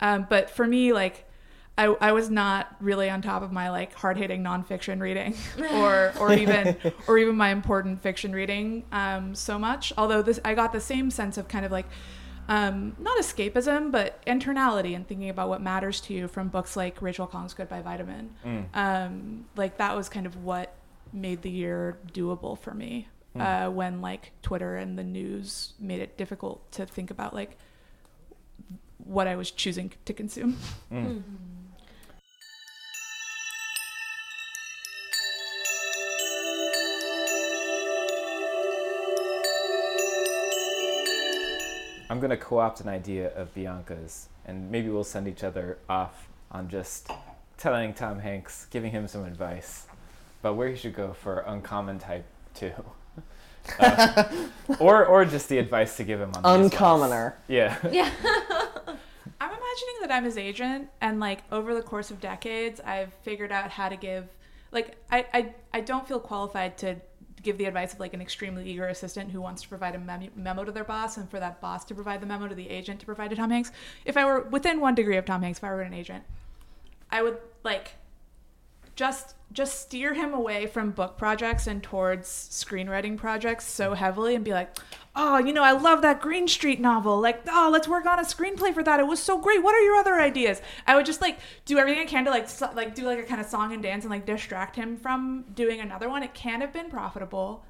Um, 0.00 0.26
but 0.28 0.50
for 0.50 0.66
me, 0.66 0.92
like, 0.92 1.26
I, 1.78 1.86
I 1.86 2.12
was 2.12 2.28
not 2.28 2.76
really 2.80 3.08
on 3.08 3.22
top 3.22 3.42
of 3.42 3.50
my 3.50 3.70
like 3.70 3.94
hard 3.94 4.18
hitting 4.18 4.42
nonfiction 4.42 5.00
reading 5.00 5.34
or 5.72 6.12
or 6.20 6.34
even 6.34 6.76
or 7.08 7.16
even 7.16 7.34
my 7.34 7.48
important 7.48 8.02
fiction 8.02 8.32
reading 8.32 8.84
um, 8.92 9.34
so 9.34 9.58
much. 9.58 9.90
Although 9.96 10.20
this 10.20 10.38
I 10.44 10.52
got 10.52 10.74
the 10.74 10.80
same 10.80 11.10
sense 11.10 11.38
of 11.38 11.48
kind 11.48 11.64
of 11.64 11.72
like 11.72 11.86
um, 12.46 12.94
not 12.98 13.16
escapism 13.18 13.90
but 13.90 14.22
internality 14.26 14.94
and 14.94 15.08
thinking 15.08 15.30
about 15.30 15.48
what 15.48 15.62
matters 15.62 15.98
to 16.02 16.12
you 16.12 16.28
from 16.28 16.48
books 16.48 16.76
like 16.76 17.00
Rachel 17.00 17.26
Khong's 17.26 17.54
Goodbye 17.54 17.80
Vitamin. 17.80 18.34
Mm. 18.44 18.66
Um, 18.74 19.44
like 19.56 19.78
that 19.78 19.96
was 19.96 20.10
kind 20.10 20.26
of 20.26 20.44
what 20.44 20.74
made 21.12 21.42
the 21.42 21.50
year 21.50 21.98
doable 22.12 22.58
for 22.58 22.74
me 22.74 23.08
uh, 23.38 23.68
when 23.68 24.00
like 24.00 24.32
Twitter 24.42 24.76
and 24.76 24.98
the 24.98 25.04
news 25.04 25.72
made 25.78 26.00
it 26.00 26.16
difficult 26.16 26.70
to 26.72 26.86
think 26.86 27.10
about 27.10 27.34
like 27.34 27.58
what 28.98 29.26
I 29.26 29.36
was 29.36 29.50
choosing 29.50 29.92
to 30.04 30.12
consume. 30.12 30.56
Mm. 30.92 31.22
I'm 42.10 42.20
gonna 42.20 42.36
co-opt 42.36 42.82
an 42.82 42.88
idea 42.88 43.34
of 43.34 43.54
Bianca's, 43.54 44.28
and 44.44 44.70
maybe 44.70 44.90
we'll 44.90 45.02
send 45.02 45.26
each 45.26 45.42
other 45.42 45.78
off 45.88 46.28
on 46.50 46.68
just 46.68 47.10
telling 47.56 47.94
Tom 47.94 48.18
Hanks, 48.18 48.66
giving 48.70 48.90
him 48.90 49.08
some 49.08 49.24
advice 49.24 49.86
about 50.42 50.56
where 50.56 50.68
he 50.68 50.76
should 50.76 50.94
go 50.94 51.12
for 51.12 51.38
uncommon 51.46 51.98
type 52.00 52.24
two, 52.54 52.72
Uh, 53.78 54.24
or 54.80 55.06
or 55.06 55.24
just 55.24 55.48
the 55.48 55.58
advice 55.58 55.96
to 55.96 56.04
give 56.04 56.20
him 56.20 56.32
on 56.34 56.42
these 56.42 56.62
ones. 56.62 56.72
Uncommoner. 56.72 57.36
Yeah. 57.48 57.76
Yeah. 57.92 58.10
I'm 59.40 59.50
imagining 59.50 59.96
that 60.02 60.10
I'm 60.12 60.24
his 60.24 60.36
agent, 60.38 60.88
and 61.00 61.18
like 61.20 61.42
over 61.50 61.74
the 61.74 61.82
course 61.82 62.10
of 62.10 62.20
decades, 62.20 62.80
I've 62.80 63.12
figured 63.22 63.50
out 63.52 63.70
how 63.70 63.88
to 63.88 63.96
give. 63.96 64.28
Like, 64.70 64.96
I, 65.10 65.26
I, 65.34 65.54
I 65.74 65.80
don't 65.80 66.06
feel 66.08 66.18
qualified 66.20 66.78
to 66.78 66.96
give 67.42 67.58
the 67.58 67.64
advice 67.66 67.92
of 67.92 67.98
like 68.00 68.14
an 68.14 68.20
extremely 68.20 68.68
eager 68.70 68.86
assistant 68.86 69.30
who 69.32 69.40
wants 69.40 69.62
to 69.62 69.68
provide 69.68 69.94
a 69.96 69.98
mem- 69.98 70.30
memo 70.36 70.64
to 70.64 70.70
their 70.72 70.84
boss, 70.84 71.16
and 71.16 71.28
for 71.30 71.40
that 71.40 71.60
boss 71.60 71.84
to 71.86 71.94
provide 71.94 72.20
the 72.20 72.26
memo 72.26 72.46
to 72.48 72.54
the 72.54 72.68
agent 72.68 73.00
to 73.00 73.06
provide 73.06 73.30
to 73.30 73.36
Tom 73.36 73.50
Hanks. 73.50 73.70
If 74.04 74.16
I 74.16 74.24
were 74.24 74.42
within 74.42 74.80
one 74.80 74.94
degree 74.94 75.16
of 75.16 75.24
Tom 75.24 75.42
Hanks, 75.42 75.58
if 75.58 75.64
I 75.64 75.70
were 75.70 75.82
an 75.82 75.94
agent, 75.94 76.24
I 77.10 77.22
would 77.22 77.38
like 77.64 77.92
just 78.96 79.34
just 79.52 79.80
steer 79.82 80.14
him 80.14 80.32
away 80.32 80.66
from 80.66 80.90
book 80.90 81.18
projects 81.18 81.66
and 81.66 81.82
towards 81.82 82.26
screenwriting 82.26 83.18
projects 83.18 83.66
so 83.66 83.92
heavily 83.92 84.34
and 84.34 84.44
be 84.44 84.52
like 84.52 84.78
oh 85.14 85.36
you 85.36 85.52
know 85.52 85.62
i 85.62 85.72
love 85.72 86.00
that 86.00 86.22
green 86.22 86.48
street 86.48 86.80
novel. 86.80 87.20
Like 87.20 87.42
oh 87.48 87.68
let's 87.72 87.86
work 87.88 88.06
on 88.06 88.18
a 88.18 88.22
screenplay 88.22 88.72
for 88.72 88.82
that. 88.82 89.00
It 89.00 89.06
was 89.06 89.22
so 89.22 89.38
great. 89.38 89.62
What 89.62 89.74
are 89.74 89.80
your 89.80 89.96
other 89.96 90.20
ideas? 90.20 90.62
I 90.86 90.96
would 90.96 91.06
just 91.06 91.20
like 91.20 91.38
do 91.64 91.78
everything 91.78 92.02
i 92.02 92.06
can 92.06 92.24
to 92.24 92.30
like 92.30 92.48
so, 92.48 92.70
like 92.74 92.94
do 92.94 93.06
like 93.06 93.18
a 93.18 93.24
kind 93.24 93.40
of 93.40 93.46
song 93.46 93.72
and 93.72 93.82
dance 93.82 94.04
and 94.04 94.10
like 94.10 94.26
distract 94.26 94.76
him 94.76 94.96
from 94.96 95.44
doing 95.54 95.80
another 95.80 96.08
one. 96.08 96.22
It 96.22 96.34
can 96.34 96.60
have 96.60 96.72
been 96.72 96.90
profitable. 96.90 97.64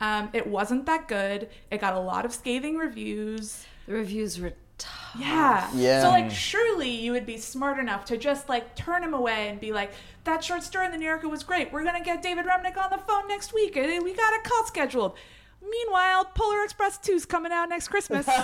Um, 0.00 0.30
it 0.32 0.46
wasn't 0.46 0.86
that 0.86 1.08
good. 1.08 1.48
It 1.70 1.80
got 1.80 1.94
a 1.94 2.00
lot 2.00 2.24
of 2.24 2.32
scathing 2.32 2.76
reviews. 2.76 3.64
The 3.86 3.94
reviews 3.94 4.40
were 4.40 4.52
tough. 4.78 5.16
Yeah. 5.18 5.70
Yeah. 5.74 6.02
So 6.02 6.08
like 6.08 6.30
surely 6.30 6.90
you 6.90 7.12
would 7.12 7.26
be 7.26 7.36
smart 7.36 7.78
enough 7.78 8.04
to 8.06 8.16
just 8.16 8.48
like 8.48 8.74
turn 8.74 9.02
him 9.02 9.14
away 9.14 9.48
and 9.48 9.60
be 9.60 9.72
like, 9.72 9.92
that 10.24 10.42
short 10.44 10.62
story 10.62 10.86
in 10.86 10.92
the 10.92 10.98
New 10.98 11.06
Yorker 11.06 11.28
was 11.28 11.42
great. 11.42 11.72
We're 11.72 11.84
gonna 11.84 12.04
get 12.04 12.22
David 12.22 12.46
Remnick 12.46 12.76
on 12.76 12.90
the 12.90 12.98
phone 12.98 13.28
next 13.28 13.52
week. 13.52 13.76
and 13.76 14.04
We 14.04 14.14
got 14.14 14.32
a 14.34 14.48
call 14.48 14.64
scheduled. 14.66 15.16
Meanwhile, 15.68 16.26
Polar 16.34 16.62
Express 16.62 16.98
2's 16.98 17.26
coming 17.26 17.52
out 17.52 17.68
next 17.68 17.88
Christmas. 17.88 18.26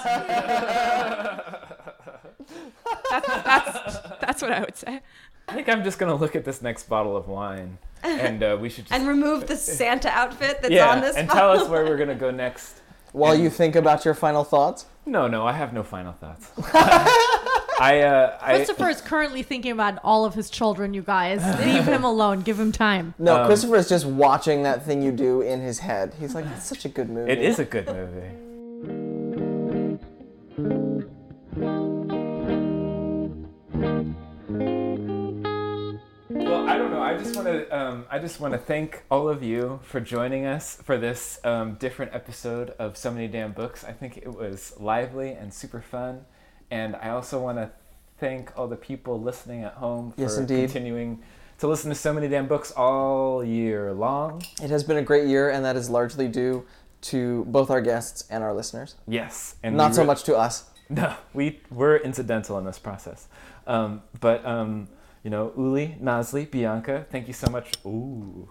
that's, 3.11 3.27
that's, 3.27 3.99
that's 4.21 4.43
what 4.43 4.53
I 4.53 4.61
would 4.61 4.77
say. 4.77 5.01
I 5.49 5.55
think 5.55 5.69
I'm 5.69 5.85
just 5.85 5.99
gonna 5.99 6.15
look 6.15 6.35
at 6.37 6.45
this 6.45 6.63
next 6.63 6.89
bottle 6.89 7.17
of 7.17 7.29
wine, 7.29 7.79
and 8.03 8.43
uh, 8.43 8.57
we 8.59 8.71
should 8.71 8.87
just 8.87 8.99
And 8.99 9.07
remove 9.07 9.47
the 9.47 9.57
Santa 9.59 10.09
outfit 10.09 10.63
that's 10.63 10.73
yeah, 10.73 10.91
on 10.91 11.01
this 11.01 11.17
and 11.17 11.29
tell 11.29 11.51
us 11.51 11.69
where 11.69 11.85
we're 11.85 11.99
gonna 11.99 12.15
go 12.15 12.31
next. 12.31 12.81
While 13.15 13.37
you 13.37 13.49
think 13.49 13.77
about 13.77 14.05
your 14.05 14.15
final 14.15 14.43
thoughts, 14.43 14.87
No, 15.07 15.29
no, 15.29 15.47
I 15.47 15.53
have 15.53 15.73
no 15.73 15.83
final 15.85 16.13
thoughts. 16.15 16.51
I, 17.81 18.01
uh, 18.03 18.39
I, 18.41 18.57
Christopher 18.57 18.89
is 18.89 19.01
currently 19.01 19.43
thinking 19.45 19.71
about 19.73 19.99
all 20.03 20.25
of 20.25 20.35
his 20.35 20.51
children, 20.51 20.95
you 20.95 21.03
guys. 21.03 21.41
Leave 21.65 21.85
him 21.85 22.03
alone. 22.05 22.41
Give 22.41 22.59
him 22.59 22.73
time. 22.73 23.15
no, 23.19 23.41
Um, 23.43 23.47
Christopher 23.47 23.77
is 23.77 23.89
just 23.89 24.05
watching 24.07 24.65
that 24.65 24.85
thing 24.85 25.01
you 25.01 25.13
do 25.13 25.43
in 25.43 25.61
his 25.61 25.79
head. 25.79 26.15
He's 26.19 26.35
like, 26.35 26.45
"That's 26.45 26.67
such 26.67 26.85
a 26.85 26.89
good 26.89 27.09
movie." 27.09 27.31
it 27.31 27.39
is 27.39 27.59
a 27.59 27.65
good 27.65 27.87
movie. 27.87 28.31
Well, 36.55 36.69
I 36.69 36.79
don't 36.79 36.93
know. 36.93 37.03
I 37.03 37.17
just 37.19 37.35
want 37.35 37.49
to. 37.49 37.77
Um, 37.77 38.07
I 38.09 38.21
just 38.21 38.39
want 38.39 38.53
to 38.55 38.59
thank 38.59 39.03
all 39.11 39.29
of 39.29 39.43
you 39.43 39.81
for 39.83 40.01
joining 40.01 40.47
us 40.47 40.77
for 40.85 40.97
this 40.97 41.41
um, 41.43 41.75
different 41.75 42.15
episode 42.15 42.71
of 42.79 42.97
So 42.97 43.11
Many 43.11 43.27
Damn 43.27 43.51
Books. 43.51 43.83
I 43.83 43.91
think 43.91 44.19
it 44.19 44.33
was 44.33 44.73
lively 44.79 45.33
and 45.33 45.53
super 45.53 45.81
fun, 45.81 46.25
and 46.71 46.95
I 46.95 47.09
also 47.09 47.43
want 47.43 47.59
to 47.59 47.73
thank 48.19 48.57
all 48.57 48.69
the 48.69 48.77
people 48.77 49.21
listening 49.21 49.65
at 49.65 49.73
home 49.73 50.13
for 50.13 50.21
Yes, 50.21 50.39
indeed. 50.39 50.71
continuing 50.71 51.25
to 51.59 51.67
listen 51.67 51.89
to 51.91 51.97
So 51.97 52.13
Many 52.13 52.29
Damn 52.29 52.47
Books 52.47 52.71
all 52.71 53.43
year 53.43 53.93
long. 53.93 54.41
It 54.63 54.71
has 54.71 54.85
been 54.85 54.99
a 54.99 55.03
great 55.03 55.27
year, 55.27 55.51
and 55.51 55.65
that 55.65 55.75
is 55.75 55.91
largely 55.91 56.29
due 56.29 56.65
to 57.01 57.47
both 57.47 57.69
our 57.69 57.81
guests 57.81 58.29
and 58.31 58.45
our 58.45 58.55
listeners. 58.55 58.95
Yes, 59.09 59.57
and 59.65 59.77
Not 59.77 59.91
we 59.91 59.95
so 59.97 60.05
much 60.05 60.23
to 60.23 60.37
us. 60.37 60.71
No, 60.89 61.17
we 61.33 61.61
we're 61.71 61.97
incidental 61.97 62.59
in 62.59 62.65
this 62.65 62.79
process. 62.79 63.27
Um, 63.67 64.03
but 64.21 64.45
um, 64.45 64.87
you 65.25 65.31
know, 65.31 65.53
Uli, 65.57 65.97
Nozlee, 66.01 66.49
Bianca, 66.51 67.07
thank 67.11 67.27
you 67.27 67.35
so 67.35 67.51
much. 67.51 67.73
Ooh, 67.85 68.49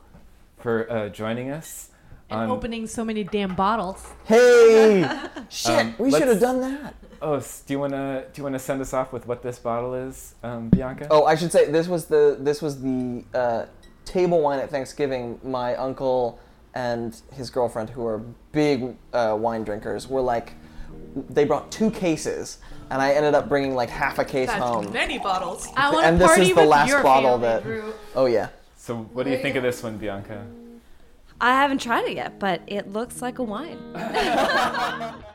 for 0.57 0.91
uh, 0.91 1.09
joining 1.09 1.49
us. 1.51 1.89
And 2.29 2.41
on- 2.41 2.49
opening 2.51 2.87
so 2.87 3.05
many 3.05 3.23
damn 3.23 3.53
bottles. 3.55 4.05
Hey, 4.25 5.07
shit, 5.49 5.69
Um, 5.71 5.95
we 5.99 6.09
should 6.11 6.21
have 6.21 6.29
let's- 6.29 6.39
done 6.41 6.61
that. 6.61 6.95
Oh, 7.21 7.35
s- 7.35 7.61
do 7.65 7.73
you 7.73 7.79
wanna 7.79 8.25
do 8.33 8.39
you 8.39 8.43
wanna 8.43 8.59
send 8.59 8.81
us 8.81 8.93
off 8.93 9.13
with 9.13 9.25
what 9.27 9.41
this 9.43 9.57
bottle 9.57 9.93
is, 9.93 10.35
um, 10.43 10.67
Bianca? 10.69 11.07
Oh, 11.09 11.23
I 11.25 11.35
should 11.35 11.53
say 11.53 11.71
this 11.71 11.87
was 11.87 12.05
the 12.07 12.35
this 12.39 12.61
was 12.61 12.81
the 12.81 13.23
uh, 13.33 13.65
table 14.03 14.41
wine 14.41 14.59
at 14.59 14.69
Thanksgiving. 14.69 15.39
My 15.41 15.75
uncle 15.77 16.37
and 16.73 17.15
his 17.31 17.49
girlfriend, 17.49 17.91
who 17.91 18.05
are 18.05 18.17
big 18.51 18.95
uh, 19.13 19.37
wine 19.39 19.63
drinkers, 19.63 20.07
were 20.09 20.19
like, 20.21 20.53
they 21.29 21.45
brought 21.45 21.71
two 21.71 21.91
cases, 21.91 22.57
and 22.89 23.01
I 23.01 23.13
ended 23.13 23.33
up 23.35 23.49
bringing 23.49 23.75
like 23.75 23.89
half 23.89 24.19
a 24.19 24.25
case 24.25 24.47
That's 24.47 24.61
home. 24.61 24.91
many 24.91 25.19
bottles. 25.19 25.67
I 25.75 25.91
want 25.91 26.05
And 26.05 26.17
to 26.17 26.23
this 26.23 26.27
party 26.27 26.49
is 26.49 26.55
the 26.55 26.65
last 26.65 27.03
bottle 27.03 27.37
that- 27.39 27.63
Drew. 27.63 27.93
Oh 28.15 28.25
yeah. 28.25 28.49
So 28.77 28.95
what 28.97 29.23
do 29.25 29.31
you 29.31 29.37
think 29.37 29.55
of 29.55 29.63
this 29.63 29.81
one, 29.83 29.97
Bianca? 29.97 30.45
I 31.41 31.53
haven't 31.53 31.81
tried 31.81 32.05
it 32.05 32.15
yet, 32.15 32.39
but 32.39 32.61
it 32.67 32.91
looks 32.91 33.21
like 33.21 33.39
a 33.39 33.43
wine. 33.43 33.77